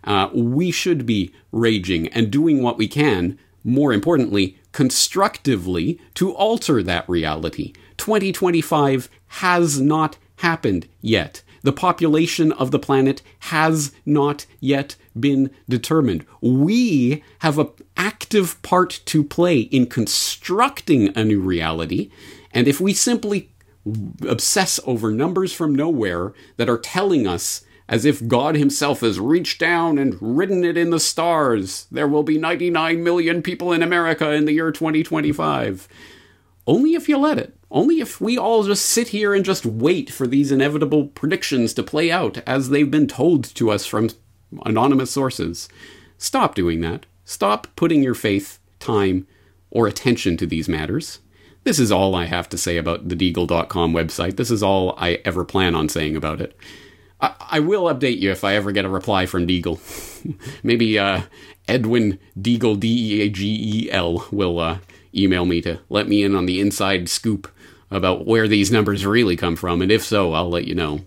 Uh, 0.03 0.29
we 0.33 0.69
should 0.69 1.05
be 1.05 1.33
raging 1.51 2.07
and 2.09 2.31
doing 2.31 2.61
what 2.61 2.77
we 2.77 2.87
can, 2.87 3.39
more 3.63 3.93
importantly, 3.93 4.57
constructively, 4.73 5.99
to 6.15 6.33
alter 6.33 6.83
that 6.83 7.07
reality. 7.07 7.73
2025 7.97 9.09
has 9.27 9.79
not 9.79 10.17
happened 10.37 10.87
yet. 11.01 11.41
The 11.63 11.73
population 11.73 12.51
of 12.51 12.71
the 12.71 12.79
planet 12.79 13.21
has 13.39 13.91
not 14.05 14.45
yet 14.59 14.95
been 15.19 15.51
determined. 15.69 16.25
We 16.41 17.23
have 17.39 17.59
an 17.59 17.69
active 17.95 18.61
part 18.61 19.01
to 19.05 19.23
play 19.23 19.59
in 19.59 19.85
constructing 19.85 21.15
a 21.17 21.23
new 21.23 21.39
reality, 21.39 22.09
and 22.51 22.67
if 22.67 22.81
we 22.81 22.93
simply 22.93 23.51
obsess 24.27 24.79
over 24.85 25.11
numbers 25.11 25.53
from 25.53 25.73
nowhere 25.73 26.33
that 26.57 26.69
are 26.69 26.77
telling 26.77 27.25
us 27.25 27.63
as 27.91 28.05
if 28.05 28.25
God 28.25 28.55
Himself 28.55 29.01
has 29.01 29.19
reached 29.19 29.59
down 29.59 29.97
and 29.97 30.17
written 30.21 30.63
it 30.63 30.77
in 30.77 30.91
the 30.91 30.99
stars. 30.99 31.87
There 31.91 32.07
will 32.07 32.23
be 32.23 32.37
99 32.37 33.03
million 33.03 33.41
people 33.41 33.73
in 33.73 33.83
America 33.83 34.31
in 34.31 34.45
the 34.45 34.53
year 34.53 34.71
2025. 34.71 35.89
Only 36.65 36.93
if 36.93 37.09
you 37.09 37.17
let 37.17 37.37
it. 37.37 37.57
Only 37.71 38.01
if 38.01 38.19
we 38.19 38.37
all 38.37 38.63
just 38.63 38.85
sit 38.85 39.09
here 39.09 39.33
and 39.33 39.45
just 39.45 39.65
wait 39.65 40.09
for 40.09 40.27
these 40.27 40.51
inevitable 40.51 41.07
predictions 41.07 41.73
to 41.75 41.83
play 41.83 42.11
out 42.11 42.39
as 42.45 42.69
they've 42.69 42.91
been 42.91 43.07
told 43.07 43.45
to 43.55 43.71
us 43.71 43.85
from 43.85 44.09
anonymous 44.65 45.11
sources. 45.11 45.69
Stop 46.17 46.53
doing 46.53 46.81
that. 46.81 47.05
Stop 47.23 47.67
putting 47.77 48.03
your 48.03 48.13
faith, 48.13 48.59
time, 48.79 49.25
or 49.69 49.87
attention 49.87 50.35
to 50.35 50.45
these 50.45 50.67
matters. 50.67 51.19
This 51.63 51.79
is 51.79 51.91
all 51.91 52.13
I 52.13 52.25
have 52.25 52.49
to 52.49 52.57
say 52.57 52.75
about 52.77 53.07
the 53.07 53.15
Deagel.com 53.15 53.93
website. 53.93 54.35
This 54.35 54.51
is 54.51 54.61
all 54.61 54.93
I 54.97 55.21
ever 55.23 55.45
plan 55.45 55.73
on 55.73 55.87
saying 55.87 56.17
about 56.17 56.41
it. 56.41 56.57
I, 57.21 57.33
I 57.39 57.59
will 57.59 57.83
update 57.83 58.19
you 58.19 58.31
if 58.31 58.43
I 58.43 58.55
ever 58.55 58.73
get 58.73 58.83
a 58.83 58.89
reply 58.89 59.25
from 59.25 59.47
Deagel. 59.47 59.79
Maybe 60.63 60.99
uh, 60.99 61.21
Edwin 61.69 62.19
Deagle, 62.37 62.79
D 62.79 63.15
E 63.15 63.21
A 63.21 63.29
G 63.29 63.85
E 63.85 63.91
L, 63.91 64.27
will 64.31 64.59
uh, 64.59 64.79
email 65.15 65.45
me 65.45 65.61
to 65.61 65.79
let 65.89 66.07
me 66.07 66.23
in 66.23 66.35
on 66.35 66.45
the 66.45 66.59
inside 66.59 67.09
scoop 67.09 67.51
about 67.89 68.25
where 68.25 68.47
these 68.47 68.71
numbers 68.71 69.05
really 69.05 69.35
come 69.35 69.55
from, 69.55 69.81
and 69.81 69.91
if 69.91 70.03
so, 70.03 70.33
I'll 70.33 70.49
let 70.49 70.65
you 70.65 70.75
know. 70.75 71.01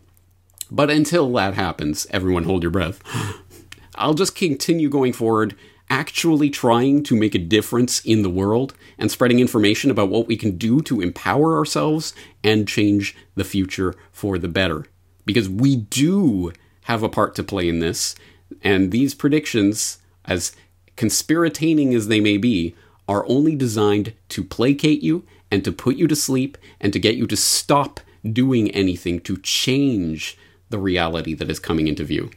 But 0.71 0.91
until 0.91 1.33
that 1.33 1.55
happens, 1.55 2.07
everyone 2.11 2.45
hold 2.45 2.63
your 2.63 2.71
breath. 2.71 3.01
I'll 3.95 4.15
just 4.15 4.35
continue 4.35 4.89
going 4.89 5.13
forward 5.13 5.57
actually 5.91 6.51
trying 6.51 7.03
to 7.05 7.17
make 7.17 7.35
a 7.35 7.39
difference 7.39 8.01
in 8.05 8.23
the 8.23 8.31
world 8.31 8.75
and 8.99 9.11
spreading 9.11 9.39
information 9.39 9.91
about 9.91 10.09
what 10.09 10.27
we 10.27 10.37
can 10.37 10.57
do 10.57 10.81
to 10.81 11.01
empower 11.01 11.57
ourselves 11.57 12.15
and 12.43 12.67
change 12.67 13.15
the 13.35 13.45
future 13.45 13.95
for 14.11 14.39
the 14.39 14.49
better. 14.49 14.87
Because 15.27 15.49
we 15.49 15.77
do 15.77 16.53
have 16.83 17.03
a 17.03 17.09
part 17.09 17.35
to 17.35 17.43
play 17.45 17.69
in 17.69 17.79
this, 17.79 18.15
and 18.63 18.91
these 18.91 19.15
predictions, 19.15 19.99
as 20.25 20.53
conspirataining 20.97 21.95
as 21.95 22.09
they 22.09 22.21
may 22.21 22.37
be, 22.37 22.75
are 23.09 23.27
only 23.29 23.55
designed 23.55 24.15
to 24.31 24.43
placate 24.43 25.03
you 25.03 25.25
and 25.51 25.65
to 25.65 25.73
put 25.73 25.97
you 25.97 26.07
to 26.07 26.17
sleep 26.17 26.57
and 26.81 26.93
to 26.93 26.99
get 26.99 27.17
you 27.17 27.27
to 27.27 27.37
stop 27.37 28.01
doing 28.33 28.71
anything 28.71 29.21
to 29.21 29.37
change 29.39 30.39
the 30.71 30.79
reality 30.79 31.35
that 31.35 31.51
is 31.51 31.59
coming 31.59 31.89
into 31.89 32.05
view. 32.05 32.31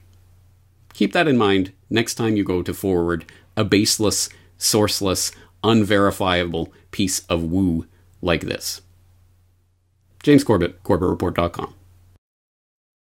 Keep 0.94 1.14
that 1.14 1.28
in 1.28 1.38
mind 1.38 1.72
next 1.90 2.16
time 2.16 2.36
you 2.36 2.44
go 2.44 2.62
to 2.62 2.74
forward 2.74 3.26
a 3.56 3.64
baseless, 3.64 4.30
sourceless, 4.60 5.34
unverifiable 5.64 6.74
piece 6.92 7.20
of 7.28 7.44
woo 7.44 7.86
like 8.22 8.42
this. 8.42 8.82
James 10.24 10.44
Corbett, 10.44 10.84
CorbettReport.com. 10.84 11.74